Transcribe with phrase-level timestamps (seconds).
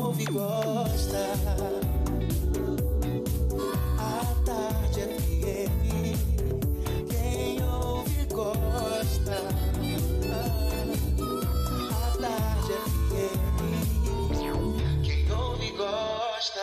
[0.00, 1.26] quem ouve gosta.
[3.98, 6.16] A tarde FM,
[7.10, 9.36] quem ouve gosta.
[11.90, 13.52] A tarde FM,
[15.04, 16.60] quem ouve gosta.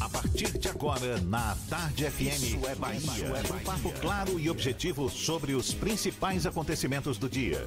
[0.00, 3.32] A partir de agora, na Tarde FM, Isso é Bahia.
[3.50, 7.66] Um papo claro e objetivo sobre os principais acontecimentos do dia.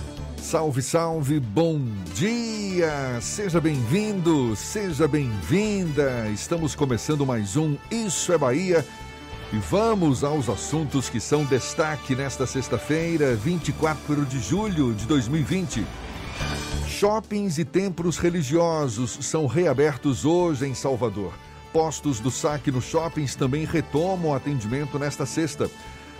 [0.41, 1.79] Salve, salve, bom
[2.15, 3.21] dia!
[3.21, 6.27] Seja bem-vindo, seja bem-vinda.
[6.33, 8.83] Estamos começando mais um Isso é Bahia
[9.53, 15.85] e vamos aos assuntos que são destaque nesta sexta-feira, 24 de julho de 2020.
[16.87, 21.33] Shoppings e templos religiosos são reabertos hoje em Salvador.
[21.71, 25.69] Postos do saque nos shoppings também retomam o atendimento nesta sexta.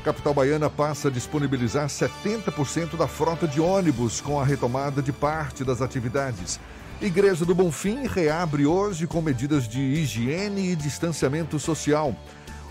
[0.01, 5.63] Capital Baiana passa a disponibilizar 70% da frota de ônibus com a retomada de parte
[5.63, 6.59] das atividades.
[6.99, 12.15] Igreja do Bonfim reabre hoje com medidas de higiene e distanciamento social.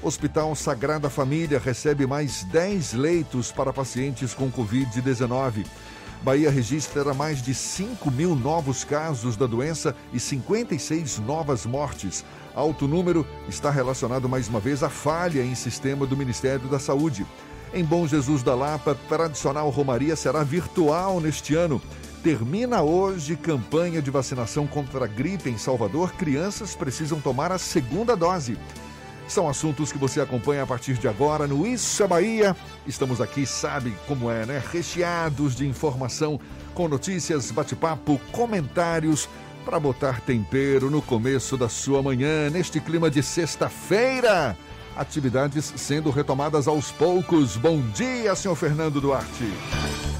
[0.02, 5.66] Hospital Sagrada Família recebe mais 10 leitos para pacientes com Covid-19.
[6.22, 12.24] Bahia registra mais de 5 mil novos casos da doença e 56 novas mortes.
[12.54, 17.24] Alto número está relacionado mais uma vez à falha em sistema do Ministério da Saúde.
[17.72, 21.80] Em Bom Jesus da Lapa, tradicional Romaria será virtual neste ano.
[22.24, 26.12] Termina hoje campanha de vacinação contra a gripe em Salvador.
[26.14, 28.58] Crianças precisam tomar a segunda dose.
[29.28, 32.56] São assuntos que você acompanha a partir de agora no Isso é Bahia.
[32.84, 34.60] Estamos aqui, sabe como é, né?
[34.72, 36.40] Recheados de informação,
[36.74, 39.28] com notícias, bate-papo, comentários,
[39.70, 44.56] para botar tempero no começo da sua manhã, neste clima de sexta-feira.
[44.96, 47.56] Atividades sendo retomadas aos poucos.
[47.56, 49.44] Bom dia, senhor Fernando Duarte.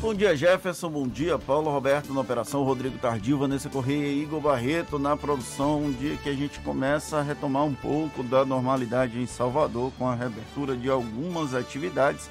[0.01, 0.89] Bom dia, Jefferson.
[0.89, 5.83] Bom dia, Paulo Roberto na operação, Rodrigo Tardio, Vanessa Correia e Igor Barreto na produção.
[5.83, 10.09] Um dia que a gente começa a retomar um pouco da normalidade em Salvador com
[10.09, 12.31] a reabertura de algumas atividades.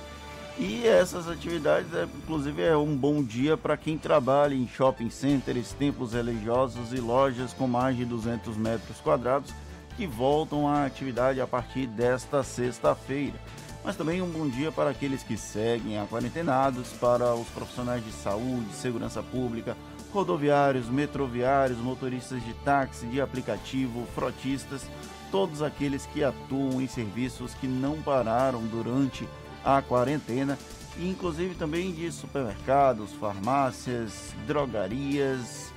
[0.60, 5.72] E essas atividades, é, inclusive, é um bom dia para quem trabalha em shopping centers,
[5.72, 9.54] templos religiosos e lojas com mais de 200 metros quadrados
[9.96, 13.40] que voltam à atividade a partir desta sexta-feira.
[13.86, 18.12] Mas também um bom dia para aqueles que seguem a quarentenados, para os profissionais de
[18.12, 19.78] saúde, segurança pública,
[20.12, 24.82] rodoviários, metroviários, motoristas de táxi, de aplicativo, frotistas,
[25.32, 29.49] todos aqueles que atuam em serviços que não pararam durante a
[29.88, 30.58] quarentena,
[30.98, 35.72] e inclusive também de supermercados, farmácias, drogarias,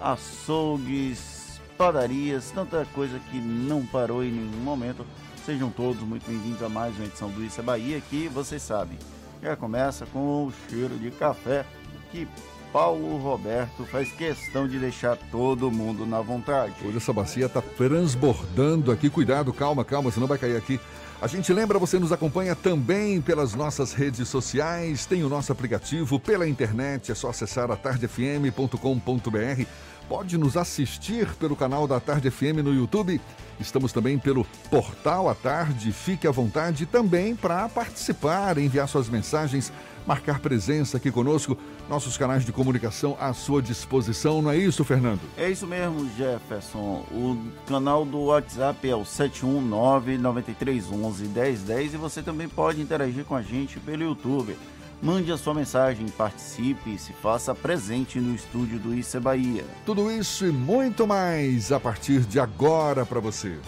[0.00, 5.06] açougues, padarias, tanta coisa que não parou em nenhum momento
[5.44, 8.96] Sejam todos muito bem-vindos a mais uma edição do Isso é Bahia, que vocês sabem,
[9.42, 11.66] já começa com o cheiro de café
[12.12, 12.28] que
[12.72, 16.74] Paulo Roberto faz questão de deixar todo mundo na vontade.
[16.84, 20.78] Hoje essa bacia está transbordando aqui, cuidado, calma, calma, senão vai cair aqui.
[21.22, 26.18] A gente lembra, você nos acompanha também pelas nossas redes sociais, tem o nosso aplicativo
[26.18, 29.64] pela internet, é só acessar atardefm.com.br.
[30.08, 33.20] Pode nos assistir pelo canal da Tarde FM no YouTube.
[33.60, 35.92] Estamos também pelo Portal à Tarde.
[35.92, 39.72] Fique à vontade também para participar, enviar suas mensagens,
[40.06, 41.58] marcar presença aqui conosco.
[41.88, 45.20] Nossos canais de comunicação à sua disposição, não é isso, Fernando?
[45.36, 47.04] É isso mesmo, Jefferson.
[47.10, 53.80] O canal do WhatsApp é o 719-9311-1010 e você também pode interagir com a gente
[53.80, 54.56] pelo YouTube.
[55.02, 59.64] Mande a sua mensagem, participe e se faça presente no estúdio do é Bahia.
[59.84, 63.58] Tudo isso e muito mais a partir de agora para você.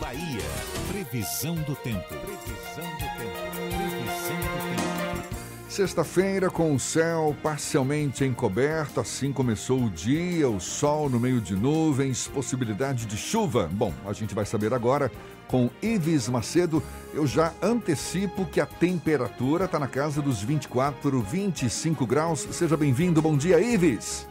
[0.00, 0.40] Bahia.
[0.88, 2.08] Previsão do tempo.
[2.08, 3.36] Previsão do tempo.
[3.52, 5.40] Previsão do tempo.
[5.68, 11.54] Sexta-feira com o céu parcialmente encoberto, assim começou o dia, o sol no meio de
[11.54, 13.70] nuvens, possibilidade de chuva.
[13.72, 15.12] Bom, a gente vai saber agora
[15.46, 16.82] com Ives Macedo.
[17.14, 22.48] Eu já antecipo que a temperatura está na casa dos 24, 25 graus.
[22.50, 24.29] Seja bem-vindo, bom dia, Ives.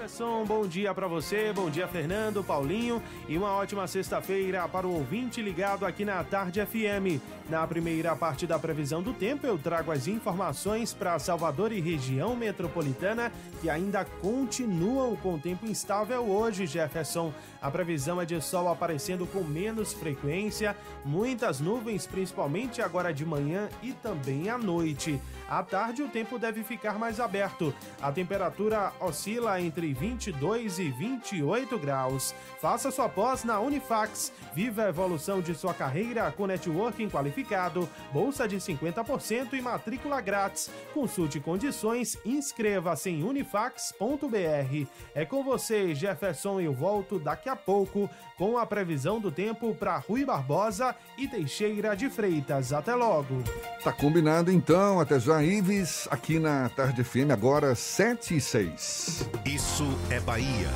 [0.00, 4.94] Jefferson, bom dia para você, bom dia Fernando, Paulinho e uma ótima sexta-feira para o
[4.94, 7.20] ouvinte ligado aqui na Tarde FM.
[7.50, 12.34] Na primeira parte da previsão do tempo, eu trago as informações para Salvador e região
[12.34, 13.30] metropolitana
[13.60, 17.30] que ainda continuam com tempo instável hoje, Jefferson.
[17.60, 20.74] A previsão é de sol aparecendo com menos frequência,
[21.04, 25.20] muitas nuvens, principalmente agora de manhã e também à noite.
[25.50, 27.74] À tarde, o tempo deve ficar mais aberto.
[28.00, 32.32] A temperatura oscila entre 22 e 28 graus.
[32.60, 34.32] Faça sua pós na Unifax.
[34.54, 40.70] Viva a evolução de sua carreira com networking qualificado, bolsa de 50% e matrícula grátis.
[40.94, 44.86] Consulte condições, inscreva-se em unifax.br.
[45.14, 48.08] É com você, Jefferson, eu volto daqui a pouco
[48.38, 52.72] com a previsão do tempo para Rui Barbosa e Teixeira de Freitas.
[52.72, 53.42] Até logo.
[53.82, 59.28] Tá combinado então, até já, Ives, aqui na Tarde FM, agora 7 e 6.
[59.46, 60.68] Isso é Bahia.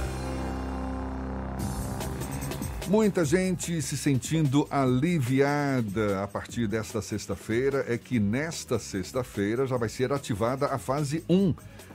[2.88, 7.84] Muita gente se sentindo aliviada a partir desta sexta-feira.
[7.88, 11.54] É que nesta sexta-feira já vai ser ativada a fase 1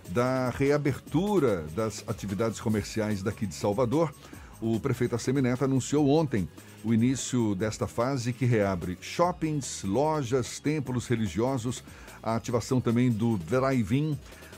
[0.09, 4.13] da reabertura das atividades comerciais daqui de Salvador.
[4.61, 6.47] O prefeito Assemineto anunciou ontem
[6.83, 11.83] o início desta fase que reabre shoppings, lojas, templos religiosos,
[12.21, 14.17] a ativação também do drive-in.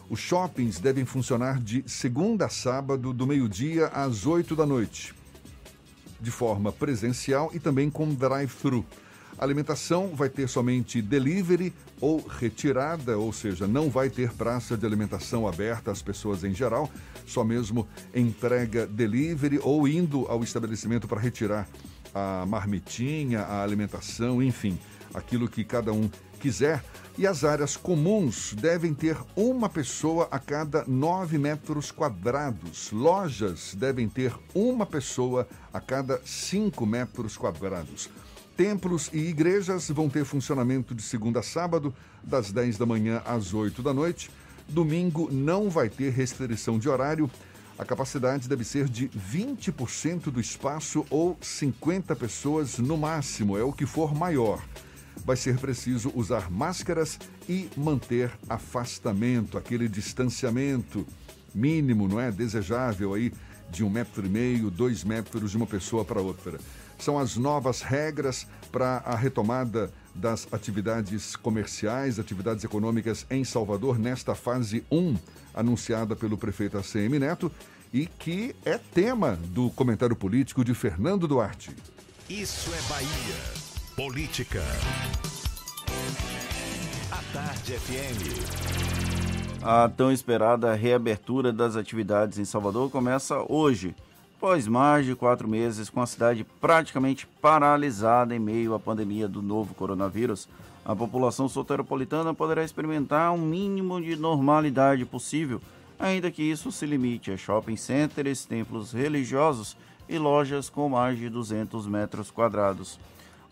[0.10, 5.14] Os shoppings devem funcionar de segunda a sábado, do meio-dia às 8 da noite
[6.22, 8.86] de forma presencial e também com drive-thru.
[9.38, 14.86] A alimentação vai ter somente delivery ou retirada, ou seja, não vai ter praça de
[14.86, 16.90] alimentação aberta às pessoas em geral,
[17.26, 21.68] só mesmo entrega delivery ou indo ao estabelecimento para retirar
[22.14, 24.78] a marmitinha, a alimentação, enfim,
[25.14, 26.10] aquilo que cada um
[26.42, 26.84] quiser.
[27.18, 32.92] E as áreas comuns devem ter uma pessoa a cada 9 metros quadrados.
[32.92, 38.10] Lojas devem ter uma pessoa a cada 5 metros quadrados.
[38.58, 41.94] Templos e igrejas vão ter funcionamento de segunda a sábado,
[42.24, 44.32] das 10 da manhã às 8 da noite.
[44.68, 47.30] Domingo não vai ter restrição de horário.
[47.78, 53.74] A capacidade deve ser de 20% do espaço ou 50 pessoas no máximo, é o
[53.74, 54.62] que for maior
[55.26, 61.06] vai ser preciso usar máscaras e manter afastamento, aquele distanciamento
[61.54, 62.32] mínimo, não é?
[62.32, 63.32] Desejável aí
[63.70, 66.60] de um metro e meio, dois metros de uma pessoa para outra.
[66.98, 74.36] São as novas regras para a retomada das atividades comerciais, atividades econômicas em Salvador nesta
[74.36, 75.18] fase 1,
[75.54, 77.52] anunciada pelo prefeito ACM Neto
[77.94, 81.76] e que é tema do comentário político de Fernando Duarte.
[82.30, 83.71] Isso é Bahia.
[84.04, 84.64] Política.
[87.12, 89.62] A Tarde FM.
[89.62, 93.94] A tão esperada reabertura das atividades em Salvador começa hoje,
[94.38, 99.40] após mais de quatro meses com a cidade praticamente paralisada em meio à pandemia do
[99.40, 100.50] novo coronavírus.
[100.84, 105.62] A população soteropolitana poderá experimentar um mínimo de normalidade possível,
[106.00, 109.78] ainda que isso se limite a shopping centers, templos religiosos
[110.10, 112.98] e lojas com mais de 200 metros quadrados.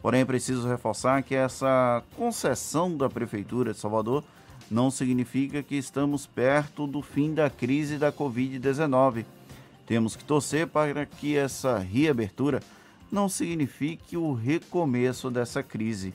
[0.01, 4.23] Porém, preciso reforçar que essa concessão da Prefeitura de Salvador
[4.71, 9.25] não significa que estamos perto do fim da crise da Covid-19.
[9.85, 12.61] Temos que torcer para que essa reabertura
[13.11, 16.13] não signifique o recomeço dessa crise.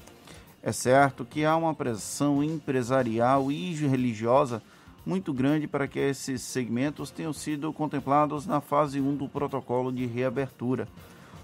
[0.63, 4.63] É certo que há uma pressão empresarial e religiosa
[5.05, 10.07] muito grande para que esses segmentos tenham sido contemplados na fase 1 do protocolo de
[10.07, 10.89] reabertura.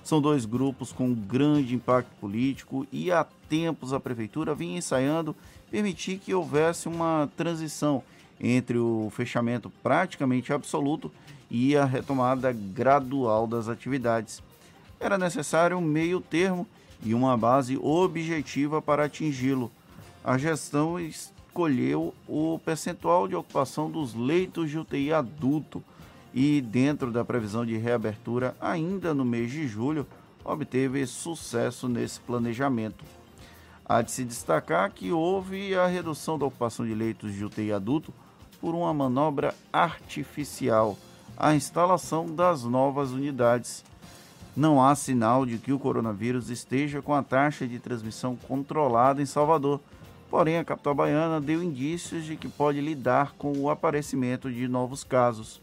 [0.03, 5.37] São dois grupos com grande impacto político e há tempos a prefeitura vinha ensaiando
[5.71, 8.03] permitir que houvesse uma transição
[8.41, 11.13] entre o fechamento praticamente absoluto
[11.51, 14.43] e a retomada gradual das atividades.
[14.99, 16.67] Era necessário um meio termo
[17.03, 19.71] e uma base objetiva para atingi-lo.
[20.25, 25.83] A gestão escolheu o percentual de ocupação dos leitos de UTI adulto
[26.33, 30.07] e, dentro da previsão de reabertura ainda no mês de julho,
[30.45, 33.05] obteve sucesso nesse planejamento.
[33.85, 38.15] Há de se destacar que houve a redução da ocupação de leitos de UTI adulto
[38.61, 40.97] por uma manobra artificial,
[41.37, 43.85] a instalação das novas unidades.
[44.57, 49.27] Não há sinal de que o coronavírus esteja com a taxa de transmissão controlada em
[49.27, 49.81] Salvador,
[50.31, 55.03] Porém, a capital baiana deu indícios de que pode lidar com o aparecimento de novos
[55.03, 55.61] casos.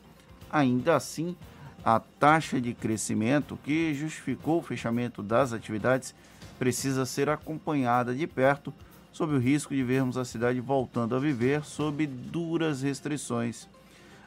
[0.52, 1.36] Ainda assim,
[1.84, 6.14] a taxa de crescimento que justificou o fechamento das atividades
[6.58, 8.74] precisa ser acompanhada de perto,
[9.12, 13.68] sob o risco de vermos a cidade voltando a viver sob duras restrições.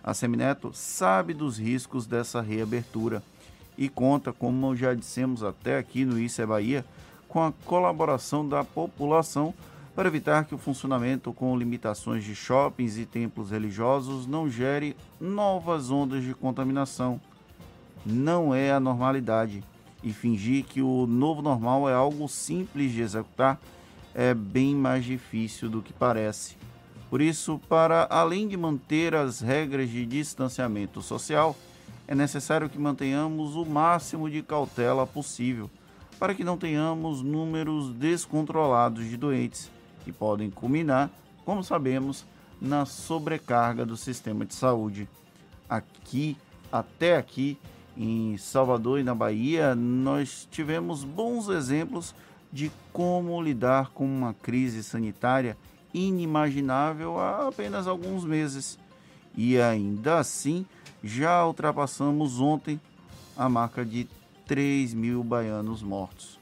[0.02, 3.22] A Semineto sabe dos riscos dessa reabertura
[3.76, 6.84] e conta, como já dissemos até aqui no Isso é Bahia,
[7.28, 9.54] com a colaboração da população
[9.94, 15.90] para evitar que o funcionamento com limitações de shoppings e templos religiosos não gere novas
[15.90, 17.20] ondas de contaminação.
[18.04, 19.62] Não é a normalidade
[20.02, 23.60] e fingir que o novo normal é algo simples de executar
[24.14, 26.56] é bem mais difícil do que parece.
[27.08, 31.56] Por isso, para além de manter as regras de distanciamento social,
[32.06, 35.70] é necessário que mantenhamos o máximo de cautela possível,
[36.18, 39.70] para que não tenhamos números descontrolados de doentes,
[40.04, 41.10] que podem culminar,
[41.44, 42.24] como sabemos,
[42.60, 45.08] na sobrecarga do sistema de saúde.
[45.68, 46.36] Aqui,
[46.70, 47.58] até aqui,
[47.96, 52.14] em Salvador e na Bahia, nós tivemos bons exemplos
[52.52, 55.56] de como lidar com uma crise sanitária
[55.92, 58.78] inimaginável há apenas alguns meses.
[59.36, 60.66] E ainda assim,
[61.02, 62.80] já ultrapassamos ontem
[63.36, 64.08] a marca de
[64.46, 66.38] 3 mil baianos mortos.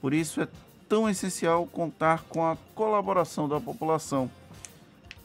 [0.00, 0.48] Por isso é
[0.88, 4.30] tão essencial contar com a colaboração da população.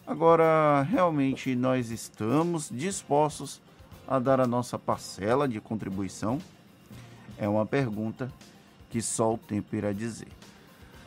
[0.06, 3.62] Agora, realmente nós estamos dispostos
[4.08, 6.40] a dar a nossa parcela de contribuição?
[7.38, 8.32] É uma pergunta
[8.90, 10.28] que só o tempo irá dizer.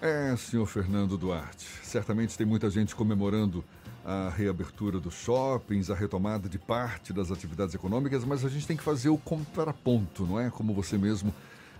[0.00, 1.66] É, senhor Fernando Duarte.
[1.82, 3.64] Certamente tem muita gente comemorando
[4.04, 8.76] a reabertura dos shoppings, a retomada de parte das atividades econômicas, mas a gente tem
[8.76, 10.50] que fazer o contraponto, não é?
[10.50, 11.32] Como você mesmo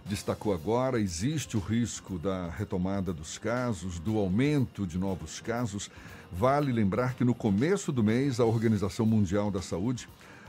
[0.05, 5.91] destacou agora, existe o risco da retomada dos casos, do aumento de novos casos.
[6.31, 10.09] Vale lembrar que no começo do mês, a Organização Mundial da Saúde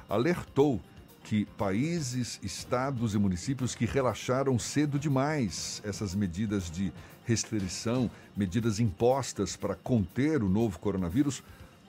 [0.10, 0.82] alertou
[1.24, 6.94] que países, estados e municípios que relaxaram cedo demais essas medidas de
[7.26, 11.42] restrição, medidas impostas para conter o novo coronavírus,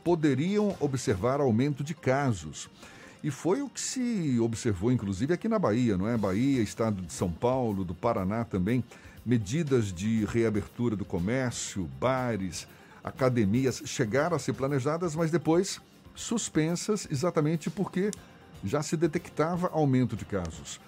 [0.02, 2.70] poderiam observar aumento de casos.
[3.26, 6.16] E foi o que se observou, inclusive, aqui na Bahia, não é?
[6.16, 8.84] Bahia, estado de São Paulo, do Paraná também.
[9.24, 12.68] Medidas de reabertura do comércio, bares,
[13.02, 15.80] academias chegaram a ser planejadas, mas depois
[16.14, 18.12] suspensas exatamente porque
[18.62, 20.80] já se detectava aumento de casos.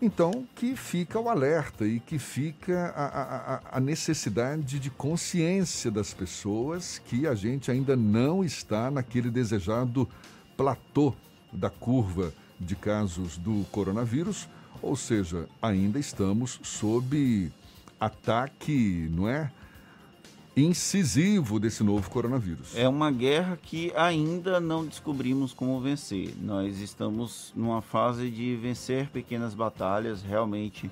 [0.00, 6.14] Então, que fica o alerta e que fica a, a, a, necessidade de consciência das
[6.14, 10.08] pessoas que a gente ainda não está naquele desejado
[10.56, 11.12] platô
[11.52, 14.48] da curva de casos do coronavírus,
[14.80, 17.50] ou seja, ainda estamos sob
[18.00, 19.50] ataque, não é?
[20.56, 22.76] incisivo desse novo coronavírus.
[22.76, 26.34] É uma guerra que ainda não descobrimos como vencer.
[26.40, 30.90] Nós estamos numa fase de vencer pequenas batalhas, realmente.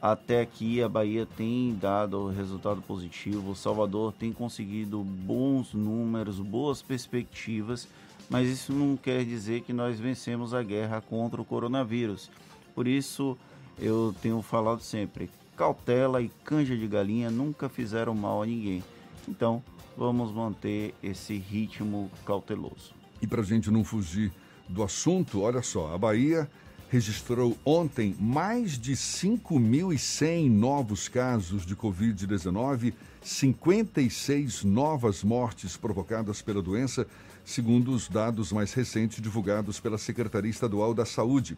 [0.00, 6.80] Até aqui a Bahia tem dado resultado positivo, o Salvador tem conseguido bons números, boas
[6.80, 7.88] perspectivas,
[8.28, 12.30] mas isso não quer dizer que nós vencemos a guerra contra o coronavírus.
[12.74, 13.36] Por isso
[13.78, 18.82] eu tenho falado sempre, cautela e canja de galinha nunca fizeram mal a ninguém.
[19.26, 19.62] Então,
[19.96, 22.94] vamos manter esse ritmo cauteloso.
[23.20, 24.32] E para a gente não fugir
[24.68, 26.48] do assunto, olha só, a Bahia
[26.88, 37.06] registrou ontem mais de 5.100 novos casos de Covid-19, 56 novas mortes provocadas pela doença,
[37.48, 41.56] segundo os dados mais recentes divulgados pela Secretaria Estadual da Saúde.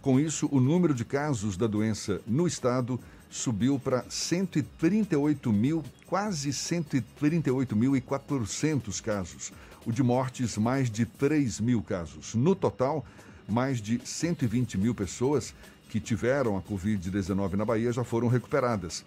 [0.00, 6.50] Com isso, o número de casos da doença no estado subiu para 138 mil, quase
[6.50, 9.52] 138.400 casos.
[9.84, 12.36] O de mortes, mais de 3 mil casos.
[12.36, 13.04] No total,
[13.48, 15.52] mais de 120 mil pessoas
[15.88, 19.04] que tiveram a Covid-19 na Bahia já foram recuperadas.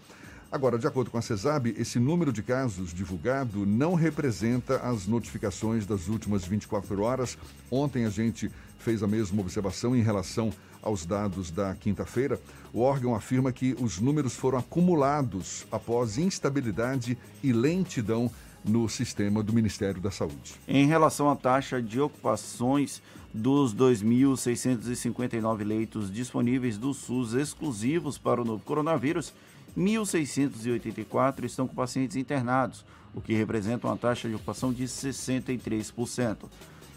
[0.55, 5.85] Agora, de acordo com a CESAB, esse número de casos divulgado não representa as notificações
[5.85, 7.37] das últimas 24 horas.
[7.69, 12.39] Ontem a gente fez a mesma observação em relação aos dados da quinta-feira,
[12.71, 18.31] o órgão afirma que os números foram acumulados após instabilidade e lentidão
[18.63, 20.55] no sistema do Ministério da Saúde.
[20.69, 23.01] Em relação à taxa de ocupações
[23.33, 29.33] dos 2.659 leitos disponíveis do SUS exclusivos para o novo coronavírus,
[29.77, 36.37] 1.684 estão com pacientes internados, o que representa uma taxa de ocupação de 63%.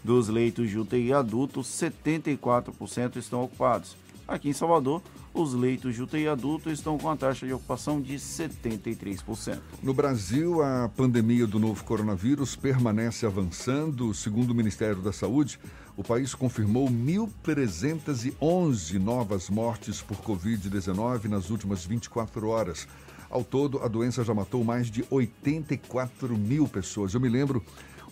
[0.03, 3.95] Dos leitos de UTI adultos, 74% estão ocupados.
[4.27, 5.01] Aqui em Salvador,
[5.33, 9.59] os leitos de UTI adulto estão com a taxa de ocupação de 73%.
[9.81, 14.13] No Brasil, a pandemia do novo coronavírus permanece avançando.
[14.13, 15.59] Segundo o Ministério da Saúde,
[15.99, 22.87] o país confirmou 1.311 novas mortes por Covid-19 nas últimas 24 horas.
[23.29, 27.13] Ao todo, a doença já matou mais de 84 mil pessoas.
[27.13, 27.61] Eu me lembro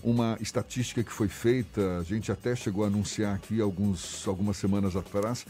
[0.03, 4.98] uma estatística que foi feita, a gente até chegou a anunciar aqui alguns, algumas semanas
[4.98, 5.46] atrás,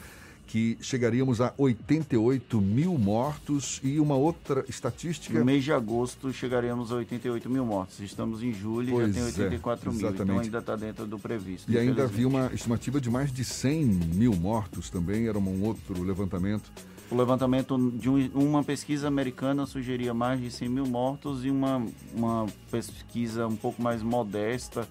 [0.48, 5.38] que chegaríamos a 88 mil mortos e uma outra estatística.
[5.38, 8.00] No mês de agosto chegaremos a 88 mil mortos.
[8.00, 11.70] Estamos em julho e já tem 84 é, mil, então ainda está dentro do previsto.
[11.70, 16.02] E ainda havia uma estimativa de mais de 100 mil mortos também, era um outro
[16.02, 16.72] levantamento.
[17.12, 21.86] O levantamento de um, uma pesquisa americana sugeria mais de 100 mil mortos e uma,
[22.14, 24.88] uma pesquisa um pouco mais modesta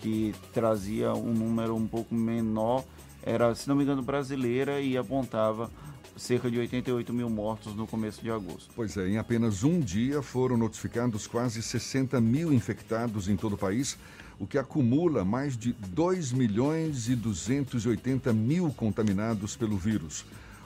[0.00, 2.84] que trazia um número um pouco menor
[3.26, 5.68] era, se não me engano, brasileira e apontava
[6.16, 8.70] cerca de 88 mil mortos no começo de agosto.
[8.74, 13.58] Pois é, em apenas um dia foram notificados quase 60 mil infectados em todo o
[13.58, 13.98] país,
[14.38, 20.24] o que acumula mais de 2 milhões e 280 mil contaminados pelo vírus.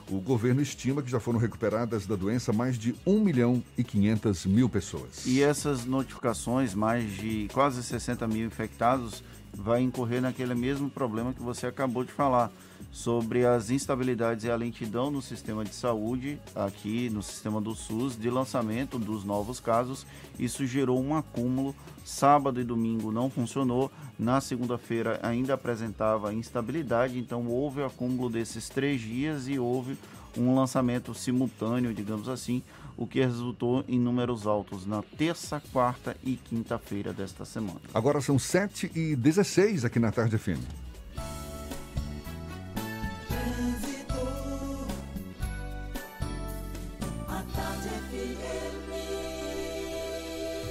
[0.09, 4.45] O governo estima que já foram recuperadas da doença mais de 1 milhão e 500
[4.45, 5.25] mil pessoas.
[5.25, 11.41] E essas notificações, mais de quase 60 mil infectados, vai incorrer naquele mesmo problema que
[11.41, 12.51] você acabou de falar
[12.91, 18.17] sobre as instabilidades e a lentidão no sistema de saúde, aqui no sistema do SUS,
[18.17, 20.05] de lançamento dos novos casos.
[20.39, 21.75] Isso gerou um acúmulo.
[22.03, 23.91] Sábado e domingo não funcionou.
[24.17, 29.97] Na segunda-feira ainda apresentava instabilidade, então houve acúmulo desses três dias e houve
[30.37, 32.63] um lançamento simultâneo, digamos assim,
[33.01, 37.81] o que resultou em números altos na terça, quarta e quinta-feira desta semana.
[37.95, 40.61] Agora são 7 e 16 aqui na Tarde FM.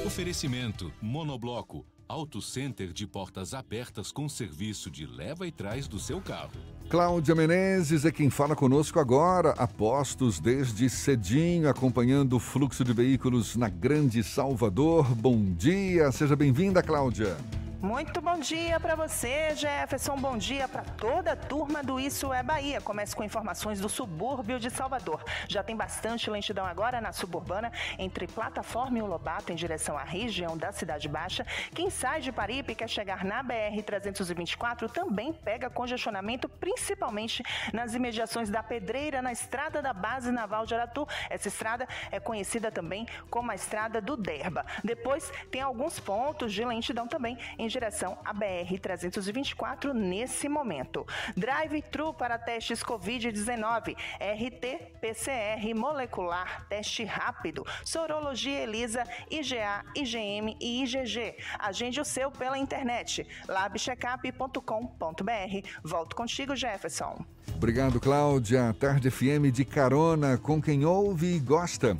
[0.06, 6.20] Oferecimento Monobloco Auto Center de portas abertas com serviço de leva e trás do seu
[6.20, 6.79] carro.
[6.90, 13.54] Cláudia Menezes é quem fala conosco agora, apostos desde cedinho, acompanhando o fluxo de veículos
[13.54, 15.14] na Grande Salvador.
[15.14, 17.36] Bom dia, seja bem-vinda, Cláudia.
[17.82, 20.14] Muito bom dia para você, Jefferson.
[20.14, 22.78] Bom dia para toda a turma do Isso é Bahia.
[22.78, 25.24] Começo com informações do subúrbio de Salvador.
[25.48, 30.02] Já tem bastante lentidão agora na suburbana entre Plataforma e o Lobato em direção à
[30.02, 31.46] região da Cidade Baixa.
[31.74, 37.94] Quem sai de Paripe e quer chegar na BR 324 também pega congestionamento, principalmente nas
[37.94, 41.08] imediações da Pedreira, na estrada da Base Naval de Aratu.
[41.30, 44.66] Essa estrada é conhecida também como a estrada do Derba.
[44.84, 51.06] Depois tem alguns pontos de lentidão também em direção à BR-324 nesse momento.
[51.36, 61.36] Drive-thru para testes Covid-19, RT-PCR molecular, teste rápido, sorologia ELISA, IgA, IgM e IgG.
[61.58, 65.68] Agende o seu pela internet, labcheckup.com.br.
[65.82, 67.24] Volto contigo, Jefferson.
[67.54, 68.74] Obrigado, Cláudia.
[68.78, 71.96] Tarde FM de carona com quem ouve e gosta.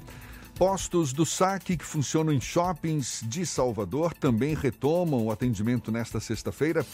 [0.61, 6.85] Postos do saque que funcionam em shoppings de Salvador também retomam o atendimento nesta sexta-feira.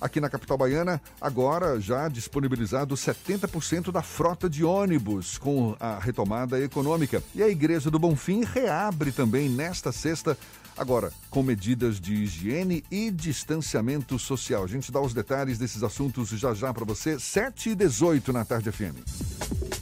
[0.00, 6.58] Aqui na capital baiana, agora já disponibilizado 70% da frota de ônibus com a retomada
[6.58, 7.22] econômica.
[7.34, 10.34] E a Igreja do Bonfim reabre também nesta sexta,
[10.74, 14.64] agora com medidas de higiene e distanciamento social.
[14.64, 18.42] A gente dá os detalhes desses assuntos já já para você, 7 e 18 na
[18.42, 19.81] tarde FM.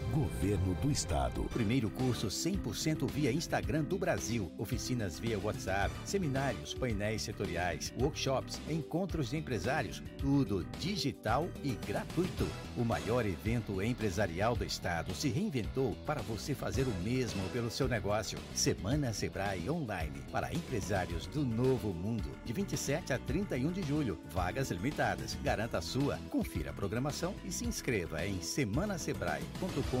[0.11, 1.43] Governo do Estado.
[1.53, 4.51] Primeiro curso 100% via Instagram do Brasil.
[4.57, 10.03] Oficinas via WhatsApp, seminários, painéis setoriais, workshops, encontros de empresários.
[10.17, 12.45] Tudo digital e gratuito.
[12.75, 17.87] O maior evento empresarial do Estado se reinventou para você fazer o mesmo pelo seu
[17.87, 18.37] negócio.
[18.53, 22.29] Semana Sebrae Online para empresários do novo mundo.
[22.43, 24.19] De 27 a 31 de julho.
[24.29, 25.37] Vagas limitadas.
[25.41, 26.19] Garanta a sua.
[26.29, 30.00] Confira a programação e se inscreva em semanasebrae.com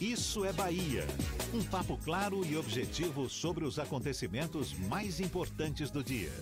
[0.00, 1.04] Isso é Bahia.
[1.52, 6.32] Um papo claro e objetivo sobre os acontecimentos mais importantes do dia.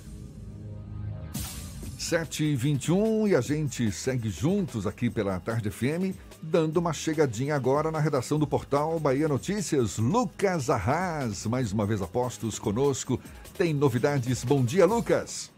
[1.99, 8.01] 7h21 e a gente segue juntos aqui pela Tarde FM, dando uma chegadinha agora na
[8.01, 9.99] redação do portal Bahia Notícias.
[9.99, 13.21] Lucas Arras, mais uma vez apostos conosco.
[13.57, 14.45] Tem novidades.
[14.45, 15.53] Bom dia, Lucas.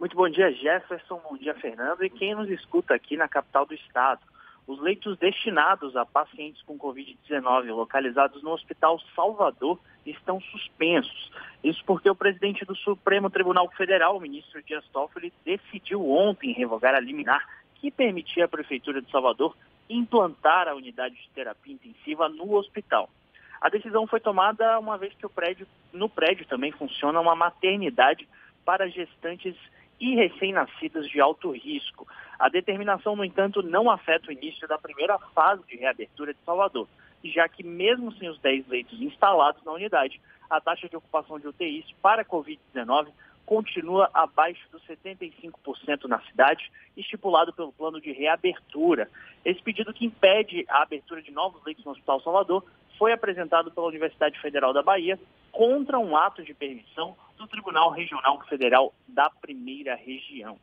[0.00, 1.20] Muito bom dia, Jefferson.
[1.28, 2.02] Bom dia, Fernando.
[2.02, 4.20] E quem nos escuta aqui na capital do estado.
[4.68, 11.32] Os leitos destinados a pacientes com Covid-19 localizados no Hospital Salvador estão suspensos.
[11.64, 16.94] Isso porque o presidente do Supremo Tribunal Federal, o ministro Dias Toffoli, decidiu ontem revogar
[16.94, 17.42] a liminar
[17.76, 19.56] que permitia à Prefeitura de Salvador
[19.88, 23.08] implantar a unidade de terapia intensiva no hospital.
[23.62, 28.28] A decisão foi tomada uma vez que o prédio, no prédio também funciona uma maternidade
[28.66, 29.56] para gestantes
[30.00, 32.06] e recém-nascidas de alto risco.
[32.38, 36.86] A determinação, no entanto, não afeta o início da primeira fase de reabertura de Salvador,
[37.24, 41.48] já que mesmo sem os 10 leitos instalados na unidade, a taxa de ocupação de
[41.48, 43.08] UTIs para Covid-19
[43.44, 49.08] continua abaixo dos 75% na cidade, estipulado pelo plano de reabertura.
[49.42, 52.62] Esse pedido que impede a abertura de novos leitos no Hospital Salvador
[52.98, 55.18] foi apresentado pela Universidade Federal da Bahia
[55.50, 60.58] contra um ato de permissão do Tribunal Regional Federal da Primeira Região.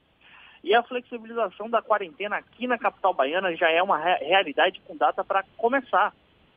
[0.64, 5.24] E a flexibilização da quarentena aqui na capital baiana já é uma realidade com data
[5.24, 6.14] para começar.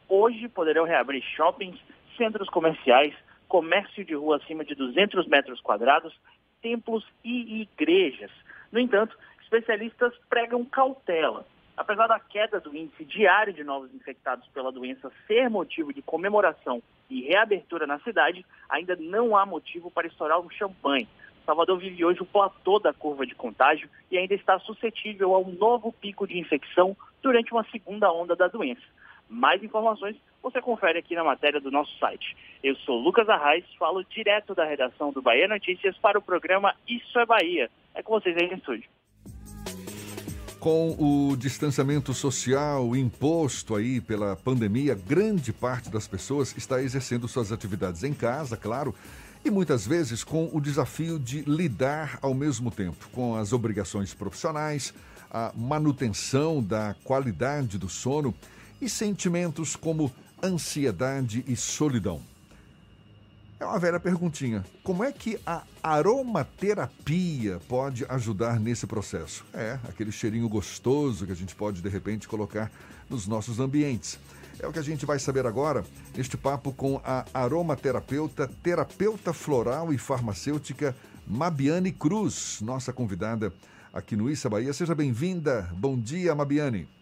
[0.08, 1.78] Hoje poderão reabrir shoppings,
[2.16, 3.14] centros comerciais,
[3.46, 6.14] comércio de rua acima de 200 metros quadrados,
[6.60, 8.30] templos e igrejas.
[8.72, 11.46] No entanto, especialistas pregam cautela.
[11.78, 16.82] Apesar da queda do índice diário de novos infectados pela doença ser motivo de comemoração
[17.08, 21.06] e reabertura na cidade, ainda não há motivo para estourar um champanhe.
[21.46, 25.52] Salvador vive hoje o platô da curva de contágio e ainda está suscetível a um
[25.52, 28.82] novo pico de infecção durante uma segunda onda da doença.
[29.28, 32.36] Mais informações você confere aqui na matéria do nosso site.
[32.60, 37.16] Eu sou Lucas Arraes, falo direto da redação do Bahia Notícias para o programa Isso
[37.20, 37.70] é Bahia.
[37.94, 38.97] É com vocês aí no estúdio.
[40.60, 47.52] Com o distanciamento social imposto aí pela pandemia, grande parte das pessoas está exercendo suas
[47.52, 48.92] atividades em casa, claro,
[49.44, 54.92] e muitas vezes com o desafio de lidar ao mesmo tempo com as obrigações profissionais,
[55.30, 58.34] a manutenção da qualidade do sono
[58.80, 62.20] e sentimentos como ansiedade e solidão.
[63.60, 64.64] É uma velha perguntinha.
[64.84, 69.44] Como é que a aromaterapia pode ajudar nesse processo?
[69.52, 72.70] É, aquele cheirinho gostoso que a gente pode de repente colocar
[73.10, 74.18] nos nossos ambientes.
[74.60, 75.84] É o que a gente vai saber agora
[76.16, 80.94] neste papo com a aromaterapeuta, terapeuta floral e farmacêutica
[81.26, 83.52] Mabiane Cruz, nossa convidada
[83.92, 84.72] aqui no Issa Bahia.
[84.72, 85.68] Seja bem-vinda.
[85.74, 86.97] Bom dia, Mabiane.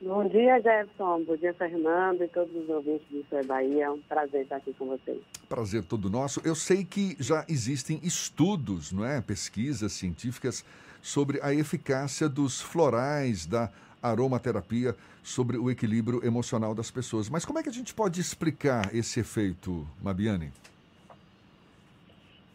[0.00, 1.24] Bom dia, Jefferson.
[1.24, 3.86] Bom dia, Fernando e todos os ouvintes do Isso é Bahia.
[3.86, 5.22] É um prazer estar aqui com vocês.
[5.48, 6.40] Prazer todo nosso.
[6.44, 9.22] Eu sei que já existem estudos, não é?
[9.22, 10.64] pesquisas científicas
[11.00, 13.70] sobre a eficácia dos florais, da
[14.02, 17.30] aromaterapia sobre o equilíbrio emocional das pessoas.
[17.30, 20.52] Mas como é que a gente pode explicar esse efeito, Mabiane?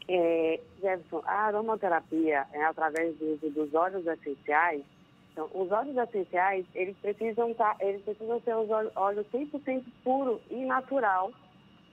[0.08, 4.84] É, Jefferson, a aromaterapia é através do uso dos óleos essenciais.
[5.32, 10.66] Então, os óleos essenciais, eles precisam, tá, eles precisam ser os óleos 100% puro e
[10.66, 11.32] natural,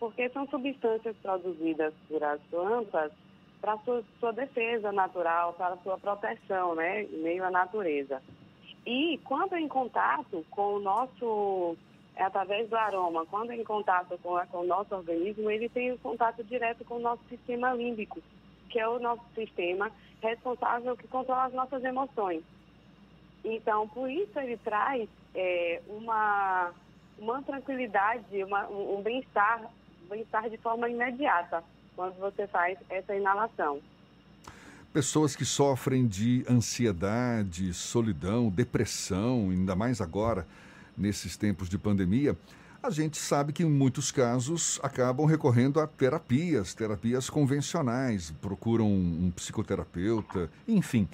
[0.01, 3.12] porque são substâncias produzidas por as plantas
[3.61, 8.22] para sua, sua defesa natural, para sua proteção, né, em meio à natureza.
[8.87, 11.77] E quando em contato com o nosso,
[12.16, 15.98] é através do aroma, quando em contato com, com o nosso organismo, ele tem um
[15.98, 18.20] contato direto com o nosso sistema límbico,
[18.70, 19.90] que é o nosso sistema
[20.22, 22.42] responsável que controla as nossas emoções.
[23.48, 26.70] Então, por isso ele traz é, uma,
[27.18, 29.70] uma tranquilidade, uma, um bem-estar,
[30.08, 31.64] bem-estar de forma imediata
[31.96, 33.80] quando você faz essa inalação.
[34.92, 40.46] Pessoas que sofrem de ansiedade, solidão, depressão, ainda mais agora,
[40.96, 42.37] nesses tempos de pandemia,
[42.82, 49.30] a gente sabe que em muitos casos acabam recorrendo a terapias, terapias convencionais, procuram um
[49.34, 51.08] psicoterapeuta, enfim.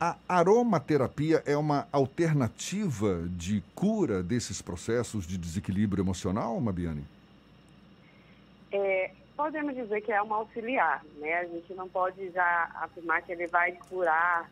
[0.00, 7.04] A aromaterapia é uma alternativa de cura desses processos de desequilíbrio emocional, Mabiane?
[8.72, 11.34] É, podemos dizer que é uma auxiliar, né?
[11.34, 14.50] A gente não pode já afirmar que ele vai curar,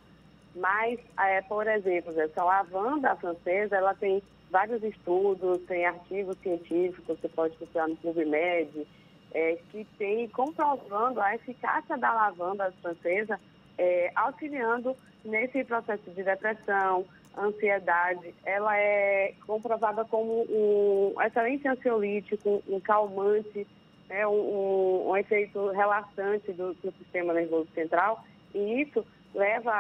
[0.55, 7.29] mas, é, por exemplo, essa lavanda francesa, ela tem vários estudos, tem artigos científicos, você
[7.29, 8.87] pode procurar no PubMed,
[9.33, 13.41] é, que tem comprovando a eficácia da lavanda francesa,
[13.77, 17.05] é, auxiliando nesse processo de depressão,
[17.37, 18.35] ansiedade.
[18.45, 23.67] Ela é comprovada como um excelente ansiolítico, um calmante,
[24.09, 28.23] né, um, um, efeito relaxante do, do, sistema nervoso central,
[28.55, 29.05] e isso
[29.35, 29.73] leva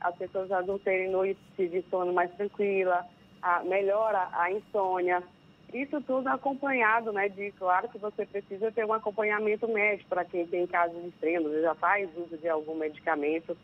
[0.00, 3.06] as pessoas a não terem noites de sono mais tranquila,
[3.40, 5.22] a, melhora a insônia.
[5.72, 10.46] Isso tudo acompanhado, né, de claro que você precisa ter um acompanhamento médico para quem
[10.46, 13.56] tem casos extremos, já faz uso de algum medicamento.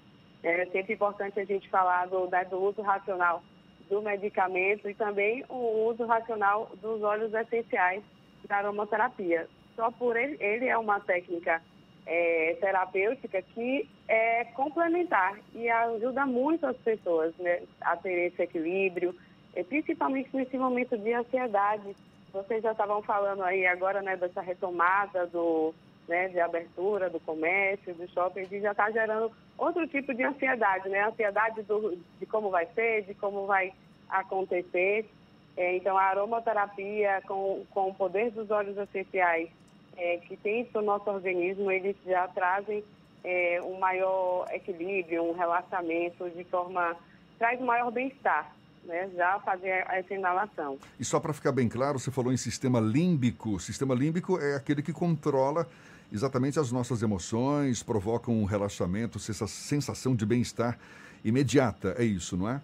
[0.42, 3.42] É sempre importante a gente falar do, do uso racional
[3.88, 8.02] do medicamento e também o uso racional dos óleos essenciais
[8.46, 9.48] da aromaterapia
[9.80, 11.62] só por ele, ele é uma técnica
[12.06, 19.14] é, terapêutica que é complementar e ajuda muito as pessoas né, a ter esse equilíbrio,
[19.70, 21.96] principalmente nesse momento de ansiedade.
[22.30, 25.74] Vocês já estavam falando aí agora né, dessa retomada do,
[26.10, 31.06] né, de abertura do comércio, do shopping, já está gerando outro tipo de ansiedade, né?
[31.06, 33.72] Ansiedade do, de como vai ser, de como vai
[34.08, 35.08] acontecer.
[35.56, 39.48] É, então, a aromaterapia com, com o poder dos óleos essenciais
[39.96, 42.82] é, que tem para o nosso organismo, eles já trazem
[43.22, 46.96] é, um maior equilíbrio, um relaxamento, de forma.
[47.38, 48.52] traz um maior bem-estar.
[48.82, 50.78] Né, já fazer essa inalação.
[50.98, 53.60] E só para ficar bem claro, você falou em sistema límbico.
[53.60, 55.68] Sistema límbico é aquele que controla
[56.12, 60.78] exatamente as nossas emoções, provoca um relaxamento, essa sensação de bem-estar
[61.24, 61.94] imediata.
[61.98, 62.60] É isso, não é?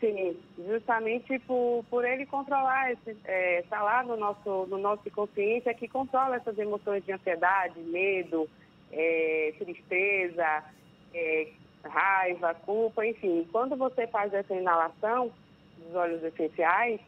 [0.00, 5.72] Sim, justamente por, por ele controlar, esse, é, tá lá no nosso, no nosso consciência
[5.74, 8.48] que controla essas emoções de ansiedade, medo,
[8.90, 10.64] é, tristeza,
[11.14, 11.48] é,
[11.84, 13.46] raiva, culpa, enfim.
[13.52, 15.30] Quando você faz essa inalação
[15.78, 17.00] dos óleos essenciais,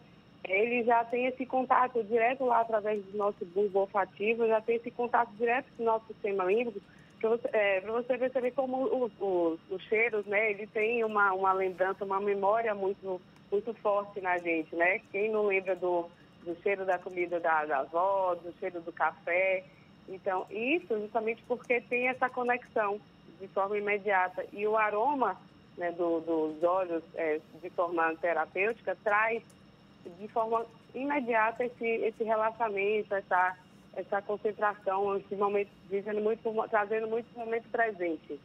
[0.47, 4.91] ele já tem esse contato direto lá através do nosso bulbo olfativo, já tem esse
[4.91, 6.81] contato direto com o nosso sistema límbico,
[7.21, 11.53] para você, é, você perceber como os, os, os, cheiros, né, ele tem uma, uma
[11.53, 15.01] lembrança, uma memória muito, muito forte na gente, né?
[15.11, 16.07] Quem não lembra do,
[16.45, 19.65] do cheiro da comida da, da avó, do cheiro do café.
[20.07, 23.01] Então, isso justamente porque tem essa conexão
[23.41, 24.45] de forma imediata.
[24.53, 25.41] E o aroma
[25.79, 29.43] né, do, dos óleos é, de forma terapêutica traz
[30.11, 30.65] de forma
[30.95, 33.57] imediata esse, esse relaxamento, essa
[33.97, 38.41] essa concentração, esse momento, dizendo muito, trazendo muito momento presente.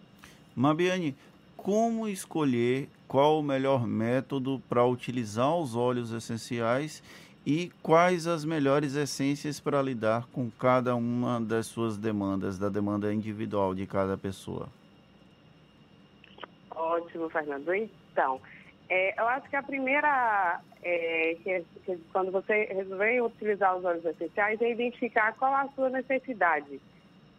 [0.56, 1.15] Mabiane,
[1.58, 7.04] como escolher qual o melhor método para utilizar os óleos essenciais
[7.45, 13.13] e quais as melhores essências para lidar com cada uma das suas demandas, da demanda
[13.13, 14.69] individual de cada pessoa?
[16.69, 17.74] Ótimo, Fernando.
[17.74, 18.39] Então,
[18.89, 24.05] é, eu acho que a primeira, é, que, que, quando você resolver utilizar os óleos
[24.05, 26.79] essenciais, é identificar qual a sua necessidade.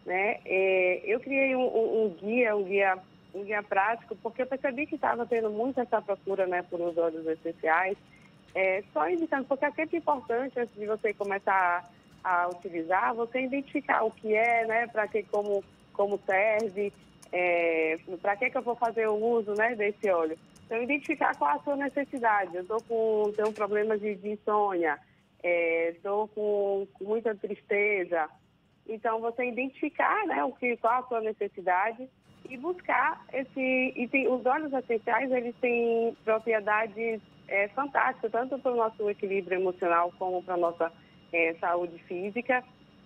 [0.05, 0.39] Né?
[0.45, 2.97] É, eu criei um, um, um, guia, um guia,
[3.33, 6.97] um guia prático, porque eu percebi que estava tendo muito essa procura né, por os
[6.97, 7.97] óleos essenciais.
[8.53, 11.89] É, só indicando, porque é sempre importante, antes de você começar
[12.23, 16.91] a, a utilizar, você identificar o que é, né, para que, como, como serve,
[17.31, 20.37] é, para que, que eu vou fazer o uso né, desse óleo
[20.71, 22.55] Então, identificar qual a sua necessidade.
[22.55, 24.97] Eu estou com tenho um problema de, de insônia,
[25.43, 28.29] estou é, com, com, muita tristeza.
[28.87, 32.07] Então, você identificar né, o que, qual a sua necessidade
[32.49, 33.93] e buscar esse.
[33.97, 39.59] E tem, os óleos essenciais, eles têm propriedades é, fantásticas, tanto para o nosso equilíbrio
[39.59, 40.89] emocional como para a nossa
[41.33, 42.63] é, saúde física.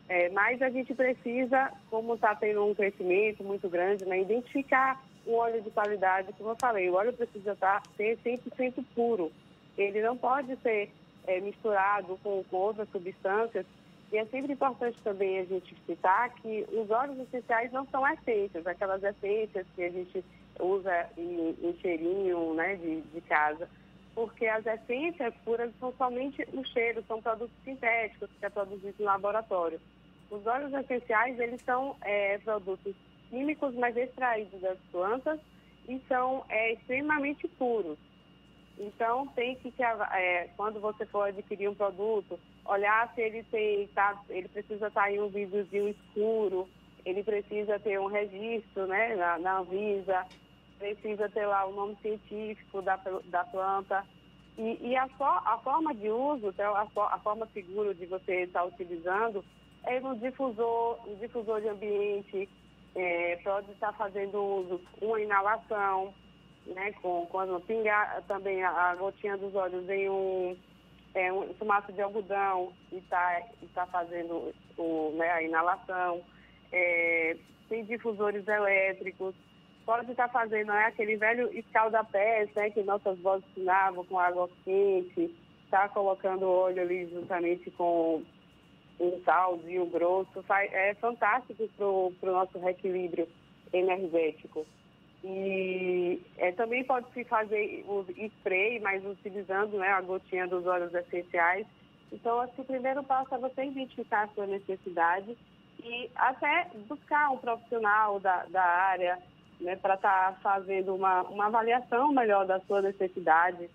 [0.07, 5.35] É, mas a gente precisa, como está tendo um crescimento muito grande, né, identificar um
[5.35, 9.31] óleo de qualidade, como eu falei, o óleo precisa tá, ser 100% puro.
[9.77, 10.91] Ele não pode ser
[11.27, 13.65] é, misturado com, com outras substâncias.
[14.11, 18.65] E é sempre importante também a gente citar que os óleos essenciais não são essências,
[18.67, 20.23] aquelas essências que a gente
[20.59, 23.67] usa em, em cheirinho né, de, de casa
[24.15, 29.05] porque as essências puras são somente o cheiro, são produtos sintéticos que é produzido no
[29.05, 29.79] laboratório.
[30.31, 32.95] Os óleos essenciais, eles são é, produtos
[33.29, 35.39] químicos, mas extraídos das plantas
[35.87, 37.97] e são é, extremamente puros.
[38.77, 39.73] Então, tem que,
[40.13, 45.11] é, quando você for adquirir um produto, olhar se ele tem, tá, ele precisa estar
[45.11, 46.67] em um vidrozinho escuro,
[47.05, 50.25] ele precisa ter um registro né, na, na Anvisa,
[50.77, 54.03] precisa ter lá o nome científico da, da planta.
[54.57, 58.63] E, e a, a, forma de uso, então, a, a, forma segura de você estar
[58.65, 59.43] utilizando
[59.83, 62.49] é no difusor, no difusor de ambiente,
[62.95, 66.13] é, pode estar fazendo uso, uma inalação,
[66.65, 70.57] né, com, quando pingar também a, a, gotinha dos olhos em um,
[71.13, 73.41] é, um fumaça de algodão e está
[73.73, 76.21] tá fazendo o, né, a inalação.
[76.71, 77.37] É,
[77.69, 79.35] tem difusores elétricos,
[79.85, 85.35] pode estar fazendo né, aquele velho escalda-pés né, que nossas vozes ensinavam com água quente,
[85.65, 88.23] está colocando o óleo ali juntamente com
[88.99, 93.27] um salzinho grosso, é fantástico para o nosso reequilíbrio
[93.73, 94.65] energético.
[95.23, 100.93] E é, também pode se fazer o spray, mas utilizando né, a gotinha dos óleos
[100.93, 101.65] essenciais.
[102.11, 105.35] Então, acho que o primeiro passo é você identificar a sua necessidade
[105.83, 109.17] e até buscar um profissional da, da área
[109.59, 113.69] né, para estar tá fazendo uma, uma avaliação melhor da sua necessidade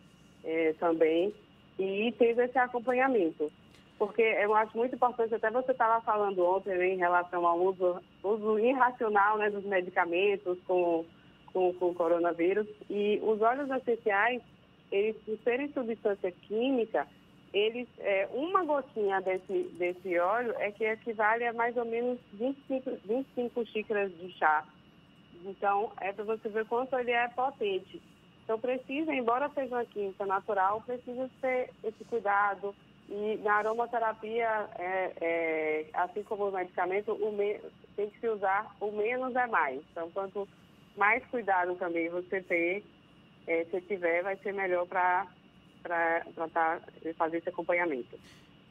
[0.44, 1.34] é, também
[1.78, 3.50] e ter esse acompanhamento
[4.00, 8.00] porque eu acho muito importante, até você estava falando ontem né, em relação ao uso,
[8.24, 11.04] uso irracional né, dos medicamentos com,
[11.52, 14.40] com, com o coronavírus, e os óleos essenciais,
[14.90, 17.06] eles, por serem substância química,
[17.52, 23.00] eles, é, uma gotinha desse, desse óleo é que equivale a mais ou menos 25,
[23.04, 24.64] 25 xícaras de chá.
[25.44, 28.00] Então, é para você ver quanto ele é potente.
[28.44, 32.74] Então, precisa, embora seja uma química natural, precisa ter esse cuidado,
[33.10, 37.58] e na aromaterapia, é, é, assim como o medicamento, o me,
[37.96, 39.82] tem que se usar o menos é mais.
[39.90, 40.48] Então, quanto
[40.96, 42.84] mais cuidado também você ter,
[43.48, 45.26] é, se tiver, vai ser melhor para
[46.52, 46.80] tá,
[47.16, 48.16] fazer esse acompanhamento.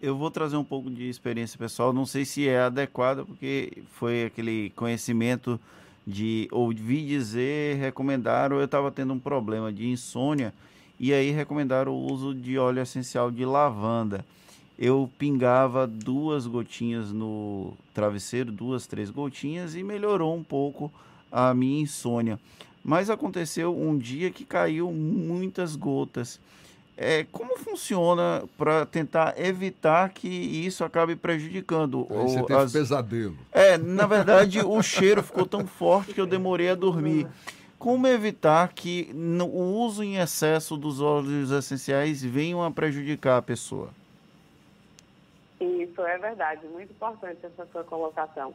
[0.01, 4.23] Eu vou trazer um pouco de experiência pessoal, não sei se é adequado, porque foi
[4.23, 5.59] aquele conhecimento
[6.07, 10.53] de ouvir dizer, recomendaram, eu estava tendo um problema de insônia,
[10.99, 14.25] e aí recomendaram o uso de óleo essencial de lavanda.
[14.77, 20.91] Eu pingava duas gotinhas no travesseiro, duas, três gotinhas, e melhorou um pouco
[21.31, 22.39] a minha insônia.
[22.83, 26.39] Mas aconteceu um dia que caiu muitas gotas.
[26.97, 32.05] É, como funciona para tentar evitar que isso acabe prejudicando?
[32.09, 32.73] Aí você teve as...
[32.73, 33.37] pesadelo.
[33.53, 37.25] É, na verdade, o cheiro ficou tão forte que eu demorei a dormir.
[37.79, 43.87] Como evitar que o uso em excesso dos óleos essenciais venham a prejudicar a pessoa?
[45.61, 48.53] Isso é verdade, muito importante essa sua colocação.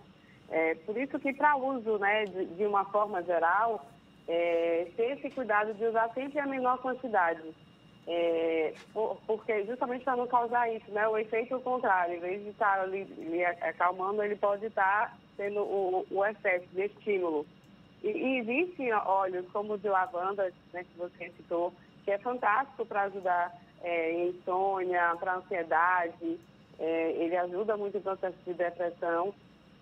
[0.51, 3.87] É, por isso que para uso, né, de, de, uma forma geral,
[4.29, 7.43] é, ter esse cuidado de usar sempre a menor quantidade.
[8.07, 12.51] É, por, porque justamente para não causar isso, né, o efeito contrário, em vez de
[12.51, 17.47] estar ali, ali acalmando, ele pode estar tendo o, o excesso de estímulo.
[18.05, 21.73] E, e existem óleos como o de lavanda, né, que você citou,
[22.05, 23.51] que é fantástico para ajudar
[23.83, 26.39] é, em insônia, para ansiedade,
[26.79, 29.35] é, ele ajuda muito em processo de depressão,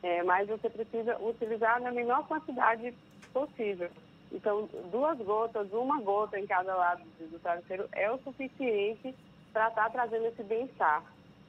[0.05, 2.95] é, mas você precisa utilizar na menor quantidade
[3.33, 3.91] possível.
[4.31, 9.15] Então, duas gotas, uma gota em cada lado do travesseiro é o suficiente
[9.53, 11.03] para estar tá trazendo esse bem-estar.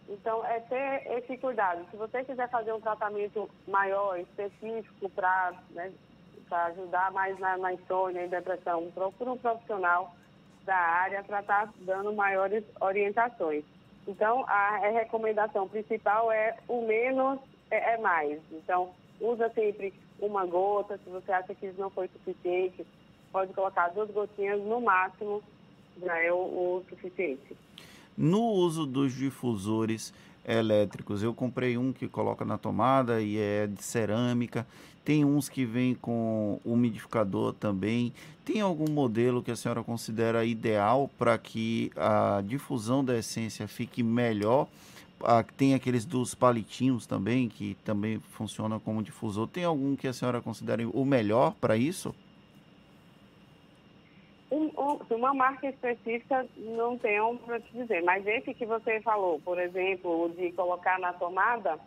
[0.09, 1.85] Então, é ter esse cuidado.
[1.91, 5.93] Se você quiser fazer um tratamento maior, específico, para né,
[6.49, 10.13] para ajudar mais na, na insônia e depressão, procura um profissional
[10.65, 13.63] da área para estar tá dando maiores orientações.
[14.07, 17.39] Então, a, recomendação principal é o menos
[17.71, 18.39] é, é, mais.
[18.51, 22.85] Então, usa sempre uma gota, se você acha que isso não foi suficiente,
[23.31, 25.41] pode colocar duas gotinhas no máximo,
[26.01, 27.55] já é o, o suficiente.
[28.17, 30.13] No uso dos difusores
[30.45, 34.67] elétricos, eu comprei um que coloca na tomada e é de cerâmica.
[35.03, 38.13] Tem uns que vem com umidificador também.
[38.45, 44.01] Tem algum modelo que a senhora considera ideal para que a difusão da essência fique
[44.01, 44.67] melhor?
[45.21, 49.47] Ah, tem aqueles dos palitinhos também, que também funcionam como difusor.
[49.47, 52.15] Tem algum que a senhora considere o melhor para isso?
[54.51, 59.39] Um, um, uma marca específica não tenho para te dizer, mas esse que você falou,
[59.39, 61.79] por exemplo, de colocar na tomada,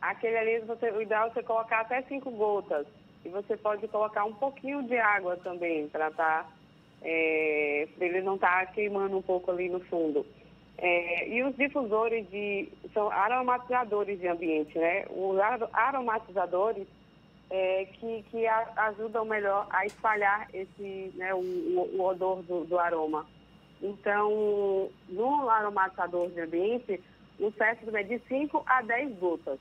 [0.00, 2.86] aquele ali você, o ideal é você colocar até cinco gotas.
[3.24, 6.46] E você pode colocar um pouquinho de água também, para tá,
[7.02, 10.26] é, ele não estar tá queimando um pouco ali no fundo.
[10.76, 12.68] É, e os difusores de.
[12.92, 15.06] são aromatizadores de ambiente, né?
[15.08, 15.38] Os
[15.72, 16.86] aromatizadores
[17.50, 22.78] é, que, que a, ajudam melhor a espalhar esse, né, o, o, odor do, do,
[22.78, 23.26] aroma.
[23.80, 27.00] Então, no aromatizador de ambiente,
[27.38, 29.58] o certo é de 5 a 10 gotas.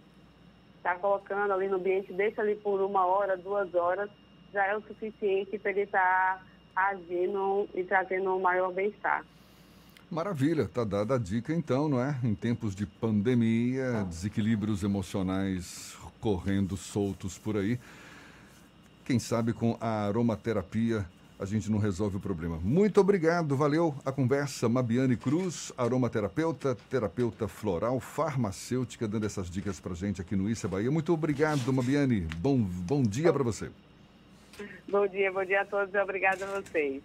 [0.84, 4.10] Está colocando ali no ambiente, deixa ali por uma hora, duas horas,
[4.52, 6.44] já é o suficiente para ele estar
[6.76, 9.24] tá agindo e trazendo um maior bem-estar.
[10.12, 12.20] Maravilha, tá dada a dica então, não é?
[12.22, 17.80] Em tempos de pandemia, desequilíbrios emocionais correndo soltos por aí.
[19.06, 21.06] Quem sabe com a aromaterapia
[21.44, 22.58] a gente não resolve o problema.
[22.64, 24.70] Muito obrigado, valeu a conversa.
[24.70, 30.89] Mabiane Cruz, aromaterapeuta, terapeuta floral, farmacêutica, dando essas dicas pra gente aqui no Issa Bahia.
[30.89, 32.22] Muito obrigado, Mabiane.
[32.38, 33.70] Bom, bom dia para você.
[34.88, 37.04] Bom dia, bom dia a todos e obrigado a vocês.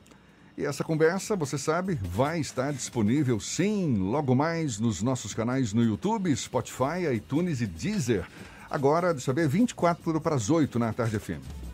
[0.57, 5.83] E essa conversa, você sabe, vai estar disponível sim, logo mais nos nossos canais no
[5.83, 8.25] YouTube, Spotify, iTunes e Deezer.
[8.71, 11.68] Agora, deixa eu ver, 24 para as 8 na tarde FM.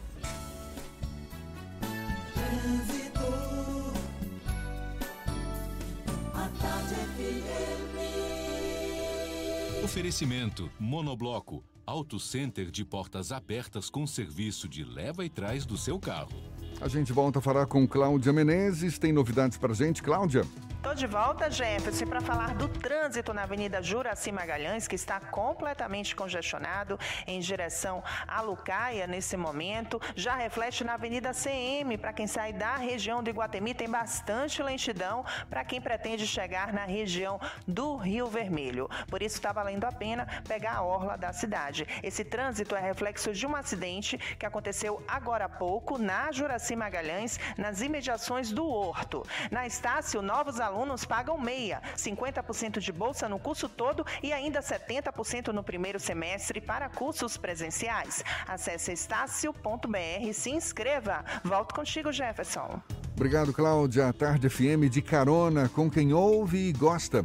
[9.95, 16.01] Oferecimento Monobloco, Auto Center de portas abertas com serviço de leva e trás do seu
[16.01, 16.33] carro.
[16.81, 18.99] A gente volta a falar com Cláudia Menezes.
[18.99, 20.43] Tem novidades para gente, Cláudia?
[20.85, 26.15] Tô de volta, Jefferson, para falar do trânsito na Avenida Juraci Magalhães, que está completamente
[26.15, 29.99] congestionado em direção a Lucaia nesse momento.
[30.15, 35.25] Já reflete na Avenida CM, para quem sai da região do Iguatemi, tem bastante lentidão
[35.49, 38.87] para quem pretende chegar na região do Rio Vermelho.
[39.09, 41.87] Por isso está valendo a pena pegar a orla da cidade.
[42.03, 47.41] Esse trânsito é reflexo de um acidente que aconteceu agora há pouco na Juraci Magalhães,
[47.57, 49.27] nas imediações do Horto.
[49.51, 54.61] Na Estácio, novos alunos alunos pagam meia, 50% de bolsa no curso todo e ainda
[54.61, 58.25] 70% no primeiro semestre para cursos presenciais.
[58.47, 61.25] Acesse estácio.br e se inscreva.
[61.45, 62.81] Volto contigo, Jefferson.
[63.15, 64.13] Obrigado, Cláudia.
[64.13, 67.25] Tarde FM de carona com quem ouve e gosta.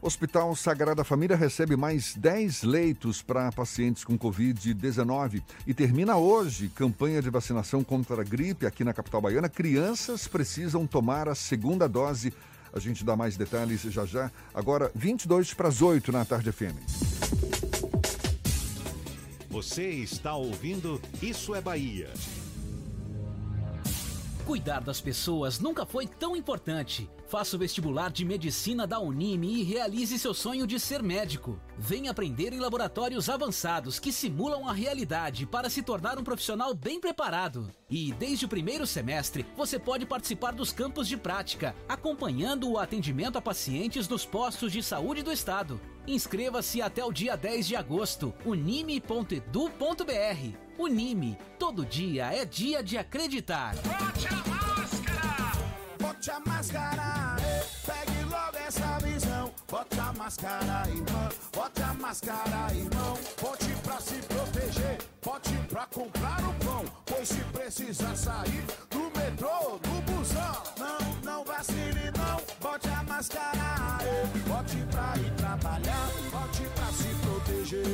[0.00, 7.20] Hospital Sagrada Família recebe mais 10 leitos para pacientes com Covid-19 e termina hoje campanha
[7.20, 9.48] de vacinação contra a gripe aqui na capital baiana.
[9.48, 12.32] Crianças precisam tomar a segunda dose
[12.76, 14.30] a gente dá mais detalhes já já.
[14.52, 16.76] Agora, 22 para as 8 na tarde FM.
[19.48, 22.10] Você está ouvindo Isso é Bahia.
[24.46, 27.10] Cuidar das pessoas nunca foi tão importante.
[27.26, 31.60] Faça o vestibular de medicina da Unime e realize seu sonho de ser médico.
[31.76, 37.00] Venha aprender em laboratórios avançados que simulam a realidade para se tornar um profissional bem
[37.00, 37.68] preparado.
[37.90, 43.36] E desde o primeiro semestre, você pode participar dos campos de prática, acompanhando o atendimento
[43.36, 45.80] a pacientes nos postos de saúde do estado.
[46.06, 48.32] Inscreva-se até o dia 10 de agosto.
[48.44, 49.46] unime.edu.br.
[50.78, 53.74] Unime, todo dia é dia de acreditar.
[53.76, 55.52] Bote a máscara!
[55.98, 57.36] Bote a máscara!
[57.86, 59.52] Pegue logo essa visão.
[59.70, 61.28] Bote a máscara, irmão.
[61.54, 63.18] Bote a máscara, irmão.
[63.40, 64.98] Bote pra se proteger.
[65.24, 66.84] Bote pra comprar o pão.
[67.06, 70.62] Pois se precisar sair do metrô, do busão.
[70.78, 72.42] Não, não vacile, não.
[72.60, 73.98] Bote a máscara.
[74.46, 76.10] Bote pra ir trabalhar.
[76.30, 77.86] Bote pra se proteger.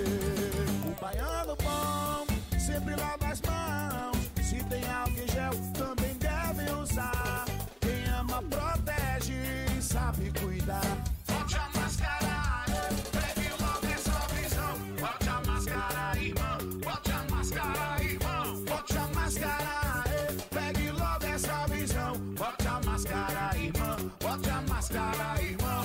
[0.87, 2.32] O baiano bom
[2.72, 4.30] sempre lava as mãos.
[4.42, 7.44] Se tem álcool gel, também deve usar.
[7.80, 10.80] Quem ama, protege sabe cuidar.
[11.26, 14.74] Bote a máscara, pegue logo essa visão.
[15.00, 16.58] Bote a máscara, irmão.
[16.84, 18.64] Bote a máscara, irmão.
[18.64, 20.04] Bote a máscara,
[20.50, 22.12] pegue logo essa visão.
[22.40, 23.96] Bote a máscara, irmão.
[24.20, 25.84] Bote a máscara, irmão.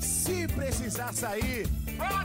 [0.00, 1.68] Se precisar sair.
[1.98, 2.24] É a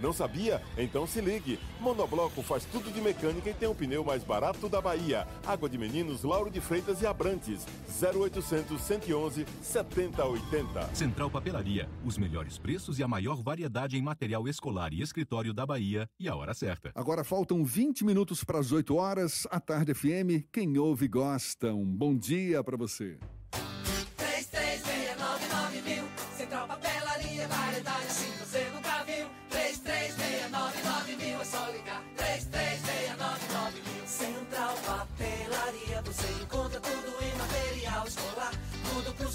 [0.00, 0.62] Não sabia?
[0.76, 1.58] Então se ligue.
[1.80, 5.26] Monobloco faz tudo de mecânica e tem o pneu mais barato da Bahia.
[5.46, 7.66] Água de Meninos, Lauro de Freitas e Abrantes.
[8.02, 10.94] 0800 111 7080.
[10.94, 11.88] Central Papelaria.
[12.04, 16.08] Os melhores preços e a maior variedade em material escolar e escritório da Bahia.
[16.18, 16.92] E a hora certa.
[16.94, 19.46] Agora faltam 20 minutos para as 8 horas.
[19.50, 21.74] A Tarde FM, quem ouve gosta.
[21.74, 23.18] Um bom dia para você.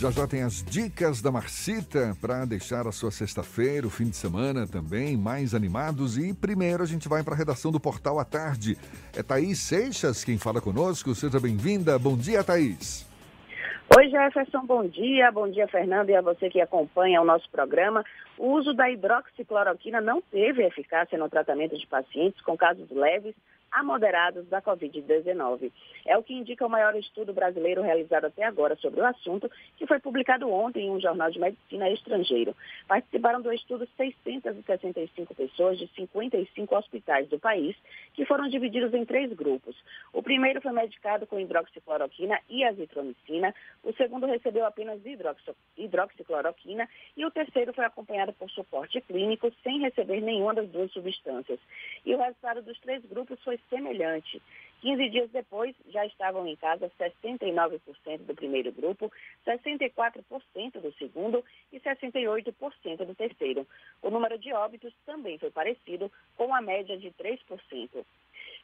[0.00, 4.16] Já já tem as dicas da Marcita para deixar a sua sexta-feira, o fim de
[4.16, 6.16] semana também mais animados.
[6.16, 8.78] E primeiro a gente vai para a redação do Portal à Tarde.
[9.14, 11.14] É Thaís Seixas quem fala conosco.
[11.14, 11.98] Seja bem-vinda.
[11.98, 13.06] Bom dia, Thaís.
[13.94, 15.30] Oi, Jefferson, bom dia.
[15.32, 18.02] Bom dia, Fernando, e a você que acompanha o nosso programa.
[18.38, 23.34] O uso da hidroxicloroquina não teve eficácia no tratamento de pacientes com casos leves
[23.70, 25.70] a moderados da Covid-19.
[26.06, 29.86] É o que indica o maior estudo brasileiro realizado até agora sobre o assunto, que
[29.86, 32.54] foi publicado ontem em um jornal de medicina estrangeiro.
[32.88, 37.76] Participaram do estudo 665 pessoas de 55 hospitais do país,
[38.20, 39.74] que foram divididos em três grupos.
[40.12, 47.24] O primeiro foi medicado com hidroxicloroquina e azitromicina, o segundo recebeu apenas hidroxi- hidroxicloroquina e
[47.24, 51.58] o terceiro foi acompanhado por suporte clínico sem receber nenhuma das duas substâncias.
[52.04, 54.42] E o resultado dos três grupos foi semelhante.
[54.80, 59.12] 15 dias depois, já estavam em casa 69% do primeiro grupo,
[59.46, 63.66] 64% do segundo e 68% do terceiro.
[64.02, 68.04] O número de óbitos também foi parecido, com a média de 3%.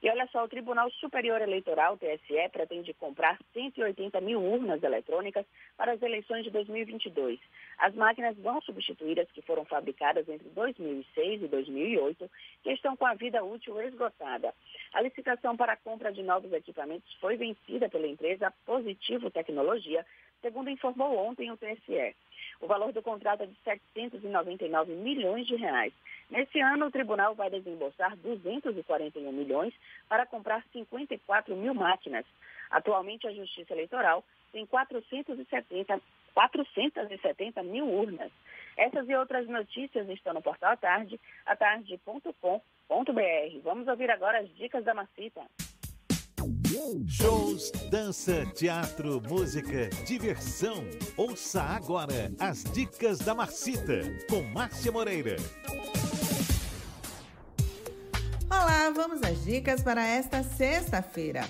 [0.07, 5.45] E olha só, o Tribunal Superior Eleitoral, TSE, pretende comprar 180 mil urnas eletrônicas
[5.77, 7.41] para as eleições de 2022.
[7.77, 12.31] As máquinas vão substituir as que foram fabricadas entre 2006 e 2008,
[12.63, 14.55] que estão com a vida útil esgotada.
[14.95, 20.07] A licitação para a compra de novos equipamentos foi vencida pela empresa Positivo Tecnologia,
[20.41, 22.15] segundo informou ontem o TSE.
[22.61, 25.93] O valor do contrato é de 799 milhões de reais.
[26.31, 29.75] Nesse ano, o tribunal vai desembolsar 241 milhões
[30.09, 32.25] para comprar 54 mil máquinas.
[32.71, 36.01] Atualmente, a Justiça Eleitoral tem 470,
[36.35, 38.33] 470 mil urnas.
[38.77, 42.61] Essas e outras notícias estão no portal à tarde, atarde.com.br.
[43.63, 45.43] Vamos ouvir agora as dicas da Macita.
[47.07, 50.85] Shows, dança, teatro, música, diversão.
[51.17, 55.37] Ouça agora as dicas da Marcita com Márcia Moreira.
[58.51, 61.49] Olá, vamos às dicas para esta sexta-feira.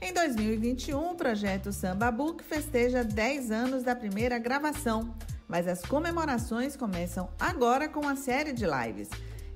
[0.00, 5.12] Em 2021, o projeto Samba Book festeja 10 anos da primeira gravação,
[5.48, 9.08] mas as comemorações começam agora com a série de lives.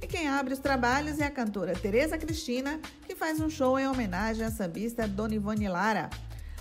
[0.07, 2.79] E quem abre os trabalhos é a cantora Tereza Cristina,
[3.09, 6.09] que faz um show em homenagem à sambista Dona Ivone Lara.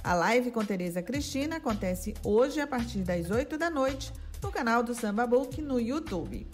[0.03, 4.81] A live com Tereza Cristina acontece hoje a partir das 8 da noite no canal
[4.81, 6.47] do Samba Book no YouTube.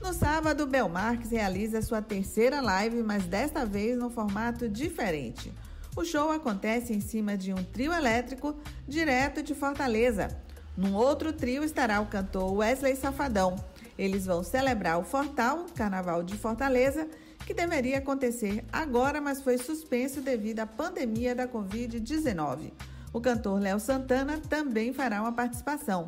[0.00, 5.54] No sábado, Bel Marques realiza sua terceira live, mas desta vez no formato diferente.
[5.94, 8.56] O show acontece em cima de um trio elétrico
[8.88, 10.36] direto de Fortaleza.
[10.76, 13.54] Num outro trio estará o cantor Wesley Safadão.
[13.98, 17.08] Eles vão celebrar o Fortal, Carnaval de Fortaleza,
[17.44, 22.72] que deveria acontecer agora, mas foi suspenso devido à pandemia da Covid-19.
[23.12, 26.06] O cantor Léo Santana também fará uma participação.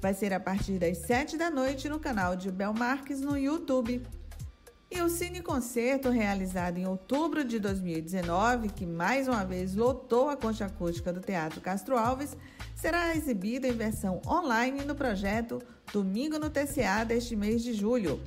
[0.00, 4.02] Vai ser a partir das 7 da noite no canal de Bel Marques no YouTube.
[4.90, 10.36] E o Cine Concerto, realizado em outubro de 2019, que mais uma vez lotou a
[10.36, 12.34] concha acústica do Teatro Castro Alves,
[12.74, 15.60] será exibido em versão online no projeto
[15.92, 18.20] Domingo no TCA deste mês de julho.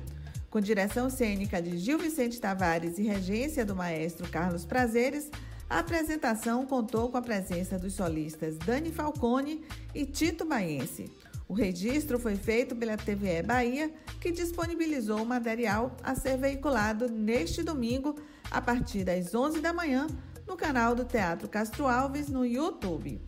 [0.50, 5.30] Com direção cênica de Gil Vicente Tavares e regência do maestro Carlos Prazeres,
[5.70, 11.10] a apresentação contou com a presença dos solistas Dani Falcone e Tito Baense.
[11.48, 17.62] O registro foi feito pela TVE Bahia, que disponibilizou o material a ser veiculado neste
[17.62, 18.16] domingo,
[18.50, 20.06] a partir das 11 da manhã,
[20.46, 23.20] no canal do Teatro Castro Alves no YouTube.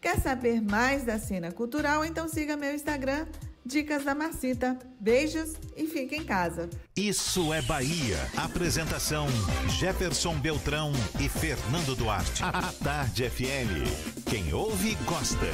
[0.00, 2.04] Quer saber mais da cena cultural?
[2.04, 3.26] Então siga meu Instagram,
[3.66, 4.78] Dicas da Marcita.
[4.98, 6.70] Beijos e fique em casa.
[6.96, 8.16] Isso é Bahia.
[8.34, 9.26] Apresentação:
[9.78, 10.90] Jefferson Beltrão
[11.20, 12.42] e Fernando Duarte.
[12.42, 14.24] A Tarde FM.
[14.24, 15.46] Quem ouve, gosta.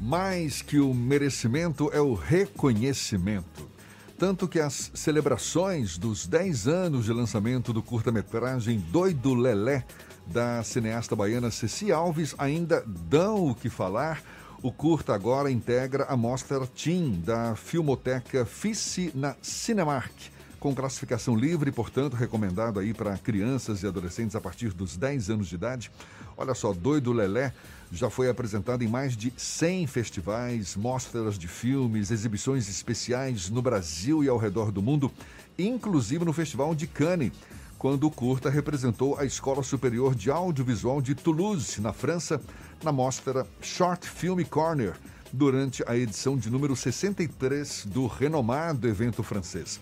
[0.00, 3.68] Mais que o merecimento é o reconhecimento.
[4.16, 9.84] Tanto que as celebrações dos 10 anos de lançamento do curta-metragem Doido Lelé,
[10.32, 14.22] da cineasta baiana Ceci Alves, ainda dão o que falar.
[14.62, 20.12] O curta agora integra a mostra Team da Filmoteca Fice na Cinemark,
[20.60, 25.48] com classificação livre, portanto, recomendado aí para crianças e adolescentes a partir dos 10 anos
[25.48, 25.90] de idade.
[26.36, 27.52] Olha só, Doido Lelé
[27.90, 34.22] já foi apresentado em mais de 100 festivais, mostras de filmes, exibições especiais no Brasil
[34.22, 35.10] e ao redor do mundo,
[35.58, 37.32] inclusive no Festival de Cannes,
[37.80, 42.38] quando o curta representou a Escola Superior de Audiovisual de Toulouse, na França,
[42.84, 44.92] na mostra Short Film Corner,
[45.32, 49.80] durante a edição de número 63 do renomado evento francês.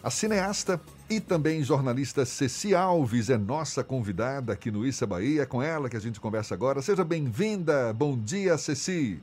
[0.00, 0.80] A cineasta
[1.10, 5.42] e também jornalista Ceci Alves é nossa convidada aqui no Issa Bahia.
[5.42, 6.80] É com ela que a gente conversa agora.
[6.80, 7.92] Seja bem-vinda.
[7.92, 9.18] Bom dia, Ceci.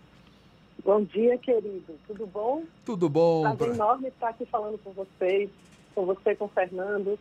[0.84, 1.96] Bom dia, querido.
[2.06, 2.64] Tudo bom?
[2.84, 3.56] Tudo bom.
[3.56, 5.50] Prazer enorme estar aqui falando com vocês,
[5.96, 7.18] com você, com o Fernando.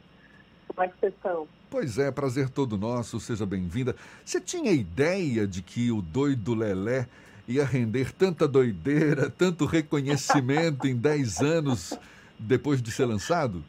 [0.68, 1.48] Como é que vocês estão?
[1.70, 3.18] Pois é, prazer todo nosso.
[3.20, 3.94] Seja bem-vinda.
[4.24, 7.06] Você tinha ideia de que o doido Lelé
[7.48, 11.98] ia render tanta doideira, tanto reconhecimento em 10 anos
[12.38, 13.62] depois de ser lançado?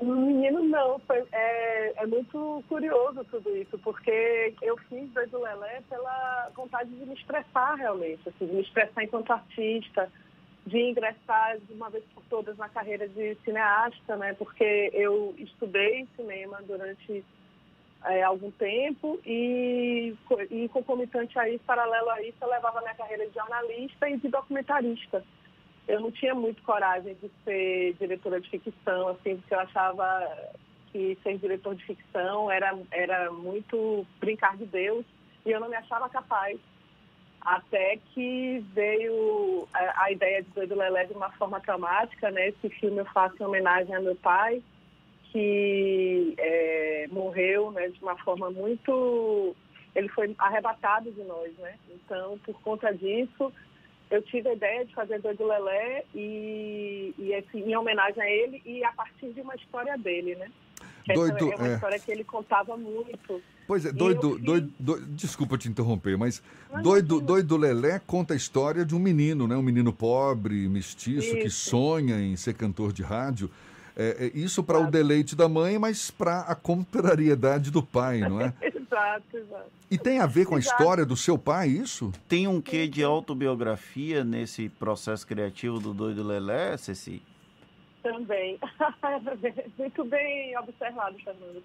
[0.00, 0.98] Menino, não.
[1.00, 7.04] Foi, é, é muito curioso tudo isso, porque eu fiz Doido Lelé pela vontade de
[7.04, 10.10] me expressar realmente, assim, de me expressar enquanto artista,
[10.70, 14.34] de ingressar de uma vez por todas na carreira de cineasta, né?
[14.34, 17.24] Porque eu estudei cinema durante
[18.06, 20.14] é, algum tempo e,
[20.50, 24.28] e concomitante a isso, paralelo a isso, eu levava minha carreira de jornalista e de
[24.28, 25.22] documentarista
[25.90, 30.50] eu não tinha muito coragem de ser diretora de ficção, assim, porque eu achava
[30.92, 35.04] que ser diretor de ficção era, era muito brincar de Deus
[35.44, 36.58] e eu não me achava capaz.
[37.40, 39.59] Até que veio
[39.96, 42.48] a, ideia de Doido Lelé de uma forma traumática, né?
[42.48, 44.62] Esse filme eu faço em homenagem a meu pai,
[45.30, 49.54] que é, morreu né, de uma forma muito...
[49.94, 51.74] Ele foi arrebatado de nós, né?
[51.90, 53.52] Então, por conta disso,
[54.10, 58.62] eu tive a ideia de fazer Doido Lelé e, e assim, em homenagem a ele
[58.64, 60.50] e a partir de uma história dele, né?
[61.14, 61.74] Doido, é uma é.
[61.74, 63.40] história que ele contava muito.
[63.66, 66.42] Pois é, doido, fiz- doido, doido- desculpa te interromper, mas
[66.82, 69.56] doido, doido Lelé conta a história de um menino, né?
[69.56, 71.70] Um menino pobre, mestiço, que Isso.
[71.70, 73.48] sonha em ser cantor de rádio.
[73.96, 78.40] É, é isso para o deleite da mãe, mas para a contrariedade do pai, não
[78.40, 78.52] é?
[78.62, 79.70] exato, exato.
[79.90, 80.76] E tem a ver com a Exato.
[80.80, 82.12] história do seu pai, isso?
[82.28, 87.20] Tem um quê de autobiografia nesse processo criativo do Doido Lelé, Ceci?
[88.02, 88.58] Também.
[89.78, 91.62] Muito bem observado, Fernando.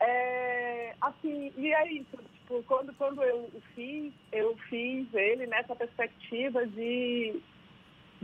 [0.00, 2.16] É, assim, e é isso.
[2.32, 7.40] Tipo, quando, quando eu fiz, eu fiz ele nessa perspectiva de,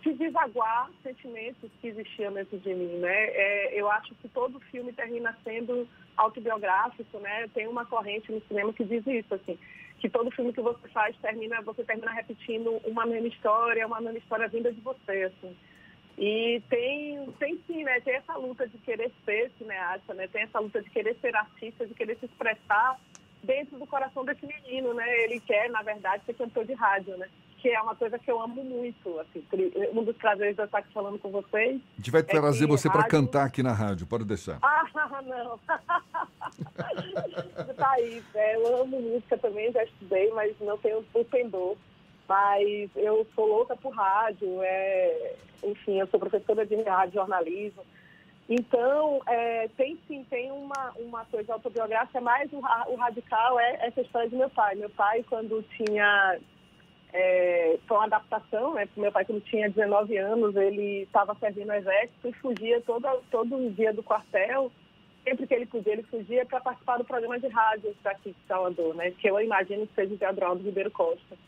[0.03, 3.27] de desaguar sentimentos que existiam dentro de mim, né?
[3.29, 5.87] É, eu acho que todo filme termina sendo
[6.17, 7.49] autobiográfico, né?
[7.49, 9.59] Tem uma corrente no cinema que diz isso, assim,
[9.99, 14.19] que todo filme que você faz termina, você termina repetindo uma mesma história, uma mesma
[14.19, 15.57] história vinda de você, assim.
[16.17, 18.01] E tem, tem sim, né?
[18.01, 20.29] Tem essa luta de querer ser cineasta, né?
[20.29, 22.99] Tem essa luta de querer ser artista, de querer se expressar
[23.43, 25.23] dentro do coração desse menino, né?
[25.25, 27.29] Ele quer, na verdade, ser cantor de rádio, né?
[27.59, 29.45] Que é uma coisa que eu amo muito, assim.
[29.93, 31.81] Um dos prazeres de eu estar aqui falando com vocês.
[31.95, 34.59] A gente vai é trazer que você para rádio- cantar aqui na rádio, pode deixar.
[34.63, 34.85] Ah,
[35.27, 35.59] não.
[37.77, 38.23] tá aí.
[38.35, 41.77] é, eu amo música também, já estudei, mas não tenho o pendor.
[42.29, 47.85] Mas eu sou louca por rádio, é, enfim, eu sou professora de rádio jornalismo.
[48.49, 54.03] Então, é, tem sim, tem uma, uma coisa autobiográfica, mas o, o radical é essa
[54.03, 54.75] história de meu pai.
[54.75, 56.39] Meu pai, quando tinha
[57.15, 58.89] é, foi uma adaptação, né?
[58.97, 63.71] Meu pai, quando tinha 19 anos, ele estava servindo no exército e fugia todo, todo
[63.71, 64.71] dia do quartel.
[65.23, 68.95] Sempre que ele podia, ele fugia para participar do programa de rádio daqui de Salvador,
[68.97, 69.13] né?
[69.13, 71.39] Que eu imagino que seja o Teodoro Ribeiro Costa.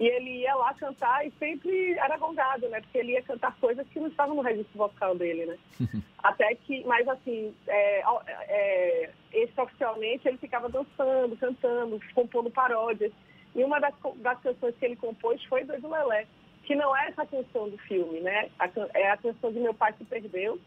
[0.00, 2.80] E ele ia lá cantar e sempre era gongado, né?
[2.80, 5.58] Porque ele ia cantar coisas que não estavam no registro vocal dele, né?
[6.24, 8.02] Até que, mas assim, é,
[8.48, 13.12] é, extraoficialmente ele ficava dançando, cantando, compondo paródias.
[13.54, 16.26] E uma das, das canções que ele compôs foi Doido Lelé,
[16.64, 18.48] que não é essa canção do filme, né?
[18.58, 20.58] A é a canção de Meu Pai Se Perdeu.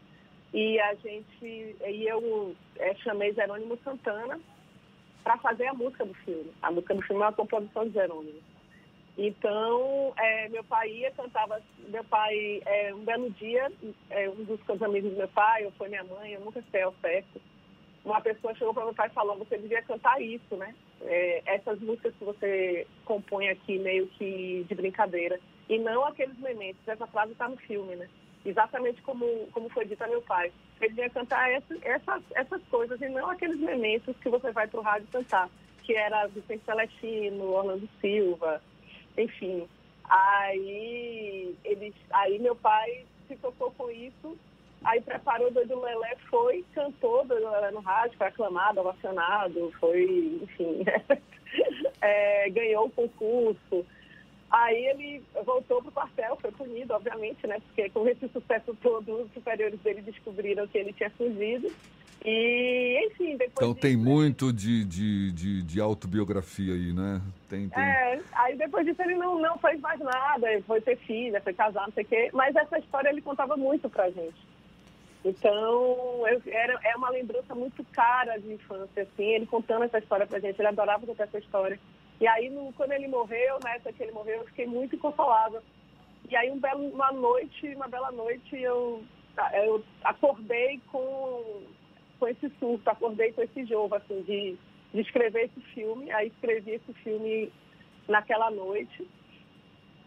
[0.52, 4.38] E a gente, e eu é, chamei Jerônimo Santana
[5.24, 6.52] para fazer a música do filme.
[6.62, 8.53] A música do filme é uma composição de Jerônimo.
[9.16, 13.70] Então, é, meu pai ia, cantava, meu pai, é, um belo dia,
[14.10, 16.92] é, um dos amigos do meu pai, ou foi minha mãe, eu nunca sei ao
[17.00, 17.40] certo,
[18.04, 20.74] uma pessoa chegou para meu pai e falou, você devia cantar isso, né?
[21.02, 25.40] É, essas músicas que você compõe aqui meio que de brincadeira.
[25.68, 26.86] E não aqueles momentos.
[26.86, 28.08] Essa frase está no filme, né?
[28.44, 30.52] Exatamente como, como foi dito a meu pai.
[30.80, 34.80] Ele devia cantar essa, essas, essas coisas e não aqueles momentos que você vai para
[34.80, 35.48] o rádio cantar,
[35.82, 38.60] que era Vicente Celestino, Orlando Silva,
[39.16, 39.68] enfim.
[40.04, 44.36] Aí, ele, aí meu pai se tocou com isso
[44.84, 50.84] Aí preparou Doido Lelé, foi, cantou Doido Lelé no rádio, foi aclamado, ovacionado, foi, enfim,
[52.02, 53.86] é, ganhou o concurso.
[54.50, 57.60] Aí ele voltou para o quartel, foi punido, obviamente, né?
[57.60, 61.72] Porque com esse sucesso todo, os superiores dele descobriram que ele tinha fugido.
[62.24, 62.73] E,
[63.34, 63.52] enfim, depois.
[63.56, 67.20] Então disso, tem muito de, de, de, de, autobiografia aí, né?
[67.48, 67.82] Tem, tem...
[67.82, 71.86] É, aí depois disso ele não, não fez mais nada, foi ter filha, foi casar,
[71.86, 72.30] não sei o quê.
[72.32, 74.54] Mas essa história ele contava muito pra gente.
[75.24, 80.26] Então, eu, era, é uma lembrança muito cara de infância, assim, ele contando essa história
[80.26, 81.80] pra gente, ele adorava contar essa história.
[82.20, 85.62] E aí, no, quando ele morreu, nessa que ele morreu, eu fiquei muito inconsolável.
[86.28, 89.02] E aí, um belo, uma noite, uma bela noite, eu,
[89.54, 91.62] eu acordei com,
[92.18, 94.56] com esse surto, acordei com esse jogo, assim, de,
[94.92, 96.10] de escrever esse filme.
[96.10, 97.52] Aí, escrevi esse filme
[98.08, 99.06] naquela noite.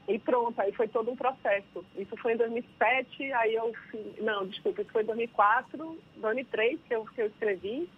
[0.08, 1.84] E pronto, aí foi todo um processo.
[1.97, 3.74] Isso foi em 2007, aí eu...
[4.20, 7.89] Não, desculpa, isso foi em 2004, 2003 que eu, que eu escrevi,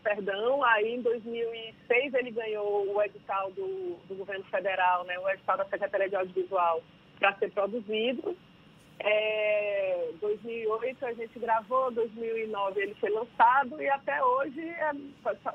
[0.00, 0.62] perdão.
[0.62, 5.64] Aí em 2006 ele ganhou o edital do, do governo federal, né, o edital da
[5.64, 6.82] Secretaria de Audiovisual
[7.18, 8.36] para ser produzido.
[9.02, 14.92] É, 2008 a gente gravou, 2009 ele foi lançado e até hoje, é,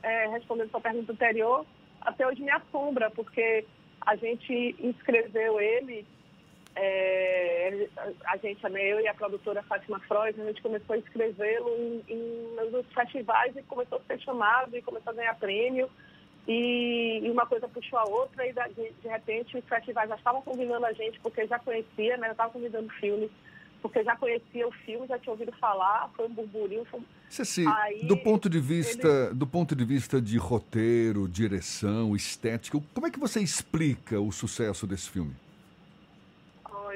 [0.01, 1.63] é, respondendo sua pergunta anterior,
[2.01, 3.63] até hoje me assombra, porque
[4.01, 6.07] a gente inscreveu ele,
[6.75, 7.87] é,
[8.25, 12.71] a gente, eu e a produtora Fátima Freud, a gente começou a inscrevê-lo em, em,
[12.71, 15.89] nos festivais e começou a ser chamado e começou a ganhar prêmio.
[16.47, 20.41] E, e uma coisa puxou a outra e de, de repente os festivais já estavam
[20.43, 22.27] convidando a gente porque já conhecia, né?
[22.27, 23.31] Já estavam convidando filmes
[23.85, 26.83] porque já conhecia o filme, já tinha ouvido falar, foi um burburinho.
[26.85, 26.99] Foi...
[27.29, 29.35] Ceci, Aí, do ponto de vista, ele...
[29.35, 34.87] do ponto de vista de roteiro, direção, estética, como é que você explica o sucesso
[34.87, 35.35] desse filme?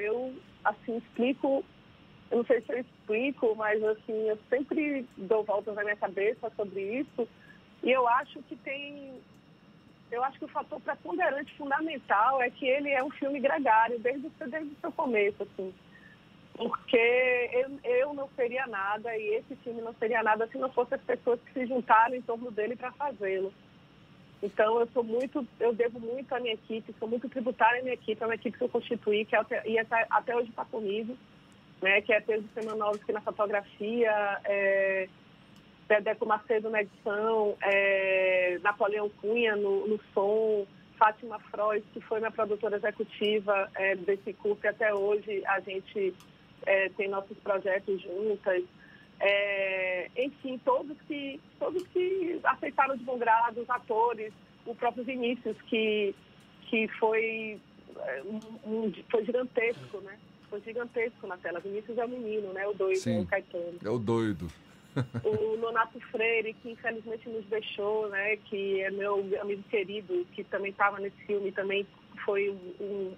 [0.00, 0.34] Eu
[0.64, 1.64] assim explico,
[2.30, 6.50] eu não sei se eu explico, mas assim eu sempre dou voltas na minha cabeça
[6.56, 7.28] sobre isso
[7.84, 9.12] e eu acho que tem
[10.10, 14.28] eu acho que o fator preponderante fundamental é que ele é um filme gregário desde,
[14.28, 15.72] desde o seu começo, assim
[16.60, 20.96] porque eu, eu não seria nada e esse time não seria nada se não fossem
[20.96, 23.50] as pessoas que se juntaram em torno dele para fazê-lo.
[24.42, 27.94] Então eu sou muito, eu devo muito à minha equipe, sou muito tributária à minha
[27.94, 31.16] equipe, é uma equipe que eu constituí, que até, e até, até hoje está comigo,
[31.80, 35.08] né, que é Pedro Semanovski na fotografia, é,
[35.90, 40.64] Dedeco Macedo na edição, é, Napoleão Cunha no, no som,
[40.96, 46.14] Fátima Freud, que foi minha produtora executiva é, desse curso e até hoje a gente
[46.64, 48.62] é, tem nossos projetos juntas.
[49.18, 54.32] É, enfim, todos que, todos que aceitaram de bom grado, os atores,
[54.64, 56.14] o próprio Vinícius, que,
[56.68, 57.60] que foi,
[57.96, 58.22] é,
[58.64, 60.16] um, foi gigantesco, né?
[60.48, 61.58] Foi gigantesco na tela.
[61.58, 62.64] Vinícius é o menino, né?
[62.68, 63.78] O doido, Sim, o Caetano.
[63.84, 64.48] É o doido.
[65.24, 68.36] o Nonato Freire, que infelizmente nos deixou, né?
[68.36, 71.86] Que é meu amigo querido, que também estava nesse filme, também
[72.24, 73.14] foi um,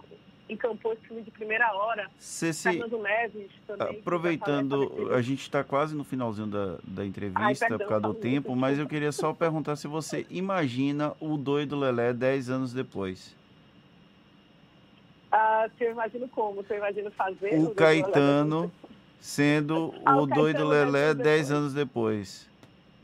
[0.49, 2.11] encampou esse filme de primeira hora.
[2.19, 3.99] Ceci, Fernando Neves também.
[3.99, 8.15] Aproveitando, a gente está quase no finalzinho da, da entrevista Ai, perdão, por causa do
[8.15, 8.61] tempo, muito.
[8.61, 13.37] mas eu queria só perguntar se você imagina o doido Lelé 10 anos depois.
[15.31, 16.63] Ah, você imagina como?
[16.63, 17.59] Você imagina fazer?
[17.59, 18.71] O Caetano
[19.23, 22.51] sendo o doido Lelé 10 10 anos depois.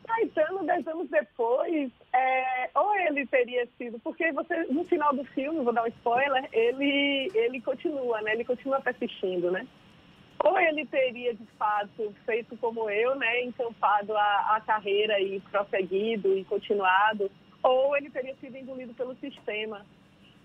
[0.05, 5.63] Caetano, dez anos depois, é, ou ele teria sido, porque você, no final do filme,
[5.63, 8.33] vou dar um spoiler, ele, ele continua, né?
[8.33, 9.65] Ele continua persistindo, né?
[10.45, 13.45] Ou ele teria, de fato, feito como eu, né?
[13.45, 17.31] Encampado a, a carreira e prosseguido e continuado,
[17.63, 19.87] ou ele teria sido engolido pelo sistema.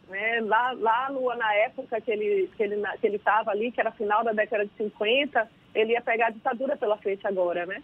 [0.09, 0.41] Né?
[0.41, 4.23] Lá, lá na época que ele que ele que ele estava ali, que era final
[4.23, 7.81] da década de 50, ele ia pegar a ditadura pela frente agora, né?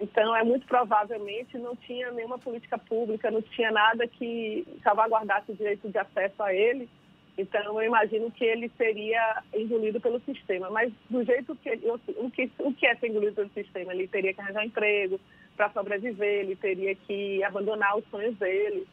[0.00, 5.54] Então, é muito provavelmente não tinha nenhuma política pública, não tinha nada que salvaguardasse o
[5.54, 6.88] direito de acesso a ele.
[7.36, 10.68] Então, eu imagino que ele seria engolido pelo sistema.
[10.70, 13.94] Mas, do jeito que ele, o, que, o que é ser engolido pelo sistema?
[13.94, 15.20] Ele teria que arranjar emprego
[15.56, 18.86] para sobreviver, ele teria que abandonar os sonhos dele.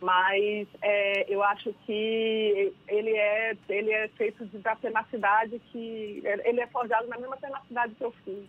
[0.00, 6.22] Mas é, eu acho que ele é, ele é feito de, da tenacidade que.
[6.44, 8.44] Ele é forjado na mesma tenacidade que eu fiz.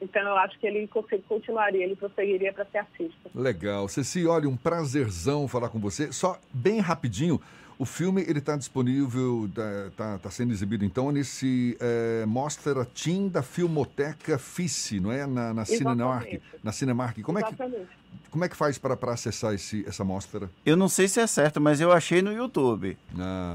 [0.00, 0.88] Então eu acho que ele
[1.28, 3.30] continuaria, ele prosseguiria para ser artista.
[3.32, 3.86] Legal.
[3.88, 6.12] Ceci, olha, um prazerzão falar com você.
[6.12, 7.40] Só bem rapidinho,
[7.82, 9.48] o filme ele está disponível,
[9.88, 15.26] está tá sendo exibido então nesse é, Mostra Team da Filmoteca FICE, não é?
[15.26, 16.40] Na, na Cinemark.
[16.62, 17.20] Na Cinemark.
[17.22, 17.56] Como é que,
[18.30, 20.48] como é que faz para acessar esse, essa mostra?
[20.64, 22.96] Eu não sei se é certo, mas eu achei no YouTube.
[23.18, 23.54] Ah.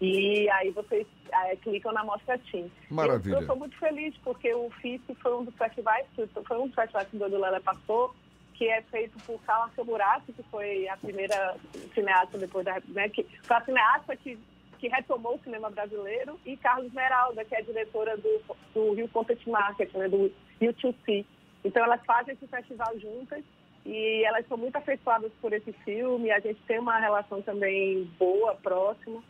[0.00, 2.68] e aí vocês é, clicam na Mostra TIM.
[2.90, 3.36] Maravilha.
[3.36, 7.06] Eu estou muito feliz, porque o FICE foi um dos festivais, foi um dos festivais
[7.08, 8.12] que o Dodo Lela passou,
[8.58, 11.56] que é feito por Carla Camurati, que foi a primeira
[11.94, 12.82] cineasta depois da...
[12.88, 14.36] Né, que, foi a cineasta que,
[14.78, 18.42] que retomou o cinema brasileiro, e Carlos Meralda, que é diretora do,
[18.74, 21.24] do Rio Content Market, né, do U2C.
[21.64, 23.44] Então, elas fazem esse festival juntas
[23.86, 26.32] e elas são muito afeiçoadas por esse filme.
[26.32, 29.22] A gente tem uma relação também boa, próxima.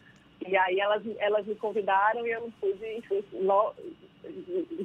[0.46, 3.22] E aí elas, elas me convidaram e eu não pude, enfim,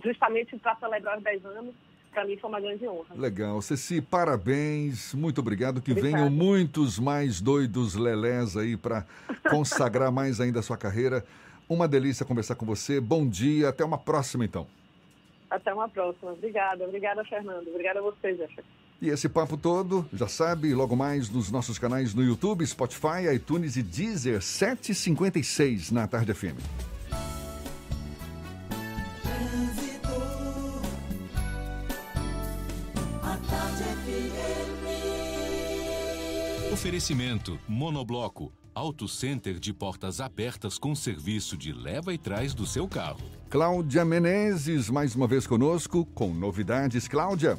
[0.03, 1.75] justamente para celebrar os 10 anos,
[2.13, 3.15] para mim foi uma grande honra.
[3.15, 3.61] Legal.
[3.61, 5.81] Ceci, parabéns, muito obrigado.
[5.81, 9.05] Que venham muitos mais doidos lelés aí para
[9.49, 11.25] consagrar mais ainda a sua carreira.
[11.67, 12.99] Uma delícia conversar com você.
[13.01, 14.67] Bom dia, até uma próxima então.
[15.49, 16.31] Até uma próxima.
[16.31, 17.67] Obrigada, obrigada, Fernando.
[17.67, 18.61] Obrigada a você, Jefferson.
[19.01, 23.75] E esse papo todo, já sabe, logo mais nos nossos canais no YouTube, Spotify, iTunes
[23.75, 26.92] e Deezer, 756 na Tarde FM.
[36.83, 42.89] Oferecimento Monobloco, Auto Center de portas abertas com serviço de leva e trás do seu
[42.89, 43.21] carro.
[43.49, 47.07] Cláudia Menezes, mais uma vez conosco, com novidades.
[47.07, 47.57] Cláudia.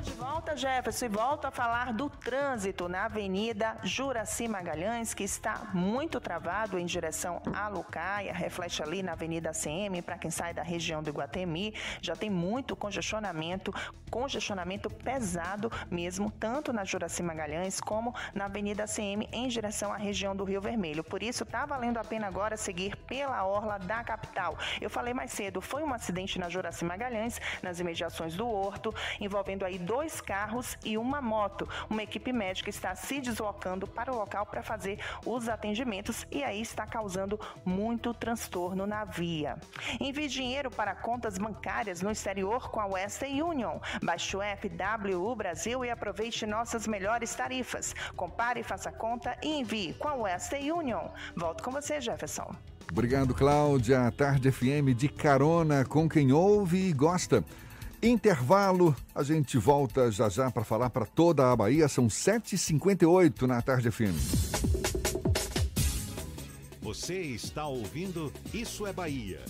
[0.00, 5.68] De volta, Jefferson, e volto a falar do trânsito na Avenida Juraci Magalhães, que está
[5.72, 10.62] muito travado em direção a Lucaia, reflete ali na Avenida CM, para quem sai da
[10.62, 13.72] região do Iguatemi, já tem muito congestionamento,
[14.10, 20.34] congestionamento pesado mesmo, tanto na Juraci Magalhães como na Avenida CM em direção à região
[20.34, 21.04] do Rio Vermelho.
[21.04, 24.58] Por isso, está valendo a pena agora seguir pela orla da capital.
[24.80, 29.64] Eu falei mais cedo, foi um acidente na Juraci Magalhães, nas imediações do Horto, envolvendo
[29.64, 31.68] aí dois carros e uma moto.
[31.90, 36.60] Uma equipe médica está se deslocando para o local para fazer os atendimentos e aí
[36.60, 39.58] está causando muito transtorno na via.
[40.00, 43.78] Envie dinheiro para contas bancárias no exterior com a Western Union.
[44.02, 47.94] Baixe o FWU Brasil e aproveite nossas melhores tarifas.
[48.16, 51.08] Compare, faça conta e envie com a Western Union.
[51.36, 52.54] Volto com você, Jefferson.
[52.90, 54.12] Obrigado, Cláudia.
[54.12, 57.42] Tarde FM de carona com quem ouve e gosta.
[58.02, 61.86] Intervalo, a gente volta já já para falar para toda a Bahia.
[61.86, 64.18] São 7h58 na tarde FM.
[66.80, 69.40] Você está ouvindo Isso é Bahia.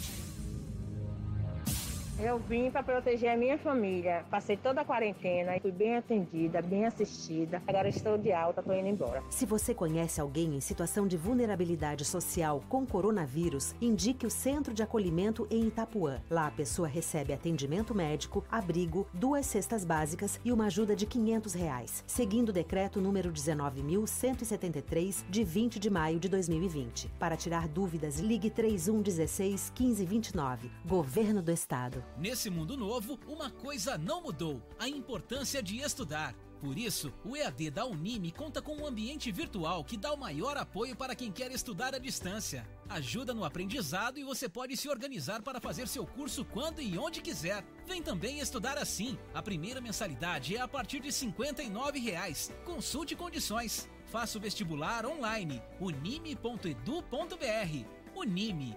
[2.24, 4.24] Eu vim para proteger a minha família.
[4.30, 7.60] Passei toda a quarentena e fui bem atendida, bem assistida.
[7.66, 9.20] Agora estou de alta, estou indo embora.
[9.28, 14.84] Se você conhece alguém em situação de vulnerabilidade social com coronavírus, indique o Centro de
[14.84, 16.20] Acolhimento em Itapuã.
[16.30, 21.54] Lá a pessoa recebe atendimento médico, abrigo, duas cestas básicas e uma ajuda de 500
[21.54, 27.08] reais, seguindo o decreto número 19.173 de 20 de maio de 2020.
[27.18, 30.70] Para tirar dúvidas, ligue 3116 1529.
[30.86, 32.11] Governo do Estado.
[32.16, 36.34] Nesse mundo novo, uma coisa não mudou: a importância de estudar.
[36.62, 40.56] Por isso, o EAD da Unime conta com um ambiente virtual que dá o maior
[40.56, 42.64] apoio para quem quer estudar à distância.
[42.88, 47.20] Ajuda no aprendizado e você pode se organizar para fazer seu curso quando e onde
[47.20, 47.64] quiser.
[47.84, 49.18] Vem também estudar assim.
[49.34, 52.54] A primeira mensalidade é a partir de 59 reais.
[52.64, 53.88] Consulte condições.
[54.06, 55.60] Faça o vestibular online.
[55.80, 56.72] unime.edu.br.
[58.14, 58.76] Unime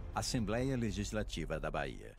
[0.13, 2.15] Assembleia Legislativa da Bahia.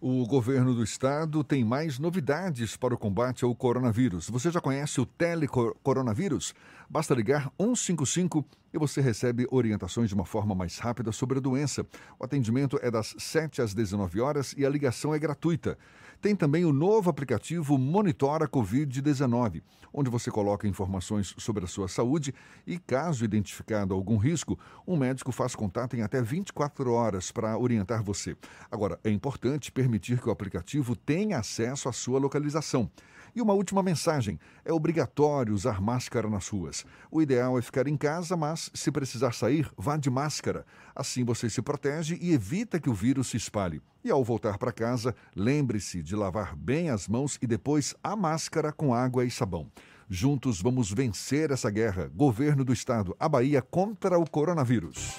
[0.00, 4.28] O governo do estado tem mais novidades para o combate ao coronavírus.
[4.28, 6.52] Você já conhece o telecoronavírus?
[6.90, 11.86] Basta ligar 155 e você recebe orientações de uma forma mais rápida sobre a doença.
[12.18, 15.78] O atendimento é das 7 às 19 horas e a ligação é gratuita.
[16.22, 19.60] Tem também o novo aplicativo Monitora Covid-19,
[19.92, 22.32] onde você coloca informações sobre a sua saúde
[22.64, 24.56] e, caso identificado algum risco,
[24.86, 28.36] um médico faz contato em até 24 horas para orientar você.
[28.70, 32.88] Agora, é importante permitir que o aplicativo tenha acesso à sua localização.
[33.34, 36.84] E uma última mensagem: é obrigatório usar máscara nas ruas.
[37.10, 40.66] O ideal é ficar em casa, mas se precisar sair, vá de máscara.
[40.94, 43.80] Assim você se protege e evita que o vírus se espalhe.
[44.04, 48.72] E ao voltar para casa, lembre-se de lavar bem as mãos e depois a máscara
[48.72, 49.70] com água e sabão.
[50.08, 52.10] Juntos vamos vencer essa guerra.
[52.14, 55.18] Governo do Estado, a Bahia contra o coronavírus.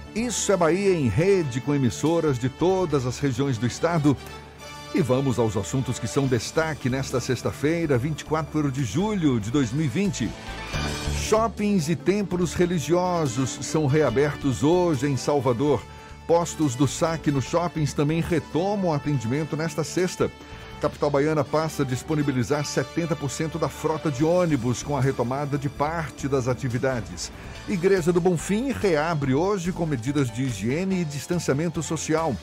[0.15, 4.15] isso é Bahia em rede com emissoras de todas as regiões do estado.
[4.93, 10.29] E vamos aos assuntos que são destaque nesta sexta-feira, 24 de julho de 2020.
[11.29, 15.81] Shoppings e templos religiosos são reabertos hoje em Salvador.
[16.27, 20.29] Postos do saque nos shoppings também retomam atendimento nesta sexta.
[20.81, 26.27] Capital Baiana passa a disponibilizar 70% da frota de ônibus com a retomada de parte
[26.27, 27.31] das atividades.
[27.69, 32.35] Igreja do Bonfim reabre hoje com medidas de higiene e distanciamento social.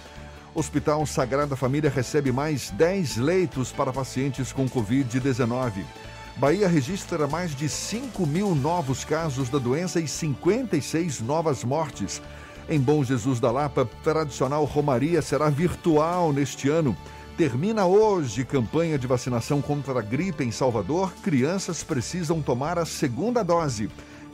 [0.54, 5.84] Hospital Sagrada Família recebe mais 10 leitos para pacientes com Covid-19.
[6.36, 12.22] Bahia registra mais de 5 mil novos casos da doença e 56 novas mortes.
[12.68, 16.96] Em Bom Jesus da Lapa, tradicional Romaria será virtual neste ano.
[17.38, 21.12] Termina hoje campanha de vacinação contra a gripe em Salvador.
[21.22, 23.88] Crianças precisam tomar a segunda dose.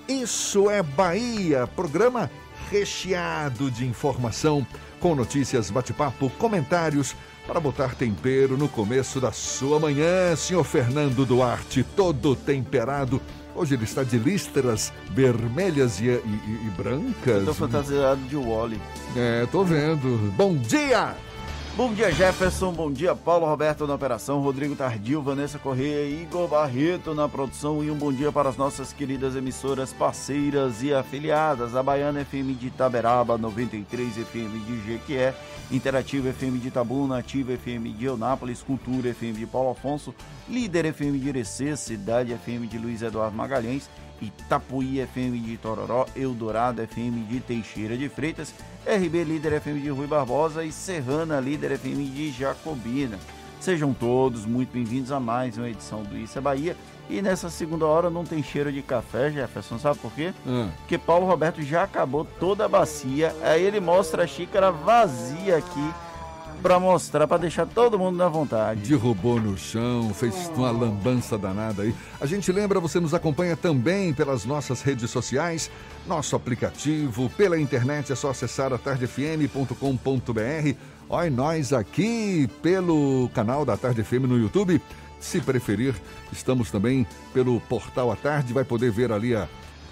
[0.08, 2.30] Isso é Bahia, programa
[2.70, 4.66] recheado de informação,
[5.00, 7.14] com notícias, bate-papo, comentários
[7.46, 10.34] para botar tempero no começo da sua manhã.
[10.34, 13.20] Senhor Fernando Duarte, todo temperado.
[13.54, 17.44] Hoje ele está de listras vermelhas e, e- e brancas.
[17.44, 18.80] Tô fantasiado de Wally.
[19.14, 20.32] É, tô vendo.
[20.36, 21.14] Bom dia!
[21.76, 22.72] Bom dia, Jefferson.
[22.72, 27.82] Bom dia, Paulo Roberto na operação, Rodrigo Tardio, Vanessa Correia e Igor Barreto na produção.
[27.82, 31.74] E um bom dia para as nossas queridas emissoras parceiras e afiliadas.
[31.74, 35.34] A Baiana FM de Itaberaba, 93 FM de Jequié,
[35.68, 40.14] Interativa FM de Itabuna, Ativa FM de Eunápolis, Cultura FM de Paulo Afonso,
[40.48, 43.90] Líder FM de Irecê, Cidade FM de Luiz Eduardo Magalhães,
[44.24, 48.54] Itapuí FM de Tororó, Eldorado FM de Teixeira de Freitas,
[48.86, 53.18] RB Líder FM de Rui Barbosa e Serrana Líder FM de Jacobina.
[53.60, 56.76] Sejam todos muito bem-vindos a mais uma edição do Isso é Bahia.
[57.08, 60.32] E nessa segunda hora não tem cheiro de café, Jefferson, sabe por quê?
[60.46, 60.68] Hum.
[60.78, 65.94] Porque Paulo Roberto já acabou toda a bacia, aí ele mostra a xícara vazia aqui
[66.64, 68.88] para mostrar, para deixar todo mundo na vontade.
[68.88, 71.94] Derrubou no chão, fez uma lambança danada aí.
[72.18, 75.70] A gente lembra, você nos acompanha também pelas nossas redes sociais,
[76.06, 79.74] nosso aplicativo, pela internet, é só acessar a tardefm.com.br.
[81.10, 84.80] Olha nós aqui pelo canal da Tarde FM no YouTube.
[85.20, 85.94] Se preferir,
[86.32, 89.46] estamos também pelo portal à tarde, vai poder ver ali a,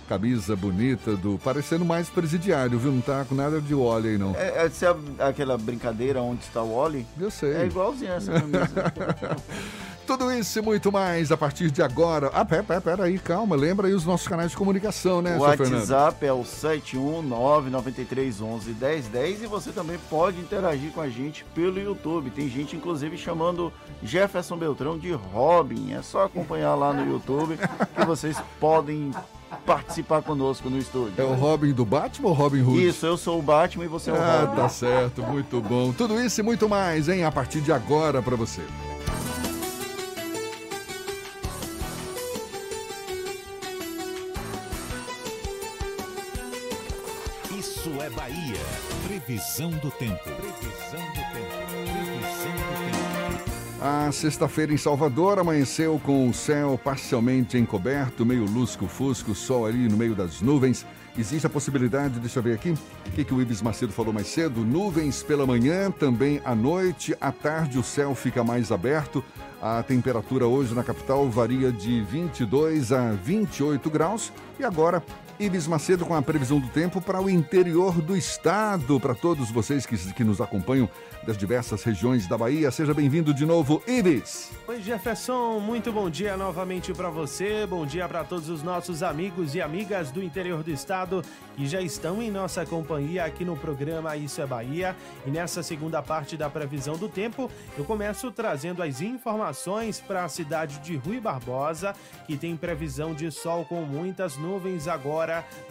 [0.09, 1.39] camisa bonita do.
[1.39, 2.93] parecendo mais presidiário, viu?
[2.93, 4.35] Não tá com nada de óleo aí, não.
[4.37, 7.07] É, é, sabe aquela brincadeira onde está o Oli?
[7.19, 7.55] Eu sei.
[7.55, 8.69] É igualzinho essa camisa.
[10.07, 12.29] Tudo isso e muito mais a partir de agora.
[12.35, 13.55] Ah, pera, pera, pera aí, calma.
[13.55, 15.43] Lembra aí os nossos canais de comunicação, né, O?
[15.43, 22.31] WhatsApp é o 71993111010 e você também pode interagir com a gente pelo YouTube.
[22.31, 23.73] Tem gente, inclusive, chamando
[24.03, 25.93] Jefferson Beltrão de Robin.
[25.93, 29.13] É só acompanhar lá no YouTube que vocês podem
[29.67, 31.15] participar conosco no estúdio.
[31.17, 32.87] É o Robin do Batman ou Robin Hood?
[32.87, 34.57] Isso, eu sou o Batman e você é o Ah, Robin.
[34.57, 35.93] tá certo, muito bom.
[35.93, 38.63] Tudo isso e muito mais, hein, a partir de agora pra você.
[47.59, 48.61] Isso é Bahia.
[49.07, 50.23] Previsão do tempo.
[50.25, 51.22] Previsão do tempo.
[53.85, 59.97] A sexta-feira em Salvador amanheceu com o céu parcialmente encoberto, meio lusco-fusco, sol ali no
[59.97, 60.87] meio das nuvens.
[61.19, 64.29] Existe a possibilidade, deixa eu ver aqui, o que, que o Ibis Macedo falou mais
[64.29, 64.65] cedo?
[64.65, 69.23] Nuvens pela manhã, também à noite, à tarde o céu fica mais aberto.
[69.61, 74.33] A temperatura hoje na capital varia de 22 a 28 graus.
[74.61, 75.03] E agora,
[75.39, 79.01] Ibis Macedo com a previsão do tempo para o interior do estado.
[79.01, 80.89] Para todos vocês que, que nos acompanham
[81.25, 84.51] das diversas regiões da Bahia, seja bem-vindo de novo, Ibis.
[84.67, 87.67] Oi, Jefferson, muito bom dia novamente para você.
[87.67, 91.23] Bom dia para todos os nossos amigos e amigas do interior do estado
[91.57, 94.97] que já estão em nossa companhia aqui no programa Isso é Bahia.
[95.27, 100.29] E nessa segunda parte da previsão do tempo, eu começo trazendo as informações para a
[100.29, 101.95] cidade de Rui Barbosa,
[102.27, 105.22] que tem previsão de sol com muitas nuvens agora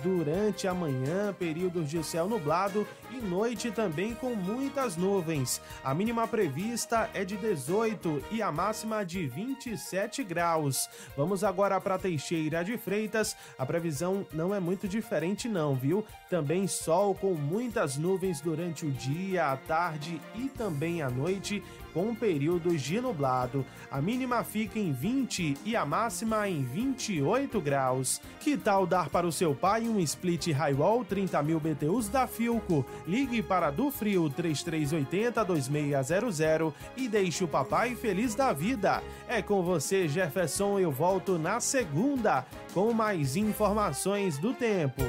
[0.01, 5.61] durante a manhã, períodos de céu nublado e noite também com muitas nuvens.
[5.83, 10.89] A mínima prevista é de 18 e a máxima de 27 graus.
[11.17, 13.35] Vamos agora para Teixeira de Freitas.
[13.57, 16.05] A previsão não é muito diferente não, viu?
[16.29, 21.61] Também sol com muitas nuvens durante o dia, a tarde e também à noite
[21.93, 23.65] com períodos de nublado.
[23.89, 28.21] A mínima fica em 20 e a máxima em 28 graus.
[28.39, 32.85] Que tal dar para o seu pai um split Highwall 30 mil BTUs da Filco?
[33.07, 39.03] Ligue para do Frio 3380 2600 e deixe o papai feliz da vida.
[39.27, 40.79] É com você, Jefferson.
[40.79, 45.01] Eu volto na segunda com mais informações do tempo.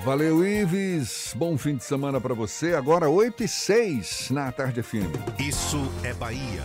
[0.00, 1.32] Valeu, Ives.
[1.36, 2.74] Bom fim de semana para você.
[2.74, 5.12] Agora 8 e 6 na Tarde FM.
[5.38, 6.62] Isso é Bahia.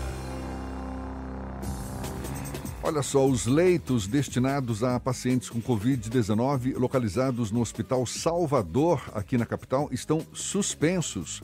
[2.82, 9.46] Olha só, os leitos destinados a pacientes com Covid-19 localizados no Hospital Salvador, aqui na
[9.46, 11.44] capital, estão suspensos.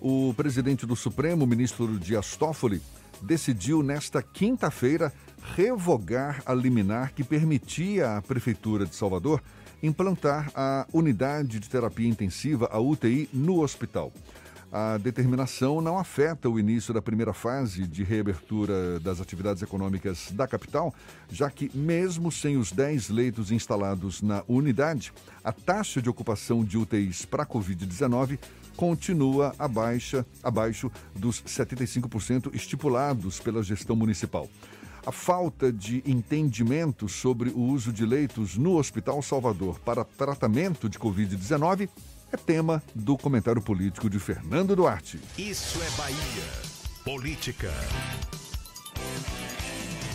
[0.00, 2.80] O presidente do Supremo, ministro Dias Toffoli,
[3.20, 5.12] decidiu nesta quinta-feira
[5.56, 9.42] revogar a liminar que permitia à Prefeitura de Salvador
[9.82, 14.12] implantar a unidade de terapia intensiva, a UTI, no hospital.
[14.74, 20.48] A determinação não afeta o início da primeira fase de reabertura das atividades econômicas da
[20.48, 20.94] capital,
[21.30, 25.12] já que, mesmo sem os 10 leitos instalados na unidade,
[25.44, 28.38] a taxa de ocupação de UTIs para a Covid-19
[28.74, 34.48] continua abaixa, abaixo dos 75% estipulados pela gestão municipal.
[35.04, 40.96] A falta de entendimento sobre o uso de leitos no Hospital Salvador para tratamento de
[40.96, 41.88] Covid-19
[42.32, 45.18] é tema do comentário político de Fernando Duarte.
[45.36, 46.16] Isso é Bahia.
[47.04, 47.72] Política.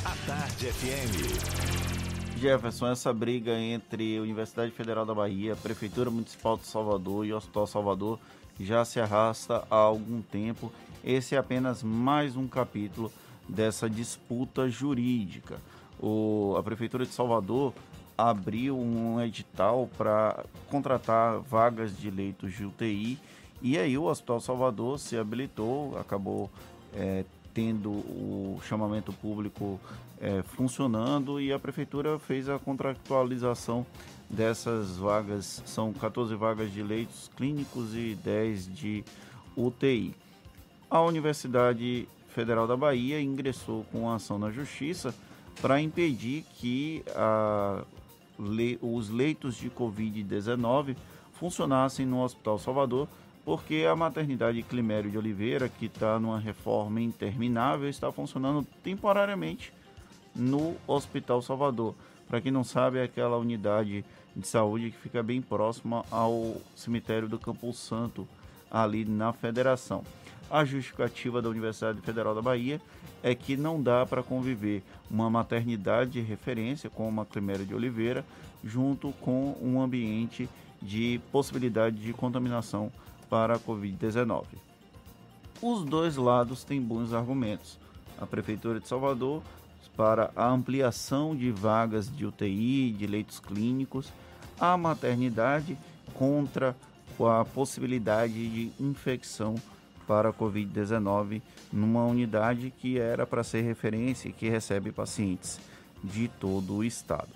[0.05, 2.39] A Tarde FM.
[2.39, 7.37] Jefferson, essa briga entre a Universidade Federal da Bahia, Prefeitura Municipal de Salvador e o
[7.37, 8.19] Hospital Salvador
[8.57, 10.71] já se arrasta há algum tempo.
[11.03, 13.11] Esse é apenas mais um capítulo
[13.47, 15.57] dessa disputa jurídica.
[15.99, 17.73] O, a Prefeitura de Salvador
[18.17, 23.19] abriu um edital para contratar vagas de leitos de UTI
[23.61, 26.49] e aí o Hospital Salvador se habilitou, acabou
[26.93, 29.79] é, tendo o chamamento público
[30.21, 33.85] é, funcionando e a prefeitura fez a contratualização
[34.29, 35.63] dessas vagas.
[35.65, 39.03] São 14 vagas de leitos clínicos e 10 de
[39.55, 40.13] UTI.
[40.89, 42.07] A Universidade
[42.37, 45.11] Federal da Bahia ingressou com ação na Justiça
[45.59, 47.83] para impedir que a,
[48.37, 50.95] le, os leitos de Covid-19
[51.33, 53.07] funcionassem no Hospital Salvador,
[53.43, 59.73] porque a maternidade Climério de Oliveira, que está numa reforma interminável, está funcionando temporariamente
[60.35, 61.95] no Hospital Salvador.
[62.27, 64.05] Para quem não sabe, é aquela unidade
[64.35, 68.27] de saúde que fica bem próxima ao cemitério do Campo Santo,
[68.69, 70.03] ali na Federação.
[70.49, 72.79] A justificativa da Universidade Federal da Bahia
[73.21, 78.25] é que não dá para conviver uma maternidade de referência como a Climéria de Oliveira
[78.63, 80.49] junto com um ambiente
[80.81, 82.91] de possibilidade de contaminação
[83.29, 84.45] para a Covid-19.
[85.61, 87.77] Os dois lados têm bons argumentos.
[88.19, 89.43] A Prefeitura de Salvador
[89.97, 94.13] para a ampliação de vagas de UTI, de leitos clínicos,
[94.59, 95.77] a maternidade
[96.13, 96.75] contra
[97.19, 99.55] a possibilidade de infecção
[100.07, 105.59] para a Covid-19 numa unidade que era para ser referência e que recebe pacientes
[106.03, 107.29] de todo o estado.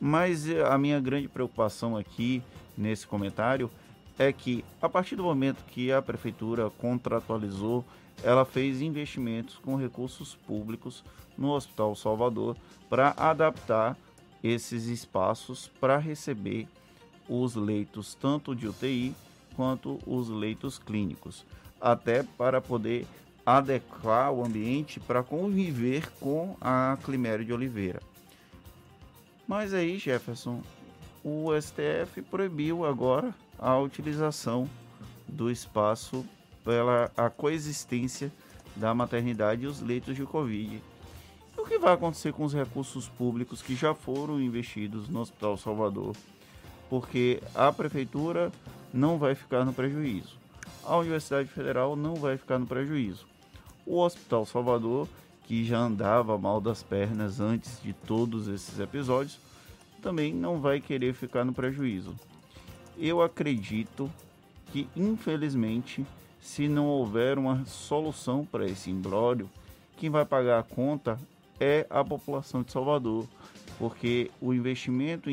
[0.00, 2.42] Mas eh, a minha grande preocupação aqui
[2.76, 3.70] nesse comentário
[4.18, 7.84] é que a partir do momento que a prefeitura contratualizou,
[8.22, 11.04] ela fez investimentos com recursos públicos
[11.36, 12.56] no Hospital Salvador
[12.88, 13.96] para adaptar
[14.42, 16.66] esses espaços para receber
[17.28, 19.14] os leitos tanto de UTI
[19.54, 21.44] quanto os leitos clínicos
[21.80, 23.06] até para poder
[23.46, 28.02] adequar o ambiente para conviver com a Climério de Oliveira.
[29.46, 30.60] Mas aí, Jefferson,
[31.22, 34.68] o STF proibiu agora a utilização
[35.28, 36.26] do espaço
[36.64, 38.32] pela a coexistência
[38.74, 40.82] da maternidade e os leitos de Covid.
[41.56, 46.16] O que vai acontecer com os recursos públicos que já foram investidos no Hospital Salvador?
[46.90, 48.50] Porque a prefeitura
[48.92, 50.45] não vai ficar no prejuízo
[50.84, 53.26] a Universidade Federal não vai ficar no prejuízo.
[53.84, 55.08] O Hospital Salvador,
[55.44, 59.38] que já andava mal das pernas antes de todos esses episódios,
[60.02, 62.14] também não vai querer ficar no prejuízo.
[62.98, 64.10] Eu acredito
[64.72, 66.04] que, infelizmente,
[66.40, 69.50] se não houver uma solução para esse imbróglio,
[69.96, 71.18] quem vai pagar a conta
[71.58, 73.26] é a população de Salvador,
[73.78, 75.28] porque o investimento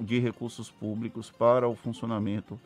[0.00, 2.58] de recursos públicos para o funcionamento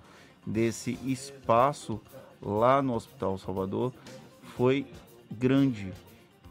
[0.48, 2.00] desse espaço
[2.40, 3.92] lá no Hospital Salvador
[4.56, 4.86] foi
[5.30, 5.92] grande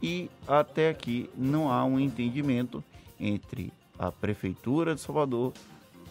[0.00, 2.82] e até aqui não há um entendimento
[3.18, 5.52] entre a Prefeitura de Salvador,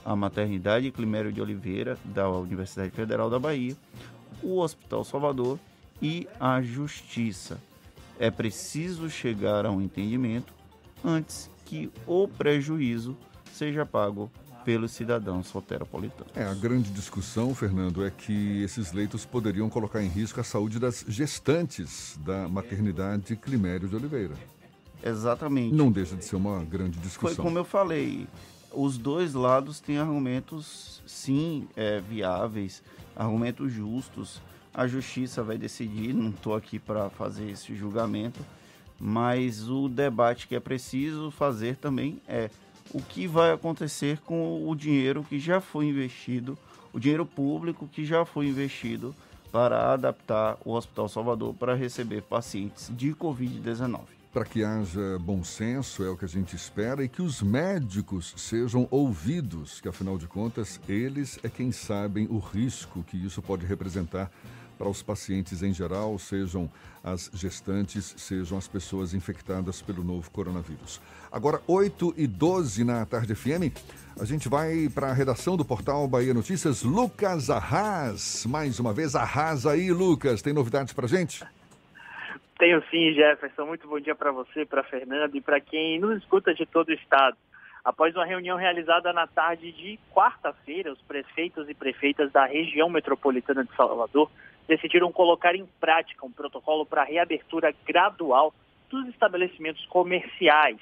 [0.03, 3.75] a Maternidade Climério de Oliveira da Universidade Federal da Bahia,
[4.43, 5.57] o Hospital Salvador
[6.01, 7.57] e a Justiça.
[8.19, 10.53] É preciso chegar a um entendimento
[11.05, 13.15] antes que o prejuízo
[13.53, 14.29] seja pago
[14.67, 16.35] pelos cidadãos soteropolitanos.
[16.35, 20.77] É, a grande discussão, Fernando, é que esses leitos poderiam colocar em risco a saúde
[20.77, 24.33] das gestantes da maternidade Climério de Oliveira.
[25.01, 25.73] Exatamente.
[25.73, 27.33] Não deixa de ser uma grande discussão.
[27.33, 28.27] Foi como eu falei,
[28.73, 32.83] os dois lados têm argumentos, sim, é, viáveis,
[33.15, 34.41] argumentos justos.
[34.73, 38.45] A justiça vai decidir, não estou aqui para fazer esse julgamento,
[38.99, 42.49] mas o debate que é preciso fazer também é
[42.93, 46.57] o que vai acontecer com o dinheiro que já foi investido,
[46.93, 49.15] o dinheiro público que já foi investido
[49.51, 54.01] para adaptar o Hospital Salvador para receber pacientes de Covid-19.
[54.33, 58.33] Para que haja bom senso, é o que a gente espera, e que os médicos
[58.37, 63.65] sejam ouvidos, que afinal de contas, eles é quem sabem o risco que isso pode
[63.65, 64.29] representar
[64.77, 66.69] para os pacientes em geral, sejam
[67.03, 71.01] as gestantes, sejam as pessoas infectadas pelo novo coronavírus.
[71.31, 73.73] Agora, 8 e 12 na Tarde FM,
[74.19, 78.45] a gente vai para a redação do portal Bahia Notícias, Lucas Arras.
[78.45, 80.41] Mais uma vez, arrasa aí, Lucas.
[80.41, 81.43] Tem novidades para gente?
[82.57, 83.65] Tenho sim, Jefferson.
[83.65, 86.93] Muito bom dia para você, para Fernando e para quem nos escuta de todo o
[86.93, 87.37] estado.
[87.85, 93.63] Após uma reunião realizada na tarde de quarta-feira, os prefeitos e prefeitas da região metropolitana
[93.63, 94.29] de Salvador
[94.67, 98.53] decidiram colocar em prática um protocolo para reabertura gradual
[98.89, 100.77] dos estabelecimentos comerciais.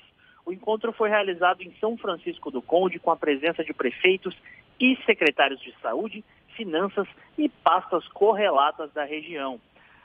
[0.46, 4.36] O encontro foi realizado em São Francisco do Conde com a presença de prefeitos
[4.80, 6.24] e secretários de saúde,
[6.56, 7.08] finanças
[7.38, 9.60] e pastas correlatas da região.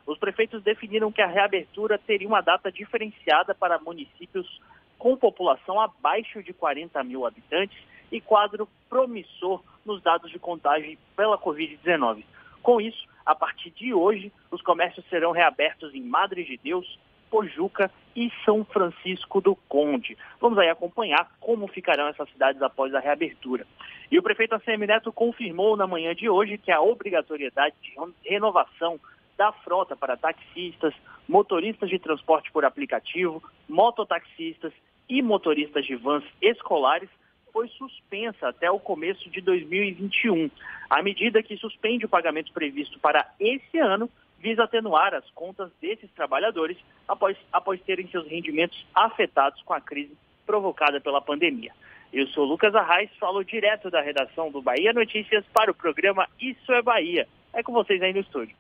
[0.06, 4.60] Os prefeitos definiram que a reabertura teria uma data diferenciada para municípios
[4.98, 7.78] com população abaixo de 40 mil habitantes
[8.10, 12.24] e quadro promissor nos dados de contagem pela Covid-19.
[12.62, 16.98] Com isso, a partir de hoje, os comércios serão reabertos em Madre de Deus,
[17.30, 20.18] Pojuca e São Francisco do Conde.
[20.40, 23.66] Vamos aí acompanhar como ficarão essas cidades após a reabertura.
[24.10, 27.94] E o prefeito ACM Neto confirmou na manhã de hoje que a obrigatoriedade de
[28.28, 28.98] renovação
[29.38, 30.92] da frota para taxistas,
[31.28, 34.72] motoristas de transporte por aplicativo, mototaxistas
[35.08, 37.08] e motoristas de vans escolares
[37.52, 40.50] foi suspensa até o começo de 2021.
[40.88, 46.10] A medida que suspende o pagamento previsto para esse ano visa atenuar as contas desses
[46.12, 50.16] trabalhadores após, após terem seus rendimentos afetados com a crise
[50.46, 51.72] provocada pela pandemia.
[52.12, 56.72] Eu sou Lucas Arraes, falo direto da redação do Bahia Notícias para o programa Isso
[56.72, 57.28] é Bahia.
[57.52, 58.56] É com vocês aí no estúdio.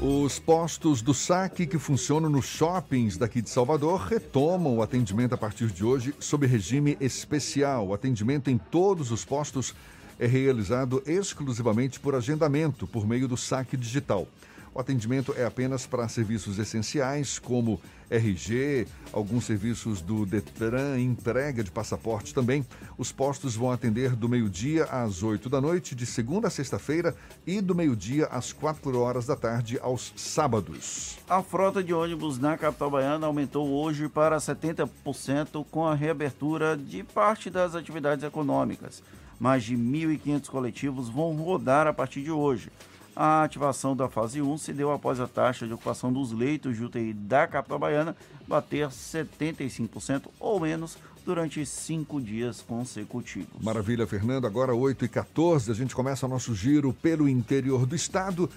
[0.00, 5.38] Os postos do saque que funcionam nos shoppings daqui de Salvador retomam o atendimento a
[5.38, 7.88] partir de hoje sob regime especial.
[7.88, 9.74] O atendimento em todos os postos
[10.16, 14.28] é realizado exclusivamente por agendamento por meio do saque digital.
[14.72, 17.80] O atendimento é apenas para serviços essenciais, como
[18.10, 22.66] RG, alguns serviços do Detran, entrega de passaporte também.
[22.96, 27.14] Os postos vão atender do meio-dia às 8 da noite, de segunda a sexta-feira,
[27.46, 31.18] e do meio-dia às 4 horas da tarde, aos sábados.
[31.28, 37.02] A frota de ônibus na capital baiana aumentou hoje para 70% com a reabertura de
[37.02, 39.02] parte das atividades econômicas.
[39.38, 42.70] Mais de 1.500 coletivos vão rodar a partir de hoje.
[43.20, 46.84] A ativação da fase 1 se deu após a taxa de ocupação dos leitos de
[46.84, 48.16] UTI da capital baiana
[48.46, 50.96] bater 75% ou menos
[51.26, 53.60] durante cinco dias consecutivos.
[53.60, 54.46] Maravilha, Fernando.
[54.46, 58.48] Agora 8 e 14 a gente começa nosso giro pelo interior do estado.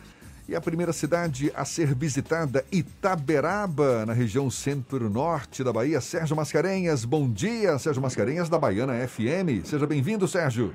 [0.47, 5.99] E a primeira cidade a ser visitada, Itaberaba, na região centro-norte da Bahia.
[5.99, 9.65] Sérgio Mascarenhas, bom dia, Sérgio Mascarenhas da Baiana FM.
[9.65, 10.71] Seja bem-vindo, Sérgio.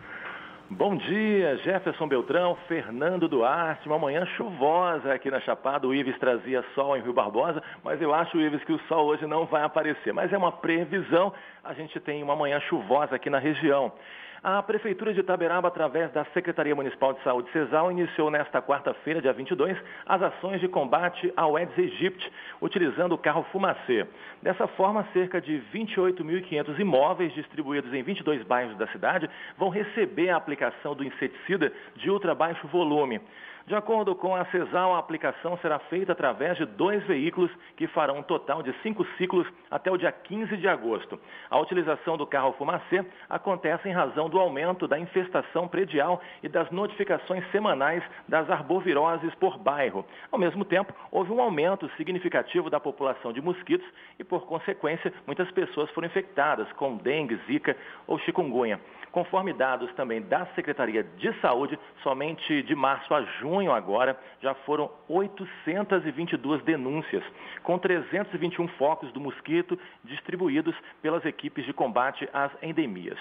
[0.69, 3.87] Bom dia, Jefferson Beltrão, Fernando Duarte.
[3.87, 5.87] Uma manhã chuvosa aqui na Chapada.
[5.87, 9.25] O Ives trazia sol em Rio Barbosa, mas eu acho, Ives, que o sol hoje
[9.27, 10.13] não vai aparecer.
[10.13, 11.33] Mas é uma previsão.
[11.63, 13.93] A gente tem uma manhã chuvosa aqui na região.
[14.43, 19.33] A Prefeitura de Itaberaba, através da Secretaria Municipal de Saúde, CESAL, iniciou nesta quarta-feira, dia
[19.33, 22.31] 22, as ações de combate ao Aedes aegypti,
[22.61, 24.07] utilizando o carro fumacê.
[24.43, 30.37] Dessa forma, cerca de 28.500 imóveis distribuídos em 22 bairros da cidade vão receber a
[30.37, 33.21] aplicação do inseticida de ultra baixo volume.
[33.67, 38.19] De acordo com a CESAL, a aplicação será feita através de dois veículos que farão
[38.19, 41.19] um total de cinco ciclos até o dia 15 de agosto.
[41.51, 46.71] A utilização do carro fumacê acontece em razão do aumento da infestação predial e das
[46.71, 50.07] notificações semanais das arboviroses por bairro.
[50.31, 53.87] Ao mesmo tempo, houve um aumento significativo da população de mosquitos
[54.17, 57.77] e, por consequência, muitas pessoas foram infectadas com dengue, zika
[58.07, 58.79] ou chikungunya.
[59.11, 64.91] Conforme dados também da Secretaria de Saúde, somente de março a junho agora já foram
[65.09, 67.25] 822 denúncias,
[67.63, 73.19] com 321 focos do mosquito distribuídos pelas equipes de combate às endemias.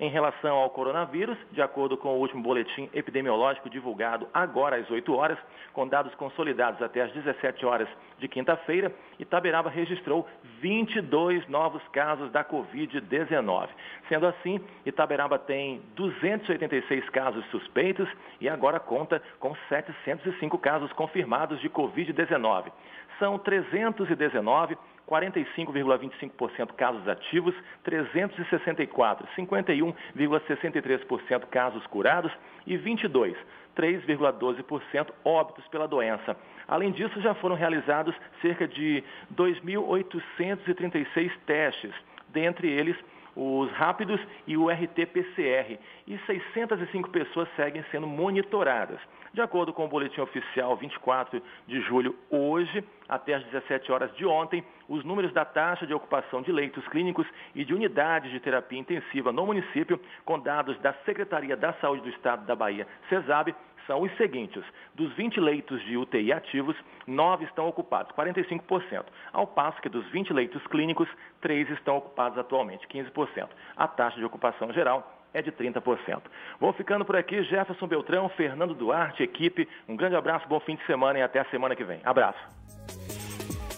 [0.00, 5.14] Em relação ao coronavírus, de acordo com o último boletim epidemiológico divulgado agora às 8
[5.14, 5.38] horas,
[5.72, 7.88] com dados consolidados até às 17 horas
[8.18, 10.26] de quinta-feira, Itaberaba registrou
[10.60, 13.68] 22 novos casos da Covid-19.
[14.08, 18.08] Sendo assim, Itaberaba tem 286 casos suspeitos
[18.40, 22.72] e agora conta com 705 casos confirmados de Covid-19.
[23.18, 24.76] São 319
[25.08, 32.32] 45,25% casos ativos, 364, 51,63% casos curados
[32.66, 33.36] e 22,
[33.76, 36.36] 3,12% óbitos pela doença.
[36.66, 39.04] Além disso, já foram realizados cerca de
[39.36, 41.92] 2.836 testes,
[42.28, 42.96] dentre eles
[43.36, 49.00] os rápidos e o RT-PCR, e 605 pessoas seguem sendo monitoradas.
[49.34, 54.24] De acordo com o boletim oficial 24 de julho, hoje, até às 17 horas de
[54.24, 58.78] ontem, os números da taxa de ocupação de leitos clínicos e de unidades de terapia
[58.78, 63.52] intensiva no município, com dados da Secretaria da Saúde do Estado da Bahia, CESAB,
[63.88, 64.62] são os seguintes.
[64.94, 69.04] Dos 20 leitos de UTI ativos, 9 estão ocupados, 45%.
[69.32, 71.08] Ao passo que dos 20 leitos clínicos,
[71.40, 73.48] 3 estão ocupados atualmente, 15%.
[73.76, 76.22] A taxa de ocupação geral é de 30%.
[76.60, 79.68] Vou ficando por aqui, Jefferson Beltrão, Fernando Duarte, equipe.
[79.88, 82.00] Um grande abraço, bom fim de semana e até a semana que vem.
[82.04, 82.38] Abraço.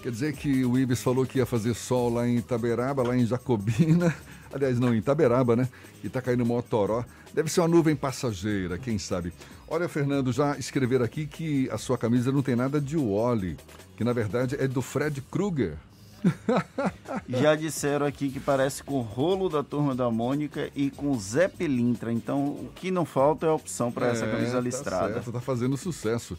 [0.03, 3.27] Quer dizer que o Ibis falou que ia fazer sol lá em Itaberaba, lá em
[3.27, 4.15] Jacobina.
[4.55, 5.69] Aliás, não, em Itaberaba, né?
[6.05, 7.05] E tá caindo Motoró.
[7.35, 9.33] Deve ser uma nuvem passageira, quem sabe.
[9.67, 13.57] Olha, Fernando, já escrever aqui que a sua camisa não tem nada de Wally,
[13.97, 15.77] que na verdade é do Fred Krueger.
[17.29, 21.49] Já disseram aqui que parece com o rolo da turma da Mônica e com Zé
[21.49, 22.13] Pelintra.
[22.13, 25.15] Então, o que não falta é a opção para essa camisa tá listrada.
[25.15, 26.39] Certo, tá fazendo sucesso.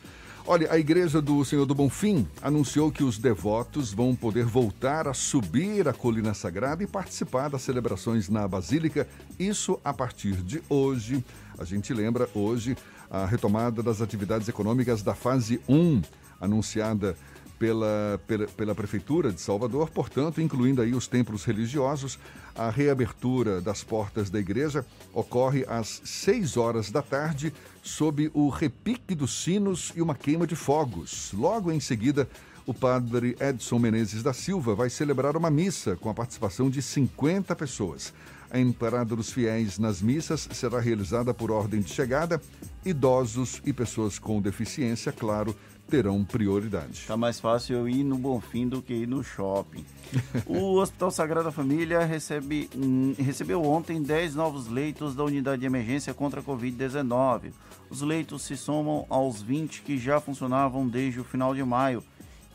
[0.50, 5.14] Olha, a Igreja do Senhor do Bonfim anunciou que os devotos vão poder voltar a
[5.14, 9.06] subir a colina sagrada e participar das celebrações na Basílica.
[9.38, 11.22] Isso a partir de hoje.
[11.60, 12.78] A gente lembra hoje
[13.12, 16.02] a retomada das atividades econômicas da fase 1,
[16.40, 17.18] anunciada
[17.60, 22.20] pela, pela, pela, Prefeitura de Salvador, portanto, incluindo aí os templos religiosos.
[22.56, 27.54] A reabertura das portas da igreja ocorre às 6 horas da tarde,
[27.84, 31.32] sob o repique dos sinos e uma queima de fogos.
[31.34, 32.28] Logo em seguida,
[32.66, 37.56] o padre Edson Menezes da Silva vai celebrar uma missa com a participação de 50
[37.56, 38.14] pessoas.
[38.50, 42.42] A entrada dos fiéis nas missas será realizada por ordem de chegada.
[42.86, 45.56] Idosos e pessoas com deficiência, claro,
[45.90, 47.06] terão prioridade.
[47.08, 49.86] Tá mais fácil eu ir no Bonfim do que ir no shopping.
[50.46, 52.70] o Hospital Sagrada Família recebe,
[53.18, 57.52] recebeu ontem 10 novos leitos da unidade de emergência contra a Covid-19.
[57.90, 62.04] Os leitos se somam aos 20 que já funcionavam desde o final de maio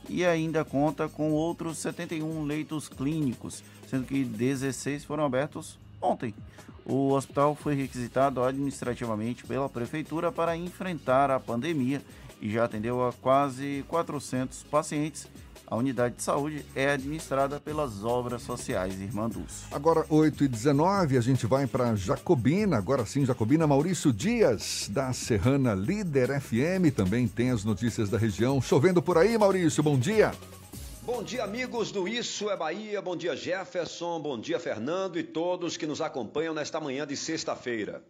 [0.08, 6.34] e ainda conta com outros 71 leitos clínicos, sendo que 16 foram abertos ontem.
[6.84, 12.02] O hospital foi requisitado administrativamente pela prefeitura para enfrentar a pandemia
[12.42, 15.28] e já atendeu a quase 400 pacientes.
[15.64, 19.64] A unidade de saúde é administrada pelas obras sociais Irmanduz.
[19.70, 22.76] Agora, 8 e 19 a gente vai para Jacobina.
[22.76, 23.66] Agora sim, Jacobina.
[23.66, 28.60] Maurício Dias, da Serrana Líder FM, também tem as notícias da região.
[28.60, 30.32] Chovendo por aí, Maurício, bom dia.
[31.04, 33.00] Bom dia, amigos do Isso é Bahia.
[33.00, 34.20] Bom dia, Jefferson.
[34.20, 38.02] Bom dia, Fernando e todos que nos acompanham nesta manhã de sexta-feira.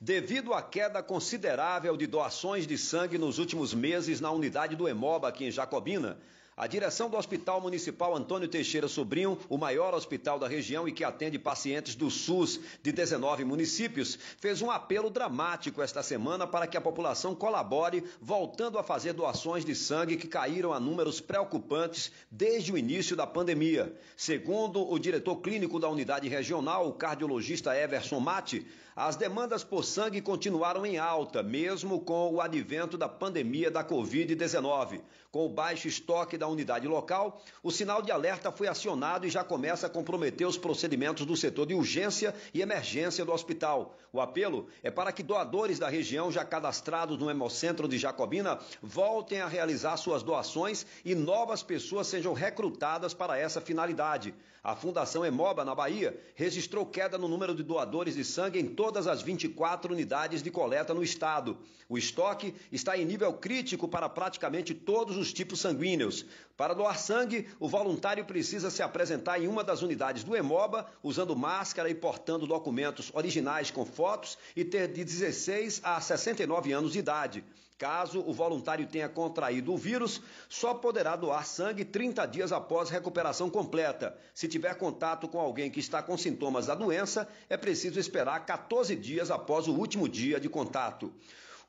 [0.00, 5.26] Devido à queda considerável de doações de sangue nos últimos meses na unidade do Hemoba
[5.26, 6.16] aqui em Jacobina,
[6.56, 11.02] a direção do Hospital Municipal Antônio Teixeira Sobrinho, o maior hospital da região e que
[11.02, 16.76] atende pacientes do SUS de 19 municípios, fez um apelo dramático esta semana para que
[16.76, 22.72] a população colabore, voltando a fazer doações de sangue que caíram a números preocupantes desde
[22.72, 23.94] o início da pandemia.
[24.16, 28.66] Segundo o diretor clínico da unidade regional, o cardiologista Everson Mate,
[28.98, 35.00] as demandas por sangue continuaram em alta, mesmo com o advento da pandemia da Covid-19.
[35.30, 39.44] Com o baixo estoque da unidade local, o sinal de alerta foi acionado e já
[39.44, 43.94] começa a comprometer os procedimentos do setor de urgência e emergência do hospital.
[44.12, 49.40] O apelo é para que doadores da região já cadastrados no Hemocentro de Jacobina voltem
[49.40, 54.34] a realizar suas doações e novas pessoas sejam recrutadas para essa finalidade.
[54.68, 59.06] A Fundação Hemoba, na Bahia, registrou queda no número de doadores de sangue em todas
[59.06, 61.56] as 24 unidades de coleta no estado.
[61.88, 66.26] O estoque está em nível crítico para praticamente todos os tipos sanguíneos.
[66.54, 71.34] Para doar sangue, o voluntário precisa se apresentar em uma das unidades do Hemoba, usando
[71.34, 76.98] máscara e portando documentos originais com fotos e ter de 16 a 69 anos de
[76.98, 77.42] idade.
[77.78, 83.48] Caso o voluntário tenha contraído o vírus, só poderá doar sangue 30 dias após recuperação
[83.48, 84.18] completa.
[84.34, 88.96] Se tiver contato com alguém que está com sintomas da doença, é preciso esperar 14
[88.96, 91.12] dias após o último dia de contato.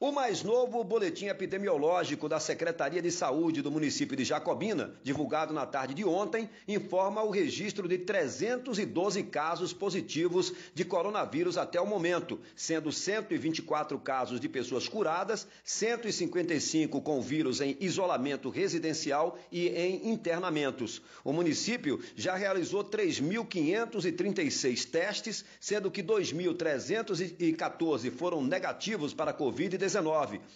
[0.02, 5.66] O mais novo boletim epidemiológico da Secretaria de Saúde do município de Jacobina, divulgado na
[5.66, 12.40] tarde de ontem, informa o registro de 312 casos positivos de coronavírus até o momento,
[12.56, 21.02] sendo 124 casos de pessoas curadas, 155 com vírus em isolamento residencial e em internamentos.
[21.26, 29.89] O município já realizou 3.536 testes, sendo que 2.314 foram negativos para a Covid-19.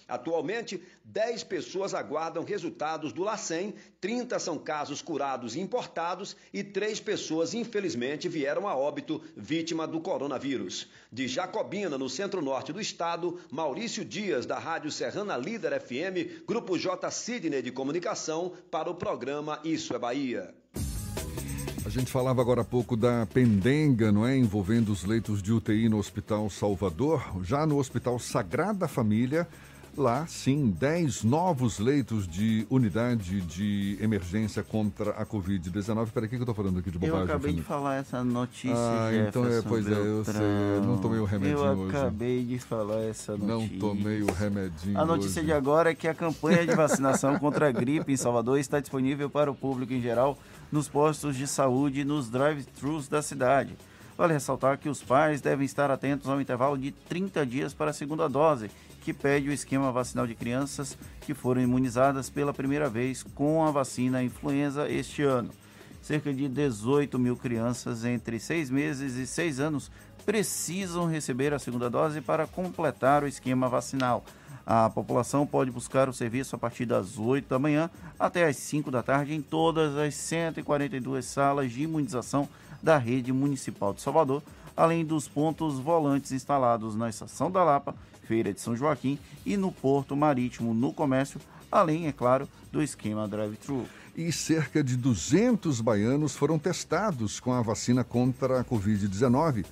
[0.08, 7.00] Atualmente, 10 pessoas aguardam resultados do LACEN, 30 são casos curados e importados e 3
[7.00, 10.90] pessoas, infelizmente, vieram a óbito vítima do coronavírus.
[11.12, 17.10] De Jacobina, no centro-norte do estado, Maurício Dias, da Rádio Serrana Líder FM, Grupo J
[17.12, 20.54] Sidney de Comunicação, para o programa Isso é Bahia.
[21.96, 24.36] A gente falava agora há pouco da pendenga, não é?
[24.36, 27.24] Envolvendo os leitos de UTI no Hospital Salvador.
[27.44, 29.48] Já no Hospital Sagrada Família,
[29.96, 36.08] lá sim, 10 novos leitos de unidade de emergência contra a Covid-19.
[36.12, 37.16] Peraí, o que eu tô falando aqui de bobagem?
[37.20, 37.62] Eu acabei Fernando?
[37.62, 40.34] de falar essa notícia, Ah, então é, Jefferson pois é, eu Beltrão.
[40.34, 41.96] sei, não tomei o remedinho Eu hoje.
[41.96, 43.80] acabei de falar essa Não notícia.
[43.80, 45.46] tomei o remedinho A notícia hoje.
[45.46, 49.30] de agora é que a campanha de vacinação contra a gripe em Salvador está disponível
[49.30, 50.36] para o público em geral
[50.74, 53.78] nos postos de saúde e nos drive-thrus da cidade.
[54.18, 57.94] Vale ressaltar que os pais devem estar atentos ao intervalo de 30 dias para a
[57.94, 58.72] segunda dose,
[59.04, 63.70] que pede o esquema vacinal de crianças que foram imunizadas pela primeira vez com a
[63.70, 65.52] vacina influenza este ano.
[66.02, 69.92] Cerca de 18 mil crianças entre 6 meses e 6 anos
[70.26, 74.26] precisam receber a segunda dose para completar o esquema vacinal.
[74.66, 78.90] A população pode buscar o serviço a partir das 8 da manhã até as 5
[78.90, 82.48] da tarde em todas as 142 salas de imunização
[82.82, 84.42] da rede municipal de Salvador,
[84.76, 89.72] além dos pontos volantes instalados na Estação da Lapa, Feira de São Joaquim e no
[89.72, 91.40] Porto Marítimo no comércio,
[91.72, 93.86] além, é claro, do esquema drive-thru.
[94.16, 99.66] E cerca de 200 baianos foram testados com a vacina contra a Covid-19,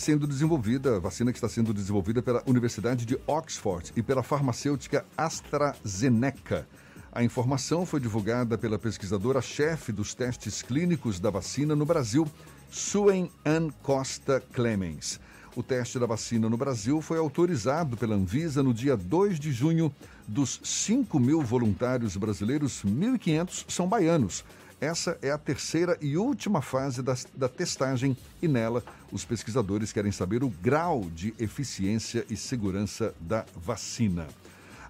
[0.00, 6.66] sendo desenvolvida, vacina que está sendo desenvolvida pela Universidade de Oxford e pela farmacêutica AstraZeneca.
[7.12, 12.26] A informação foi divulgada pela pesquisadora-chefe dos testes clínicos da vacina no Brasil,
[12.70, 15.20] Suen Ann Costa Clemens.
[15.54, 19.92] O teste da vacina no Brasil foi autorizado pela Anvisa no dia 2 de junho.
[20.26, 24.44] Dos 5 mil voluntários brasileiros, 1.500 são baianos.
[24.80, 28.82] Essa é a terceira e última fase da, da, testagem e nela
[29.12, 34.26] os pesquisadores querem saber o grau de eficiência e segurança da vacina.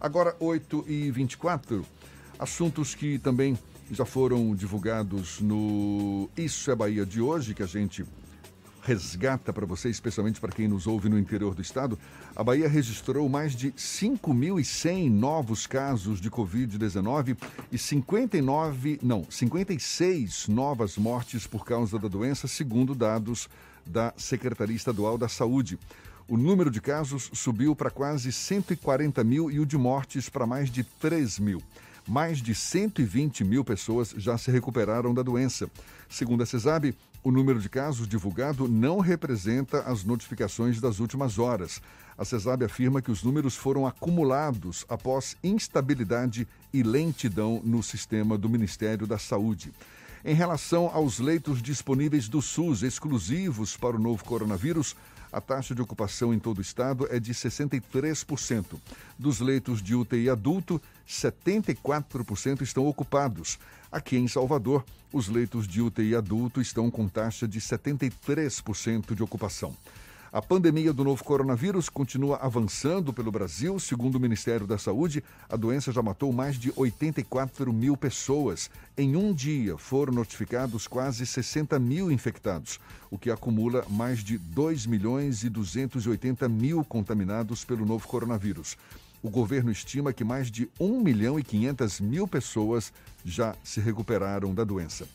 [0.01, 1.85] Agora, 8 e 24
[2.39, 3.59] assuntos que também
[3.91, 8.07] já foram divulgados no Isso é Bahia de hoje, que a gente
[8.82, 11.98] resgata para você, especialmente para quem nos ouve no interior do estado,
[12.35, 17.36] a Bahia registrou mais de 5.100 novos casos de Covid-19
[17.70, 23.48] e 59, não, 56 novas mortes por causa da doença, segundo dados
[23.86, 25.78] da Secretaria Estadual da Saúde.
[26.28, 30.70] O número de casos subiu para quase 140 mil e o de mortes para mais
[30.70, 31.61] de 3 mil.
[32.07, 35.69] Mais de 120 mil pessoas já se recuperaram da doença.
[36.09, 41.81] Segundo a CESAB, o número de casos divulgado não representa as notificações das últimas horas.
[42.17, 48.49] A CESAB afirma que os números foram acumulados após instabilidade e lentidão no sistema do
[48.49, 49.73] Ministério da Saúde.
[50.25, 54.95] Em relação aos leitos disponíveis do SUS exclusivos para o novo coronavírus,
[55.33, 58.65] a taxa de ocupação em todo o estado é de 63%.
[59.19, 63.59] Dos leitos de UTI adulto, 74% estão ocupados.
[63.93, 69.77] Aqui em Salvador, os leitos de UTI adulto estão com taxa de 73% de ocupação.
[70.33, 73.81] A pandemia do novo coronavírus continua avançando pelo Brasil.
[73.81, 78.71] Segundo o Ministério da Saúde, a doença já matou mais de 84 mil pessoas.
[78.97, 82.79] Em um dia, foram notificados quase 60 mil infectados,
[83.11, 88.77] o que acumula mais de 2 milhões e 280 mil contaminados pelo novo coronavírus.
[89.23, 92.93] O governo estima que mais de 1 milhão e 500 mil pessoas
[93.25, 95.07] já se recuperaram da doença.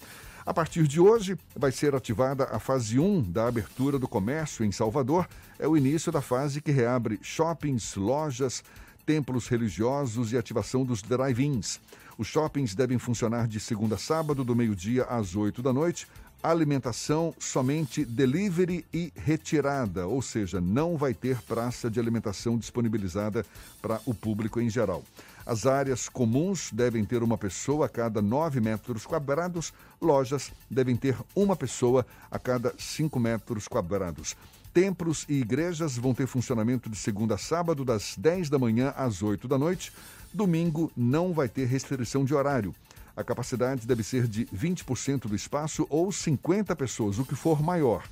[0.46, 4.72] A partir de hoje, vai ser ativada a fase 1 da abertura do comércio em
[4.72, 5.28] Salvador.
[5.58, 8.64] É o início da fase que reabre shoppings, lojas,
[9.08, 11.80] templos religiosos e ativação dos drive-ins.
[12.16, 16.08] Os shoppings devem funcionar de segunda a sábado, do meio-dia às 8 da noite.
[16.48, 23.44] Alimentação somente delivery e retirada, ou seja, não vai ter praça de alimentação disponibilizada
[23.82, 25.04] para o público em geral.
[25.44, 31.18] As áreas comuns devem ter uma pessoa a cada 9 metros quadrados, lojas devem ter
[31.36, 34.36] uma pessoa a cada 5 metros quadrados.
[34.72, 39.24] Templos e igrejas vão ter funcionamento de segunda a sábado, das 10 da manhã às
[39.24, 39.92] 8 da noite.
[40.32, 42.76] Domingo não vai ter restrição de horário.
[43.16, 48.04] A capacidade deve ser de 20% do espaço ou 50 pessoas, o que for maior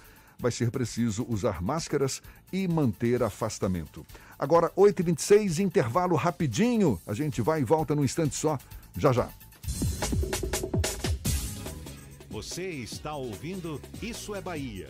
[0.44, 2.22] vai ser preciso usar máscaras
[2.52, 4.06] e manter afastamento.
[4.38, 7.00] Agora, 8h26, intervalo rapidinho.
[7.08, 8.60] A gente vai e volta num instante só.
[8.98, 9.30] Já já.
[12.30, 14.90] Você está ouvindo Isso é Bahia.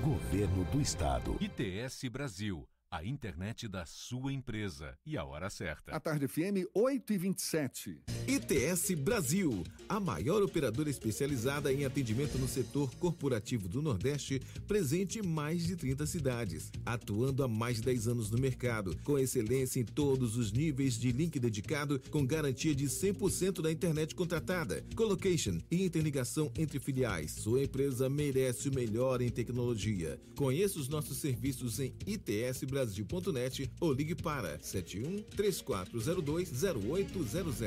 [0.00, 1.36] Governo do Estado.
[1.40, 2.69] ITS Brasil.
[2.92, 5.94] A internet da sua empresa e a hora certa.
[5.94, 8.02] A tarde FM 8 e 27.
[8.26, 15.22] ITS Brasil, a maior operadora especializada em atendimento no setor corporativo do Nordeste, presente em
[15.22, 19.84] mais de 30 cidades, atuando há mais de 10 anos no mercado, com excelência em
[19.84, 25.84] todos os níveis de link dedicado, com garantia de 100% da internet contratada, colocation e
[25.84, 27.30] interligação entre filiais.
[27.30, 30.20] Sua empresa merece o melhor em tecnologia.
[30.34, 37.62] Conheça os nossos serviços em ITS Brasil brasil.net ou ligue para 71 3402 0800.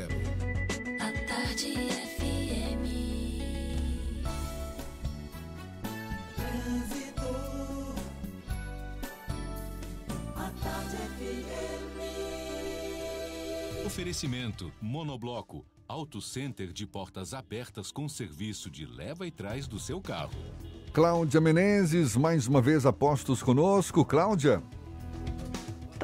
[1.00, 1.74] A tarde
[2.18, 2.84] FM.
[6.36, 7.30] Trânsito.
[10.36, 12.02] A tarde FM.
[13.86, 20.02] Oferecimento Monobloco, Auto Center de portas abertas com serviço de leva e trás do seu
[20.02, 20.34] carro.
[20.92, 24.04] Cláudia Menezes, mais uma vez apostos conosco.
[24.06, 24.64] Cláudia.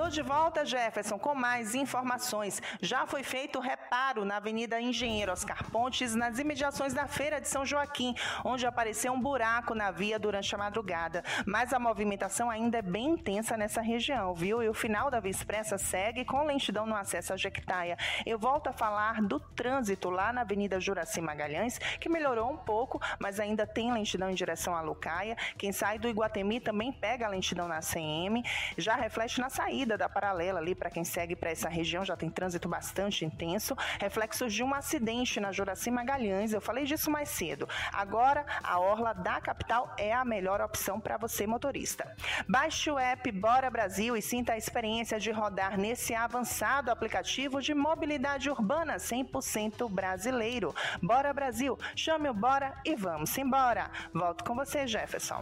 [0.09, 2.59] Tô de volta, Jefferson, com mais informações.
[2.81, 7.63] Já foi feito reparo na Avenida Engenheiro Oscar Pontes, nas imediações da Feira de São
[7.63, 11.23] Joaquim, onde apareceu um buraco na via durante a madrugada.
[11.45, 14.63] Mas a movimentação ainda é bem intensa nessa região, viu?
[14.63, 17.95] E o final da Via Expressa segue com lentidão no acesso a Jequitaia.
[18.25, 22.99] Eu volto a falar do trânsito lá na Avenida Juraci Magalhães, que melhorou um pouco,
[23.19, 25.37] mas ainda tem lentidão em direção à Lucaia.
[25.55, 28.41] Quem sai do Iguatemi também pega a lentidão na CM,
[28.75, 32.29] já reflete na saída da paralela ali para quem segue para essa região, já tem
[32.29, 37.67] trânsito bastante intenso, reflexos de um acidente na Juraci Magalhães, eu falei disso mais cedo.
[37.91, 42.15] Agora, a orla da capital é a melhor opção para você motorista.
[42.47, 47.73] Baixe o app Bora Brasil e sinta a experiência de rodar nesse avançado aplicativo de
[47.73, 50.73] mobilidade urbana 100% brasileiro.
[51.03, 53.91] Bora Brasil, chame o Bora e vamos embora.
[54.13, 55.41] Volto com você, Jefferson.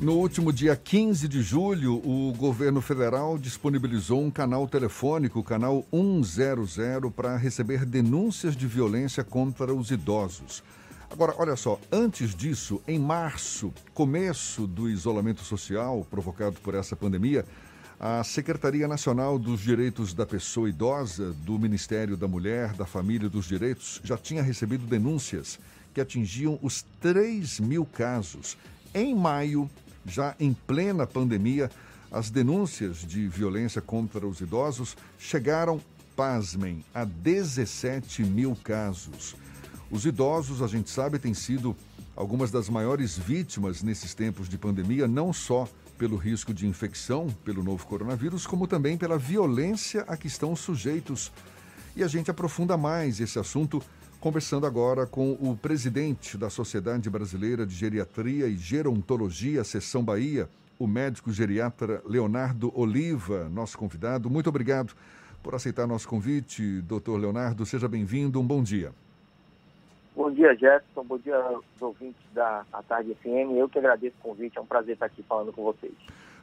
[0.00, 5.84] No último dia 15 de julho, o governo federal disponibilizou um canal telefônico, o canal
[5.90, 10.62] 100, para receber denúncias de violência contra os idosos.
[11.10, 17.44] Agora, olha só, antes disso, em março, começo do isolamento social provocado por essa pandemia,
[17.98, 23.30] a Secretaria Nacional dos Direitos da Pessoa Idosa, do Ministério da Mulher, da Família e
[23.30, 25.58] dos Direitos, já tinha recebido denúncias
[25.92, 28.56] que atingiam os 3 mil casos.
[28.94, 29.68] Em maio,
[30.08, 31.70] já em plena pandemia,
[32.10, 35.80] as denúncias de violência contra os idosos chegaram,
[36.16, 39.36] pasmem, a 17 mil casos.
[39.90, 41.76] Os idosos, a gente sabe, têm sido
[42.16, 47.62] algumas das maiores vítimas nesses tempos de pandemia, não só pelo risco de infecção pelo
[47.62, 51.30] novo coronavírus, como também pela violência a que estão sujeitos.
[51.94, 53.82] E a gente aprofunda mais esse assunto
[54.20, 60.86] conversando agora com o presidente da Sociedade Brasileira de Geriatria e Gerontologia, Seção Bahia, o
[60.86, 64.28] médico geriatra Leonardo Oliva, nosso convidado.
[64.28, 64.94] Muito obrigado
[65.42, 67.64] por aceitar nosso convite, doutor Leonardo.
[67.64, 68.92] Seja bem-vindo, um bom dia.
[70.16, 71.04] Bom dia, Jefferson.
[71.04, 73.56] Bom dia aos ouvintes da A Tarde FM.
[73.56, 75.94] Eu que agradeço o convite, é um prazer estar aqui falando com vocês.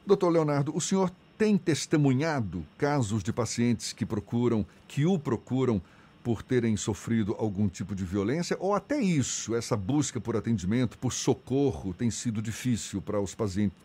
[0.05, 5.81] Doutor Leonardo, o senhor tem testemunhado casos de pacientes que procuram, que o procuram
[6.25, 11.13] por terem sofrido algum tipo de violência, ou até isso, essa busca por atendimento, por
[11.13, 13.77] socorro, tem sido difícil para os pacientes,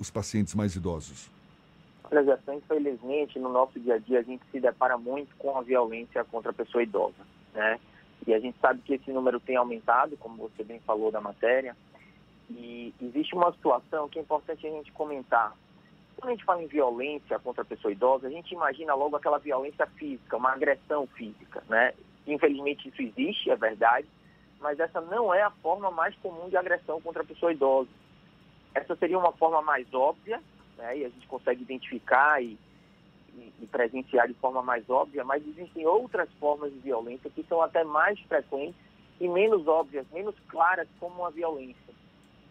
[0.00, 1.30] os pacientes mais idosos?
[2.10, 5.62] Olha, Gerson, infelizmente, no nosso dia a dia, a gente se depara muito com a
[5.62, 7.24] violência contra a pessoa idosa,
[7.54, 7.78] né?
[8.26, 11.76] E a gente sabe que esse número tem aumentado, como você bem falou da matéria,
[12.50, 15.54] e existe uma situação que é importante a gente comentar.
[16.18, 19.38] Quando a gente fala em violência contra a pessoa idosa, a gente imagina logo aquela
[19.38, 21.94] violência física, uma agressão física, né?
[22.26, 24.08] Infelizmente isso existe, é verdade,
[24.60, 27.88] mas essa não é a forma mais comum de agressão contra a pessoa idosa.
[28.74, 30.42] Essa seria uma forma mais óbvia,
[30.76, 30.98] né?
[30.98, 32.58] E a gente consegue identificar e,
[33.34, 37.62] e, e presenciar de forma mais óbvia, mas existem outras formas de violência que são
[37.62, 38.74] até mais frequentes
[39.20, 41.94] e menos óbvias, menos claras como a violência.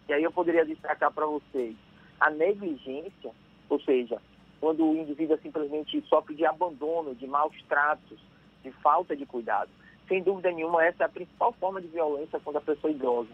[0.08, 1.76] E aí eu poderia destacar para vocês
[2.18, 3.30] a negligência,
[3.68, 4.20] ou seja,
[4.60, 8.18] quando o indivíduo simplesmente sofre de abandono, de maus tratos,
[8.62, 9.70] de falta de cuidado.
[10.08, 13.30] Sem dúvida nenhuma, essa é a principal forma de violência contra a pessoa idosa.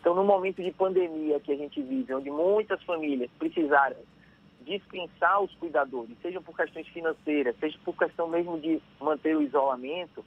[0.00, 3.96] Então, no momento de pandemia que a gente vive, onde muitas famílias precisaram
[4.62, 10.24] dispensar os cuidadores, seja por questões financeiras, seja por questão mesmo de manter o isolamento,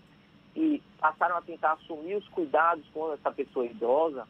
[0.56, 4.26] e passaram a tentar assumir os cuidados com essa pessoa idosa,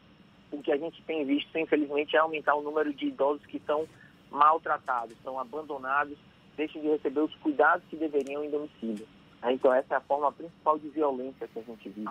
[0.50, 3.86] o que a gente tem visto, infelizmente, é aumentar o número de idosos que estão
[4.30, 6.16] maltratados, são abandonados,
[6.56, 9.06] deixam de receber os cuidados que deveriam em domicílio.
[9.42, 9.52] Né?
[9.52, 12.10] Então, essa é a forma principal de violência que a gente vive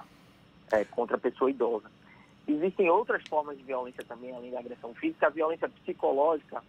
[0.71, 1.89] é, contra a pessoa idosa.
[2.47, 5.27] Existem outras formas de violência também, além da agressão física.
[5.27, 6.61] A violência psicológica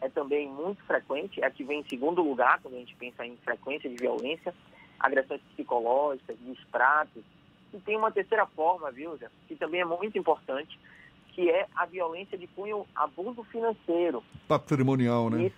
[0.00, 3.24] é também muito frequente, é a que vem em segundo lugar quando a gente pensa
[3.24, 4.52] em frequência de violência,
[4.98, 7.22] agressões psicológicas, distratos.
[7.72, 10.78] E tem uma terceira forma, viu, Zé, que também é muito importante,
[11.34, 14.22] que é a violência de cunho abuso financeiro.
[14.46, 15.46] Patrimonial, né?
[15.46, 15.56] Isso,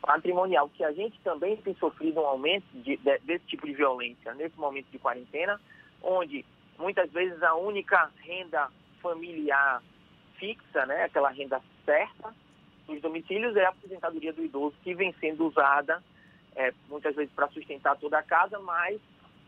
[0.00, 4.32] patrimonial, que a gente também tem sofrido um aumento de, de, desse tipo de violência
[4.34, 5.60] nesse momento de quarentena,
[6.02, 6.44] onde
[6.78, 8.68] muitas vezes a única renda
[9.02, 9.82] familiar
[10.36, 12.32] fixa, né, aquela renda certa,
[12.86, 16.02] dos domicílios é a aposentadoria do idoso, que vem sendo usada
[16.54, 19.00] é, muitas vezes para sustentar toda a casa, mas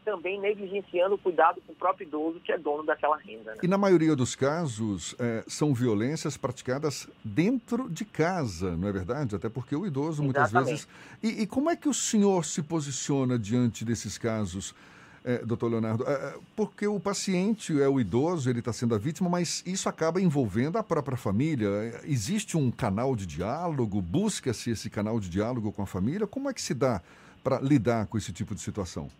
[0.05, 3.52] também negligenciando o cuidado com o próprio idoso que é dono daquela renda.
[3.52, 3.59] Né?
[3.62, 9.36] E na maioria dos casos, é, são violências praticadas dentro de casa, não é verdade?
[9.36, 10.70] Até porque o idoso muitas Exatamente.
[10.70, 10.89] vezes.
[11.22, 14.74] E, e como é que o senhor se posiciona diante desses casos?
[15.22, 18.98] É, doutor Leonardo, É, é, porque o paciente é o idoso, ele está sendo a
[18.98, 21.68] vítima, mas isso acaba envolvendo a própria família.
[21.68, 24.01] É, Existe um canal de diálogo?
[24.01, 26.27] Busca-se esse canal de diálogo com a família?
[26.27, 27.02] Como é que se dá
[27.44, 29.10] para lidar com esse tipo de situação?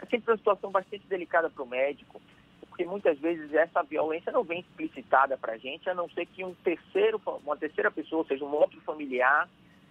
[0.00, 2.20] É sempre uma situação bastante delicada para o médico,
[2.68, 6.44] porque muitas vezes essa violência não vem explicitada para a gente, a não ser que
[6.44, 9.48] um terceiro, uma terceira pessoa, ou seja, um outro familiar,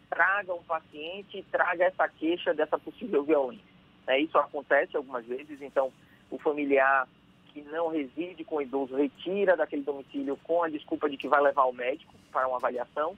[0.10, 3.74] traga um paciente e traga essa queixa dessa possível violência.
[4.06, 5.92] É, isso acontece algumas vezes, então
[6.30, 7.08] o familiar
[7.54, 11.42] que não reside com o idoso retira daquele domicílio com a desculpa de que vai
[11.42, 13.16] levar o médico para uma avaliação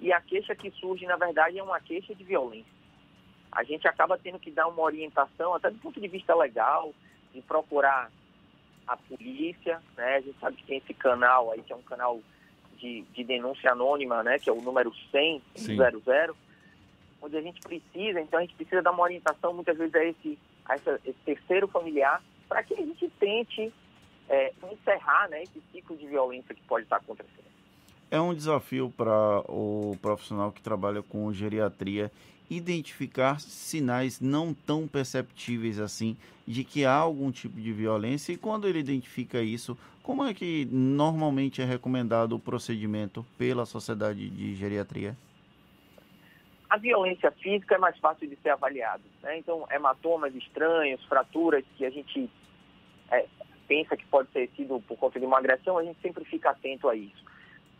[0.00, 2.75] e a queixa que surge, na verdade, é uma queixa de violência.
[3.56, 6.92] A gente acaba tendo que dar uma orientação, até do ponto de vista legal,
[7.32, 8.10] de procurar
[8.86, 10.16] a polícia, né?
[10.16, 12.20] A gente sabe que tem esse canal aí, que é um canal
[12.78, 14.38] de, de denúncia anônima, né?
[14.38, 15.76] Que é o número 100, Sim.
[15.76, 16.36] 00,
[17.22, 20.38] onde a gente precisa, então a gente precisa dar uma orientação muitas vezes a esse,
[20.66, 23.72] a essa- esse terceiro familiar para que a gente tente
[24.28, 27.46] é, encerrar né, esse ciclo de violência que pode estar acontecendo.
[28.10, 32.10] É um desafio para o profissional que trabalha com geriatria
[32.50, 36.16] identificar sinais não tão perceptíveis assim
[36.46, 40.66] de que há algum tipo de violência e quando ele identifica isso, como é que
[40.70, 45.16] normalmente é recomendado o procedimento pela sociedade de geriatria?
[46.70, 49.02] A violência física é mais fácil de ser avaliada.
[49.22, 49.38] Né?
[49.38, 52.30] Então, hematomas estranhos, fraturas que a gente
[53.10, 53.26] é,
[53.66, 56.88] pensa que pode ter sido por conta de uma agressão, a gente sempre fica atento
[56.88, 57.24] a isso.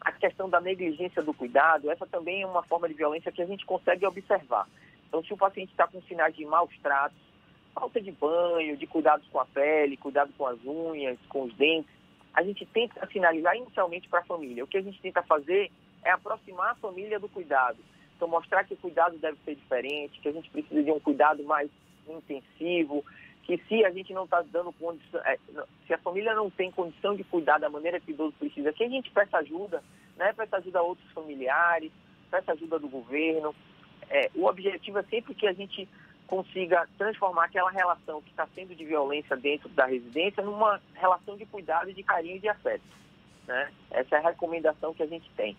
[0.07, 3.45] A questão da negligência do cuidado, essa também é uma forma de violência que a
[3.45, 4.69] gente consegue observar.
[5.09, 7.19] Então, se o paciente está com sinais de maus tratos,
[7.75, 11.91] falta de banho, de cuidados com a pele, cuidado com as unhas, com os dentes,
[12.33, 14.63] a gente tenta sinalizar inicialmente para a família.
[14.63, 15.73] O que a gente tenta fazer
[16.05, 17.79] é aproximar a família do cuidado.
[18.15, 21.43] Então, mostrar que o cuidado deve ser diferente, que a gente precisa de um cuidado
[21.43, 21.69] mais
[22.09, 23.05] intensivo,
[23.47, 25.39] que se a gente não está dando condição, é,
[25.87, 28.83] se a família não tem condição de cuidar da maneira que o idoso precisa, que
[28.83, 29.83] a gente peça ajuda,
[30.17, 30.33] né?
[30.33, 31.93] Peça ajuda a outros familiares,
[32.29, 33.55] peça ajuda do governo.
[34.11, 35.89] É, o objetivo é sempre que a gente
[36.27, 41.47] consiga transformar aquela relação que está sendo de violência dentro da residência numa relação de
[41.47, 42.83] cuidado, de carinho e de afeto.
[43.47, 43.71] Né?
[43.93, 45.57] Essa é a recomendação que a gente tem.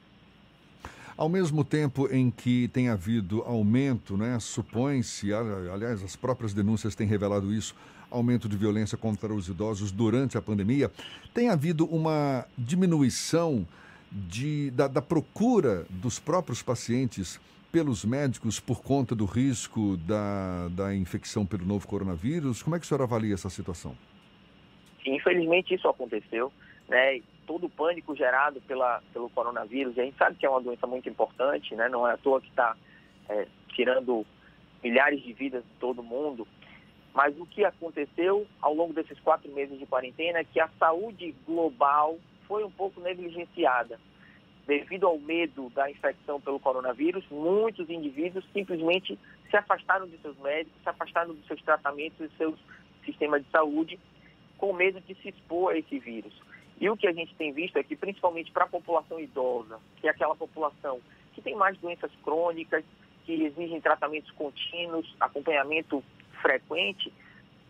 [1.17, 6.93] Ao mesmo tempo em que tem havido aumento, né, supõe-se, ali- aliás, as próprias denúncias
[6.93, 7.75] têm revelado isso,
[8.11, 10.91] aumento de violência contra os idosos durante a pandemia,
[11.33, 13.67] tem havido uma diminuição
[14.11, 17.39] de, da, da procura dos próprios pacientes
[17.71, 22.61] pelos médicos por conta do risco da, da infecção pelo novo coronavírus.
[22.61, 23.97] Como é que o senhor avalia essa situação?
[25.05, 26.53] Infelizmente isso aconteceu,
[26.87, 27.21] né?
[27.47, 30.85] Todo o pânico gerado pela, pelo coronavírus, e a gente sabe que é uma doença
[30.85, 31.89] muito importante, né?
[31.89, 32.75] Não é à toa que está
[33.69, 34.25] tirando
[34.83, 36.47] milhares de vidas de todo mundo.
[37.13, 41.33] Mas o que aconteceu ao longo desses quatro meses de quarentena é que a saúde
[41.47, 42.17] global
[42.47, 43.99] foi um pouco negligenciada.
[44.67, 49.17] Devido ao medo da infecção pelo coronavírus, muitos indivíduos simplesmente
[49.49, 52.59] se afastaram de seus médicos, se afastaram dos seus tratamentos e seus
[53.05, 53.99] sistemas de saúde
[54.57, 56.33] com medo de se expor a esse vírus.
[56.79, 60.07] E o que a gente tem visto é que, principalmente para a população idosa, que
[60.07, 60.99] é aquela população
[61.33, 62.83] que tem mais doenças crônicas,
[63.25, 66.03] que exigem tratamentos contínuos, acompanhamento
[66.41, 67.11] frequente,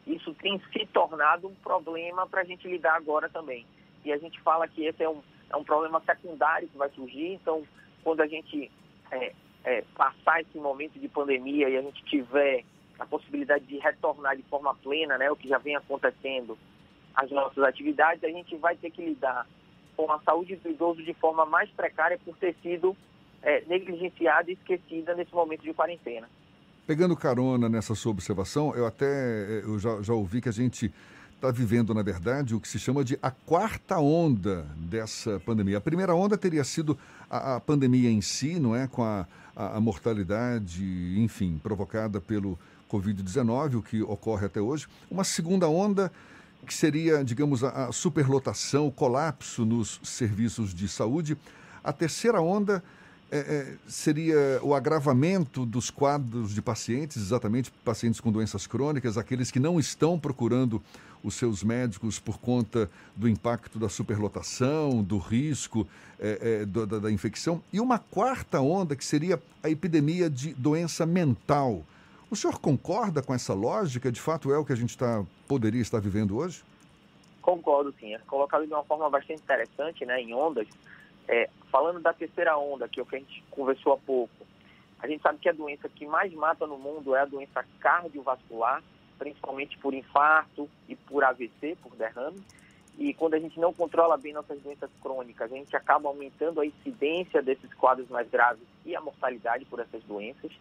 [0.06, 3.66] isso tem se tornado um problema para a gente lidar agora também.
[4.06, 7.34] E a gente fala que esse é um, é um problema secundário que vai surgir,
[7.34, 7.64] então,
[8.04, 8.72] quando a gente
[9.12, 12.64] é, é, passar esse momento de pandemia e a gente tiver
[13.00, 16.58] a possibilidade de retornar de forma plena, né, o que já vem acontecendo,
[17.18, 19.48] as nossas atividades, a gente vai ter que lidar
[19.96, 22.96] com a saúde do idoso de forma mais precária por ter sido
[23.42, 26.30] é, negligenciada e esquecida nesse momento de quarentena.
[26.86, 30.94] Pegando carona nessa sua observação, eu até eh, eu já, já ouvi que a gente
[31.36, 35.80] está vivendo, na verdade, o que se chama de a quarta onda dessa pandemia.
[35.80, 36.98] A primeira onda teria sido
[37.30, 38.88] a, a pandemia em si, não é?
[38.88, 42.58] Com a, a, a mortalidade, enfim, provocada pelo
[42.90, 44.88] Covid-19, o que ocorre até hoje.
[45.12, 46.12] Uma segunda onda
[46.68, 51.38] que seria, digamos, a, superlotação, o colapso nos serviços de saúde.
[51.82, 52.84] A terceira onda
[53.32, 59.50] é, é, seria o agravamento dos quadros de pacientes, exatamente pacientes com doenças crônicas, aqueles
[59.50, 60.84] que não estão procurando
[61.24, 65.88] os seus médicos por conta do impacto da superlotação, do risco
[66.20, 67.62] é, é, da, da infecção.
[67.72, 71.84] E uma quarta onda, que seria a epidemia de doença mental.
[72.30, 74.12] O senhor concorda com essa lógica?
[74.12, 76.62] De fato, é o que a gente tá, poderia estar vivendo hoje?
[77.42, 78.14] Concordo, sim.
[78.14, 80.68] É colocado de uma forma bastante interessante, né, em ondas.
[81.26, 84.46] É, falando da terceira onda, que é o que a gente conversou há pouco,
[85.00, 88.84] a gente sabe que a doença que mais mata no mundo é a doença cardiovascular,
[89.18, 92.42] principalmente por infarto e por AVC, por derrame.
[92.98, 96.66] E quando a gente não controla bem nossas doenças crônicas, a gente acaba aumentando a
[96.66, 100.52] incidência desses quadros mais graves e a mortalidade por essas doenças.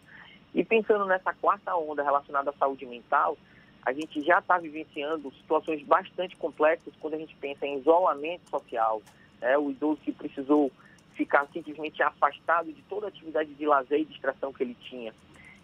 [0.57, 3.37] E pensando nessa quarta onda relacionada à saúde mental,
[3.85, 9.03] a gente já está vivenciando situações bastante complexas quando a gente pensa em isolamento social,
[9.39, 9.59] né?
[9.59, 10.73] o idoso que precisou
[11.12, 15.12] ficar simplesmente afastado de toda a atividade de lazer e distração que ele tinha.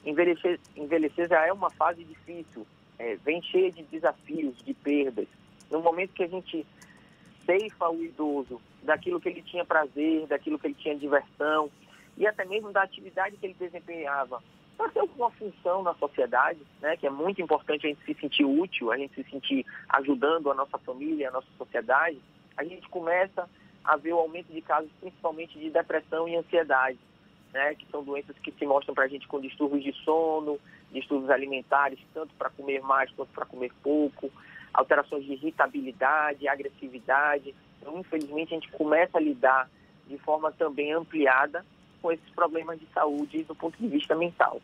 [0.05, 2.67] Envelhecer, envelhecer já é uma fase difícil,
[2.99, 5.27] é, vem cheia de desafios, de perdas.
[5.71, 6.67] No momento que a gente
[7.47, 11.71] ceifa o idoso daquilo que ele tinha prazer, daquilo que ele tinha diversão
[12.19, 14.43] e até mesmo da atividade que ele desempenhava
[14.77, 18.45] para ter alguma função na sociedade, né, que é muito importante a gente se sentir
[18.45, 22.19] útil, a gente se sentir ajudando a nossa família, a nossa sociedade,
[22.57, 23.49] a gente começa
[23.85, 26.99] a ver o aumento de casos, principalmente de depressão e ansiedade,
[27.53, 30.59] né, que são doenças que se mostram para a gente com distúrbios de sono,
[30.91, 34.31] distúrbios alimentares, tanto para comer mais quanto para comer pouco,
[34.73, 37.55] alterações de irritabilidade, agressividade.
[37.81, 39.69] Então, infelizmente, a gente começa a lidar
[40.07, 41.65] de forma também ampliada
[42.03, 44.61] com esses problemas de saúde do ponto de vista mental.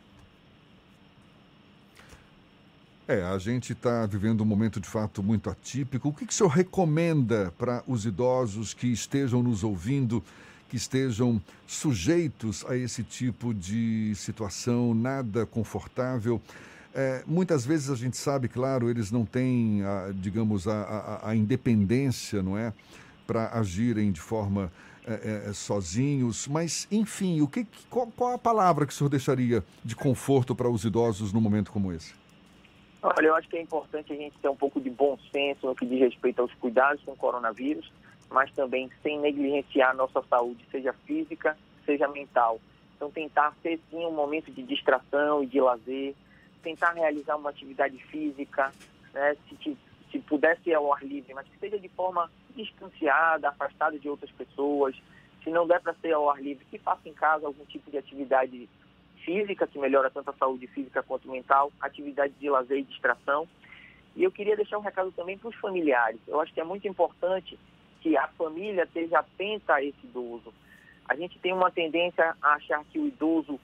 [3.06, 6.10] É, a gente está vivendo um momento de fato muito atípico.
[6.10, 10.22] O que, que o senhor recomenda para os idosos que estejam nos ouvindo,
[10.68, 16.38] que estejam sujeitos a esse tipo de situação nada confortável?
[16.94, 21.34] É, muitas vezes a gente sabe, claro, eles não têm, a, digamos, a, a, a
[21.34, 22.74] independência, não é?
[23.26, 24.70] Para agirem de forma
[25.08, 29.64] é, é, sozinhos, mas enfim, o que, qual, qual, a palavra que o senhor deixaria
[29.84, 32.14] de conforto para os idosos num momento como esse?
[33.02, 35.74] Olha, eu acho que é importante a gente ter um pouco de bom senso no
[35.74, 37.90] que diz respeito aos cuidados com o coronavírus,
[38.28, 41.56] mas também sem negligenciar a nossa saúde, seja física,
[41.86, 42.60] seja mental.
[42.96, 46.14] Então, tentar ter sim um momento de distração e de lazer,
[46.62, 48.72] tentar realizar uma atividade física,
[49.14, 49.76] né, se,
[50.10, 54.30] se puder ser ao ar livre, mas que seja de forma distanciada, afastada de outras
[54.32, 54.94] pessoas.
[55.44, 57.98] Se não der para ser ao ar livre, que faça em casa algum tipo de
[57.98, 58.68] atividade
[59.24, 63.46] física, que melhora tanto a saúde física quanto mental, atividade de lazer e distração.
[64.16, 66.18] E eu queria deixar um recado também para os familiares.
[66.26, 67.58] Eu acho que é muito importante
[68.00, 70.52] que a família esteja atenta a esse idoso.
[71.08, 73.60] A gente tem uma tendência a achar que o idoso,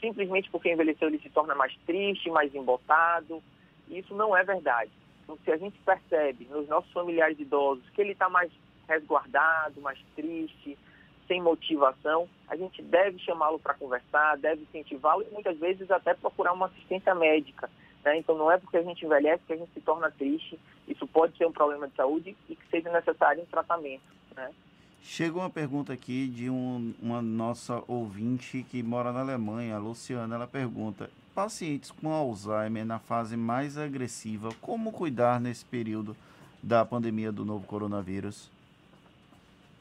[0.00, 3.42] simplesmente porque envelheceu, ele se torna mais triste, mais embotado.
[3.88, 4.90] Isso não é verdade.
[5.44, 8.50] Se a gente percebe nos nossos familiares idosos que ele está mais
[8.88, 10.78] resguardado, mais triste,
[11.26, 16.52] sem motivação, a gente deve chamá-lo para conversar, deve incentivá-lo e muitas vezes até procurar
[16.52, 17.70] uma assistência médica.
[18.04, 18.18] Né?
[18.18, 21.36] Então não é porque a gente envelhece que a gente se torna triste, isso pode
[21.36, 24.02] ser um problema de saúde e que seja necessário um tratamento.
[24.34, 24.50] Né?
[25.00, 30.34] Chega uma pergunta aqui de um, uma nossa ouvinte que mora na Alemanha, a Luciana,
[30.34, 36.16] ela pergunta, pacientes com Alzheimer na fase mais agressiva, como cuidar nesse período
[36.62, 38.50] da pandemia do novo coronavírus?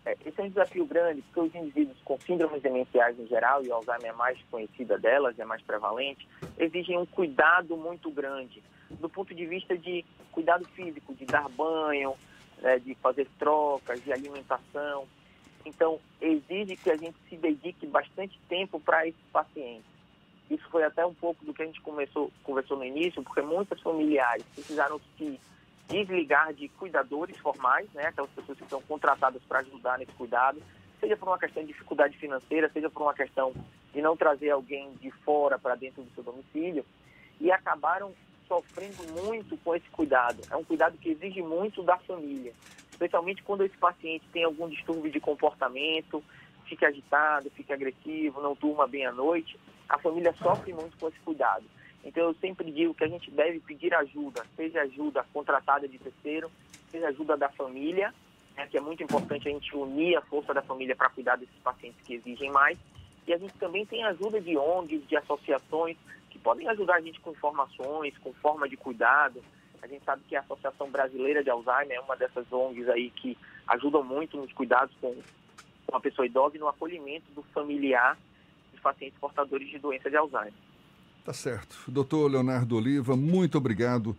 [0.05, 3.71] É, esse é um desafio grande, porque os indivíduos com síndromes demenciais em geral, e
[3.71, 9.35] Alzheimer é mais conhecida delas, é mais prevalente, exigem um cuidado muito grande, do ponto
[9.35, 12.15] de vista de cuidado físico, de dar banho,
[12.61, 15.05] né, de fazer trocas, de alimentação.
[15.63, 19.90] Então, exige que a gente se dedique bastante tempo para esses pacientes.
[20.51, 23.79] Isso foi até um pouco do que a gente começou, conversou no início, porque muitas
[23.79, 25.39] familiares precisaram se
[25.87, 30.61] desligar de cuidadores formais, né, aquelas pessoas que são contratadas para ajudar nesse cuidado,
[30.99, 33.53] seja por uma questão de dificuldade financeira, seja por uma questão
[33.93, 36.85] de não trazer alguém de fora para dentro do seu domicílio,
[37.39, 38.13] e acabaram
[38.45, 40.43] sofrendo muito com esse cuidado.
[40.51, 42.51] É um cuidado que exige muito da família,
[42.91, 46.21] especialmente quando esse paciente tem algum distúrbio de comportamento,
[46.65, 49.57] fica agitado, fica agressivo, não durma bem à noite,
[49.91, 51.65] a família sofre muito com esse cuidado.
[52.03, 56.49] Então eu sempre digo que a gente deve pedir ajuda, seja ajuda contratada de terceiro,
[56.89, 58.13] seja ajuda da família,
[58.55, 61.55] né, que é muito importante a gente unir a força da família para cuidar desses
[61.61, 62.77] pacientes que exigem mais.
[63.27, 65.97] E a gente também tem ajuda de ONGs, de associações,
[66.29, 69.43] que podem ajudar a gente com informações, com forma de cuidado.
[69.81, 73.37] A gente sabe que a Associação Brasileira de Alzheimer é uma dessas ONGs aí que
[73.67, 75.15] ajudam muito nos cuidados com,
[75.85, 78.17] com a pessoa idosa e no acolhimento do familiar
[78.81, 80.53] pacientes portadores de doença de Alzheimer.
[81.23, 81.77] Tá certo.
[81.87, 84.15] Doutor Leonardo Oliva, muito obrigado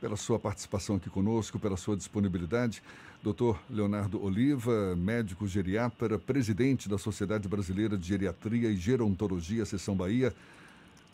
[0.00, 2.82] pela sua participação aqui conosco, pela sua disponibilidade.
[3.22, 10.32] Doutor Leonardo Oliva, médico geriatra, presidente da Sociedade Brasileira de Geriatria e Gerontologia, Seção Bahia.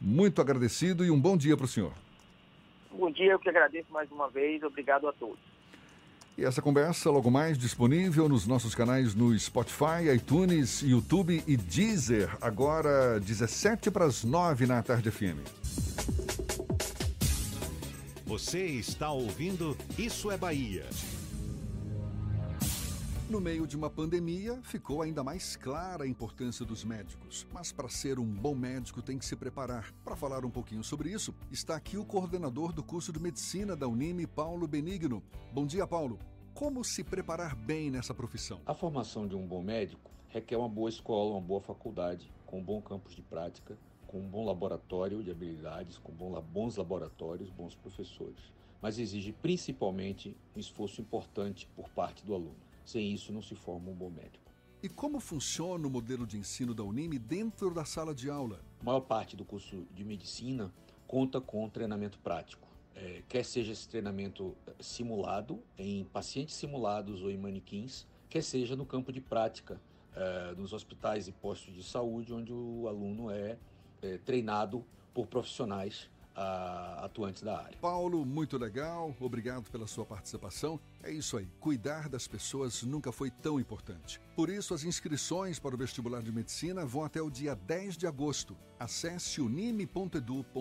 [0.00, 1.92] Muito agradecido e um bom dia para o senhor.
[2.90, 4.62] Bom dia, eu que agradeço mais uma vez.
[4.62, 5.51] Obrigado a todos.
[6.36, 12.36] E essa conversa logo mais disponível nos nossos canais no Spotify, iTunes, YouTube e Deezer,
[12.40, 15.38] agora 17 para as 9 na tarde FM.
[18.24, 20.86] Você está ouvindo Isso é Bahia.
[23.32, 27.46] No meio de uma pandemia, ficou ainda mais clara a importância dos médicos.
[27.50, 29.90] Mas para ser um bom médico tem que se preparar.
[30.04, 33.88] Para falar um pouquinho sobre isso, está aqui o coordenador do curso de medicina da
[33.88, 35.22] Unime, Paulo Benigno.
[35.50, 36.18] Bom dia, Paulo.
[36.52, 38.60] Como se preparar bem nessa profissão?
[38.66, 42.62] A formação de um bom médico requer uma boa escola, uma boa faculdade, com um
[42.62, 48.52] bom campus de prática, com um bom laboratório de habilidades, com bons laboratórios, bons professores.
[48.82, 52.70] Mas exige principalmente um esforço importante por parte do aluno.
[52.84, 54.52] Sem isso, não se forma um bom médico.
[54.82, 58.60] E como funciona o modelo de ensino da Unime dentro da sala de aula?
[58.80, 60.72] A maior parte do curso de medicina
[61.06, 62.66] conta com treinamento prático.
[62.94, 68.74] É, quer seja esse treinamento é, simulado, em pacientes simulados ou em manequins, quer seja
[68.74, 69.80] no campo de prática,
[70.14, 73.56] é, nos hospitais e postos de saúde, onde o aluno é,
[74.02, 74.84] é treinado
[75.14, 77.78] por profissionais a, atuantes da área.
[77.78, 80.80] Paulo, muito legal, obrigado pela sua participação.
[81.02, 84.20] É isso aí, cuidar das pessoas nunca foi tão importante.
[84.34, 88.06] Por isso, as inscrições para o vestibular de medicina vão até o dia 10 de
[88.06, 88.56] agosto.
[88.78, 90.52] Acesse unime.edu.br.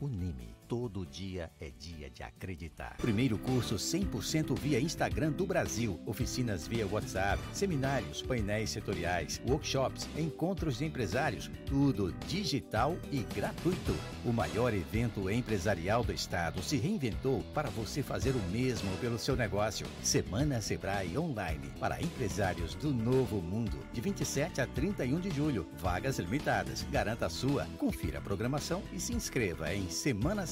[0.00, 2.96] Unime Todo dia é dia de acreditar.
[2.96, 6.00] Primeiro curso 100% via Instagram do Brasil.
[6.06, 13.94] Oficinas via WhatsApp, seminários, painéis setoriais, workshops, encontros de empresários, tudo digital e gratuito.
[14.24, 19.36] O maior evento empresarial do estado se reinventou para você fazer o mesmo pelo seu
[19.36, 19.86] negócio.
[20.02, 25.66] Semana Sebrae Online para empresários do novo mundo, de 27 a 31 de julho.
[25.76, 26.86] Vagas limitadas.
[26.90, 27.66] Garanta a sua.
[27.76, 30.46] Confira a programação e se inscreva em Semana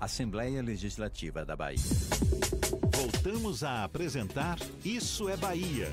[0.00, 1.78] Assembleia Legislativa da Bahia.
[2.94, 5.88] Voltamos a apresentar Isso é Bahia.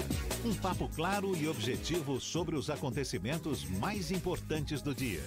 [0.46, 5.24] Um papo claro e objetivo sobre os acontecimentos mais importantes do dia.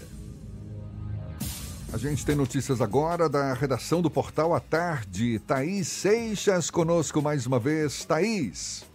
[1.92, 5.40] A gente tem notícias agora da redação do Portal à Tarde.
[5.40, 8.04] Thaís Seixas conosco mais uma vez.
[8.04, 8.88] Thaís.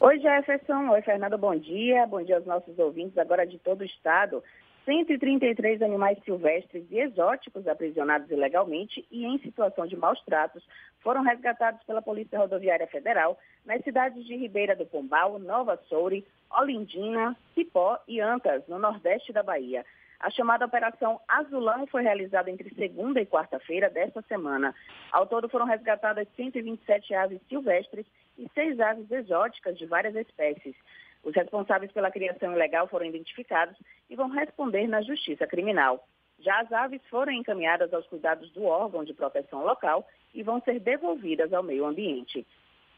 [0.00, 0.90] Oi, Jefferson.
[0.90, 1.38] Oi, Fernando.
[1.38, 2.06] Bom dia.
[2.06, 4.42] Bom dia aos nossos ouvintes agora de todo o estado.
[4.84, 10.66] 133 animais silvestres e exóticos aprisionados ilegalmente e em situação de maus tratos
[11.00, 17.36] foram resgatados pela Polícia Rodoviária Federal nas cidades de Ribeira do Pombal, Nova Soure, Olindina,
[17.54, 19.84] Cipó e Antas, no nordeste da Bahia.
[20.18, 24.74] A chamada Operação Azulão foi realizada entre segunda e quarta-feira desta semana.
[25.10, 28.06] Ao todo foram resgatadas 127 aves silvestres
[28.38, 30.76] e seis aves exóticas de várias espécies.
[31.22, 33.76] Os responsáveis pela criação ilegal foram identificados
[34.10, 36.06] e vão responder na Justiça Criminal.
[36.38, 40.80] Já as aves foram encaminhadas aos cuidados do órgão de proteção local e vão ser
[40.80, 42.44] devolvidas ao meio ambiente.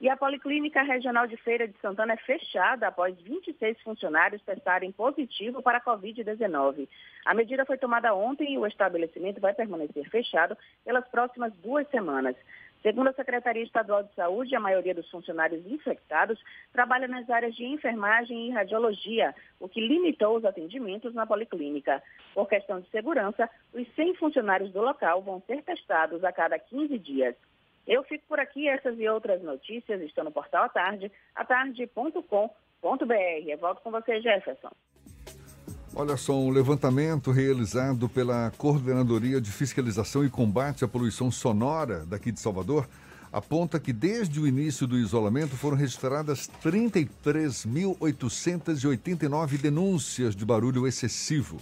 [0.01, 5.63] E a Policlínica Regional de Feira de Santana é fechada após 26 funcionários testarem positivo
[5.63, 6.89] para a Covid-19.
[7.25, 12.37] A medida foi tomada ontem e o estabelecimento vai permanecer fechado pelas próximas duas semanas.
[12.85, 16.39] Segundo a Secretaria Estadual de Saúde, a maioria dos funcionários infectados
[16.71, 22.03] trabalha nas áreas de enfermagem e radiologia, o que limitou os atendimentos na policlínica.
[22.35, 26.99] Por questão de segurança, os 100 funcionários do local vão ser testados a cada 15
[26.99, 27.35] dias.
[27.87, 32.45] Eu fico por aqui, essas e outras notícias estão no portal à tarde, atarde.com.br.
[33.47, 34.73] Eu volto com você, Jefferson.
[35.97, 42.33] Olha só, um levantamento realizado pela Coordenadoria de Fiscalização e Combate à Poluição Sonora daqui
[42.33, 42.89] de Salvador
[43.33, 51.61] aponta que desde o início do isolamento foram registradas 33.889 denúncias de barulho excessivo.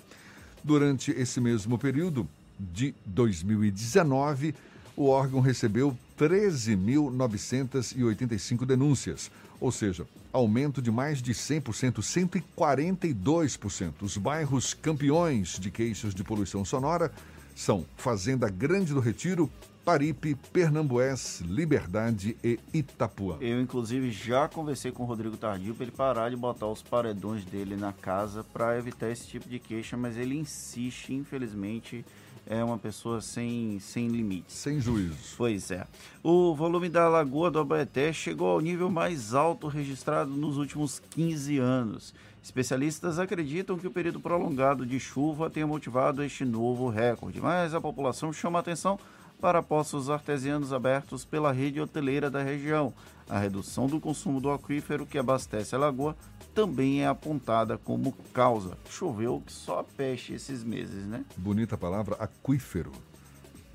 [0.64, 2.26] Durante esse mesmo período
[2.58, 4.54] de 2019,
[4.96, 9.30] o órgão recebeu 13.985 denúncias,
[9.60, 13.92] ou seja, aumento de mais de 100%, 142%.
[14.02, 17.12] Os bairros campeões de queixas de poluição sonora
[17.54, 19.50] são Fazenda Grande do Retiro,
[19.84, 23.36] Paripe, Pernambués, Liberdade e Itapuã.
[23.40, 27.44] Eu, inclusive, já conversei com o Rodrigo Tardio para ele parar de botar os paredões
[27.44, 32.04] dele na casa para evitar esse tipo de queixa, mas ele insiste, infelizmente,
[32.46, 34.56] é uma pessoa sem, sem limites.
[34.56, 35.34] Sem juízos.
[35.36, 35.86] Pois é.
[36.22, 41.58] O volume da Lagoa do Abaeté chegou ao nível mais alto registrado nos últimos 15
[41.58, 42.14] anos.
[42.42, 47.80] Especialistas acreditam que o período prolongado de chuva tenha motivado este novo recorde, mas a
[47.80, 48.98] população chama atenção
[49.40, 52.92] para poços artesianos abertos pela rede hoteleira da região.
[53.28, 56.16] A redução do consumo do aquífero que abastece a lagoa
[56.54, 58.76] também é apontada como causa.
[58.88, 61.24] Choveu que só peixe esses meses, né?
[61.36, 62.92] Bonita palavra, aquífero.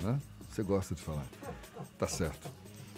[0.02, 0.20] Né?
[0.50, 1.26] Você gosta de falar.
[1.98, 2.50] Tá certo.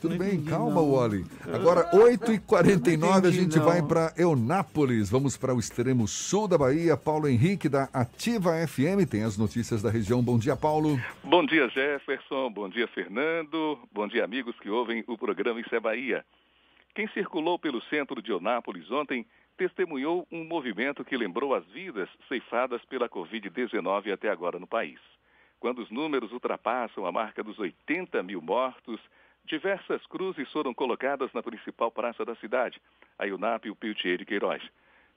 [0.01, 0.93] Tudo não bem, calma, não.
[0.93, 1.25] Wally.
[1.53, 3.65] Agora, 8h49, a gente não.
[3.65, 5.09] vai para Eunápolis.
[5.09, 6.95] Vamos para o extremo sul da Bahia.
[6.95, 10.23] Paulo Henrique, da Ativa FM, tem as notícias da região.
[10.23, 10.97] Bom dia, Paulo.
[11.21, 12.49] Bom dia, Jefferson.
[12.49, 13.77] Bom dia, Fernando.
[13.91, 16.23] Bom dia, amigos que ouvem o programa Isso é Bahia.
[16.95, 19.25] Quem circulou pelo centro de Eunápolis ontem
[19.59, 24.99] testemunhou um movimento que lembrou as vidas ceifadas pela Covid-19 até agora no país.
[25.59, 28.99] Quando os números ultrapassam a marca dos 80 mil mortos,
[29.49, 32.79] Diversas cruzes foram colocadas na principal praça da cidade,
[33.17, 34.61] a UNAP e o Piltier de Queiroz.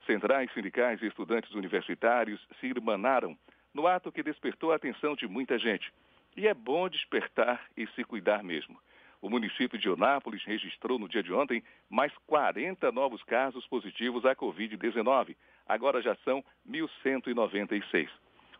[0.06, 3.36] Centrais sindicais e estudantes universitários se irmanaram
[3.74, 5.92] no ato que despertou a atenção de muita gente.
[6.34, 8.80] E é bom despertar e se cuidar mesmo.
[9.22, 14.34] O município de Onápolis registrou no dia de ontem mais 40 novos casos positivos à
[14.34, 15.36] Covid-19.
[15.66, 18.08] Agora já são 1.196.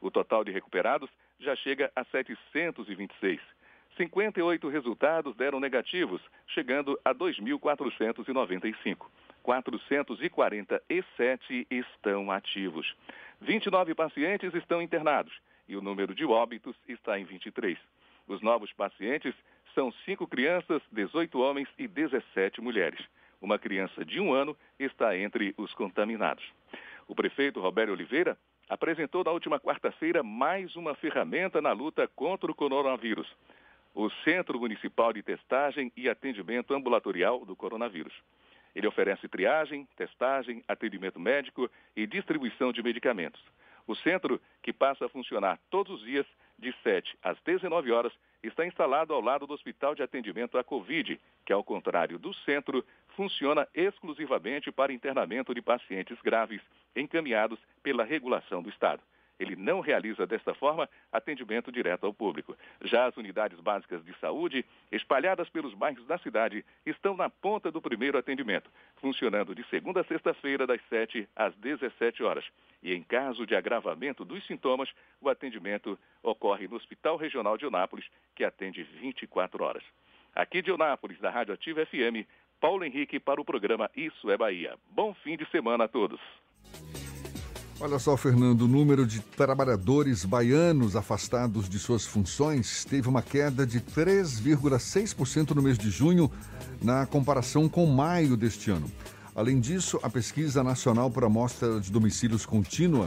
[0.00, 1.10] O total de recuperados
[1.40, 3.40] já chega a 726.
[3.96, 9.08] 58 resultados deram negativos, chegando a 2.495.
[9.42, 12.94] 447 estão ativos.
[13.40, 15.34] 29 pacientes estão internados
[15.68, 17.76] e o número de óbitos está em 23.
[18.28, 19.34] Os novos pacientes
[19.74, 23.00] são cinco crianças, 18 homens e 17 mulheres.
[23.40, 26.44] Uma criança de um ano está entre os contaminados.
[27.08, 28.38] O prefeito Roberto Oliveira
[28.68, 33.28] apresentou na última quarta-feira mais uma ferramenta na luta contra o coronavírus
[33.94, 38.14] o Centro Municipal de Testagem e Atendimento Ambulatorial do Coronavírus.
[38.74, 43.42] Ele oferece triagem, testagem, atendimento médico e distribuição de medicamentos.
[43.86, 46.26] O centro, que passa a funcionar todos os dias,
[46.58, 48.12] de 7 às 19 horas,
[48.42, 52.84] está instalado ao lado do Hospital de Atendimento à Covid, que, ao contrário do centro,
[53.16, 56.60] funciona exclusivamente para internamento de pacientes graves
[56.96, 59.02] encaminhados pela regulação do Estado.
[59.38, 62.56] Ele não realiza desta forma atendimento direto ao público.
[62.82, 67.80] Já as unidades básicas de saúde, espalhadas pelos bairros da cidade, estão na ponta do
[67.80, 72.44] primeiro atendimento, funcionando de segunda a sexta-feira, das 7 às 17 horas.
[72.82, 74.88] E em caso de agravamento dos sintomas,
[75.20, 79.82] o atendimento ocorre no Hospital Regional de Onápolis, que atende 24 horas.
[80.34, 82.26] Aqui de Onápolis, da Rádio Ativa FM,
[82.60, 84.76] Paulo Henrique para o programa Isso é Bahia.
[84.90, 86.20] Bom fim de semana a todos.
[87.84, 93.66] Olha só, Fernando, o número de trabalhadores baianos afastados de suas funções teve uma queda
[93.66, 96.30] de 3,6% no mês de junho,
[96.80, 98.88] na comparação com maio deste ano.
[99.34, 103.06] Além disso, a Pesquisa Nacional por Amostra de Domicílios Contínua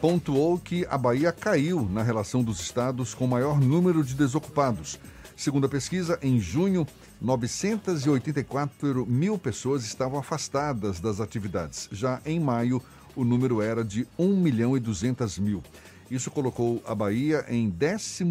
[0.00, 5.00] pontuou que a Bahia caiu na relação dos estados com maior número de desocupados.
[5.36, 6.86] Segundo a pesquisa, em junho,
[7.20, 11.88] 984 mil pessoas estavam afastadas das atividades.
[11.90, 12.80] Já em maio,
[13.16, 15.62] o número era de 1 milhão e 200 mil.
[16.12, 18.24] Isso colocou a Bahia em 11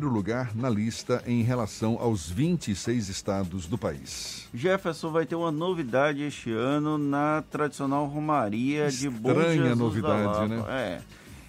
[0.00, 4.46] lugar na lista em relação aos 26 estados do país.
[4.54, 10.48] Jefferson vai ter uma novidade este ano na tradicional Romaria Estranha de Bom Jesus novidade,
[10.48, 10.64] né?
[10.68, 11.00] É.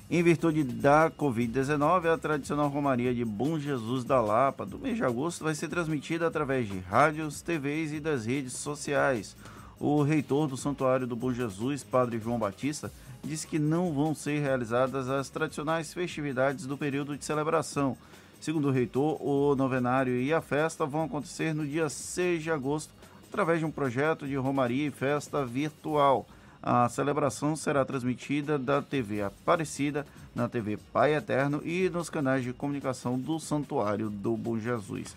[0.09, 5.03] Em virtude da Covid-19, a tradicional Romaria de Bom Jesus da Lapa do mês de
[5.03, 9.37] agosto vai ser transmitida através de rádios, TVs e das redes sociais.
[9.80, 12.91] O reitor do Santuário do Bom Jesus, Padre João Batista,
[13.23, 17.95] disse que não vão ser realizadas as tradicionais festividades do período de celebração.
[18.41, 22.93] Segundo o reitor, o novenário e a festa vão acontecer no dia 6 de agosto,
[23.27, 26.27] através de um projeto de romaria e festa virtual.
[26.61, 32.51] A celebração será transmitida da TV Aparecida, na TV Pai Eterno e nos canais de
[32.51, 35.15] comunicação do Santuário do Bom Jesus.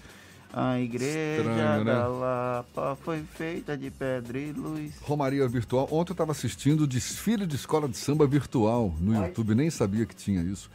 [0.53, 1.93] A igreja Estranho, né?
[1.93, 4.93] da Lapa foi feita de pedra e luz.
[5.01, 5.89] Romaria virtual.
[5.91, 9.29] Ontem eu estava assistindo o desfile de escola de samba virtual no Ai.
[9.29, 10.71] YouTube, nem sabia que tinha isso.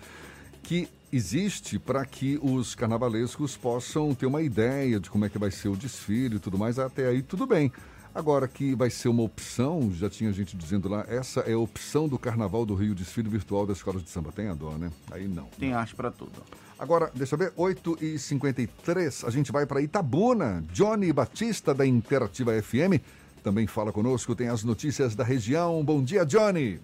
[0.64, 5.52] Que existe para que os carnavalescos possam ter uma ideia de como é que vai
[5.52, 6.80] ser o desfile e tudo mais.
[6.80, 7.72] Até aí, tudo bem.
[8.16, 12.08] Agora que vai ser uma opção, já tinha gente dizendo lá, essa é a opção
[12.08, 14.32] do Carnaval do Rio, desfile virtual da Escola de Samba.
[14.32, 14.92] Tem a dó, né?
[15.12, 15.46] Aí não.
[15.60, 16.32] Tem arte para tudo.
[16.80, 20.64] Agora, deixa eu ver, 8h53, a gente vai para Itabuna.
[20.72, 23.02] Johnny Batista, da Interativa FM,
[23.44, 25.84] também fala conosco, tem as notícias da região.
[25.84, 26.80] Bom dia, Johnny.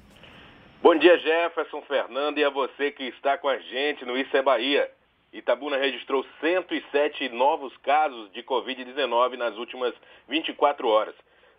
[0.81, 4.41] Bom dia, Jefferson Fernando, e a você que está com a gente no Isso é
[4.41, 4.89] Bahia.
[5.31, 9.93] Itabuna registrou 107 novos casos de Covid-19 nas últimas
[10.27, 11.15] 24 horas,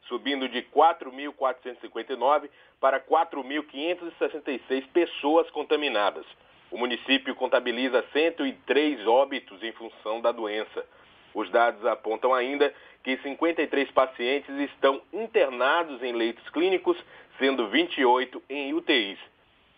[0.09, 2.51] subindo de 4.459
[2.81, 6.27] para 4.566 pessoas contaminadas.
[6.75, 10.85] O município contabiliza 103 óbitos em função da doença.
[11.33, 12.75] Os dados apontam ainda
[13.05, 16.99] que 53 pacientes estão internados em leitos clínicos,
[17.39, 19.21] sendo 28 em UTIs.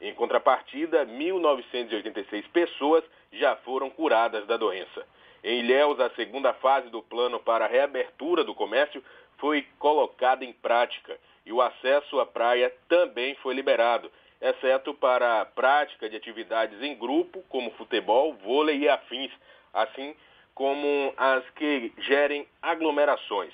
[0.01, 5.07] Em contrapartida, 1.986 pessoas já foram curadas da doença.
[5.45, 9.05] Em Ilhéus, a segunda fase do plano para a reabertura do comércio
[9.37, 14.11] foi colocada em prática e o acesso à praia também foi liberado,
[14.41, 19.31] exceto para a prática de atividades em grupo, como futebol, vôlei e afins,
[19.73, 20.15] assim
[20.55, 23.53] como as que gerem aglomerações.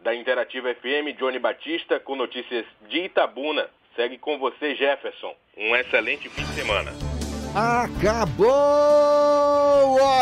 [0.00, 3.70] Da Interativa FM, Johnny Batista, com notícias de Itabuna.
[3.96, 5.34] Segue com você, Jefferson.
[5.56, 7.13] Um excelente fim de semana.
[7.54, 8.48] Acabou,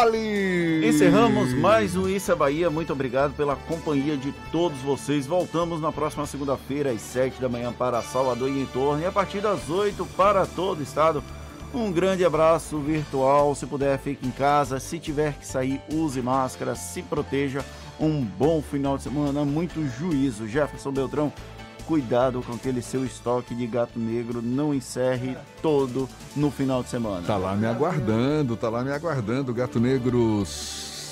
[0.03, 0.87] Oli!
[0.87, 2.69] Encerramos mais Isso é Bahia.
[2.69, 5.27] Muito obrigado pela companhia de todos vocês.
[5.27, 9.13] Voltamos na próxima segunda-feira, às 7 da manhã, para Salvador e em torno, e a
[9.13, 11.25] partir das 8 para todo o estado.
[11.73, 13.55] Um grande abraço virtual.
[13.55, 14.79] Se puder, fique em casa.
[14.79, 17.65] Se tiver que sair, use máscara, se proteja.
[17.99, 20.47] Um bom final de semana, muito juízo.
[20.47, 21.33] Jefferson Beltrão,
[21.83, 27.27] cuidado com aquele seu estoque de gato negro, não encerre todo no final de semana.
[27.27, 29.53] Tá lá me aguardando, tá lá me aguardando.
[29.53, 30.45] Gato negro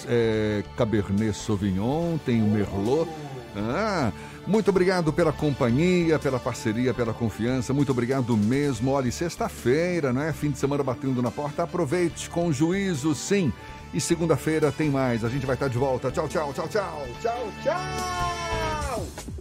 [0.06, 3.10] é, Cabernet Sauvignon, tem o Merlot.
[3.56, 4.12] Ah,
[4.47, 7.72] muito obrigado pela companhia, pela parceria, pela confiança.
[7.72, 8.92] Muito obrigado mesmo.
[8.92, 10.32] Olha, sexta-feira, não é?
[10.32, 11.62] Fim de semana batendo na porta.
[11.64, 13.52] Aproveite com juízo, sim.
[13.92, 15.24] E segunda-feira tem mais.
[15.24, 16.10] A gente vai estar de volta.
[16.10, 17.06] Tchau, tchau, tchau, tchau.
[17.20, 19.40] Tchau, tchau.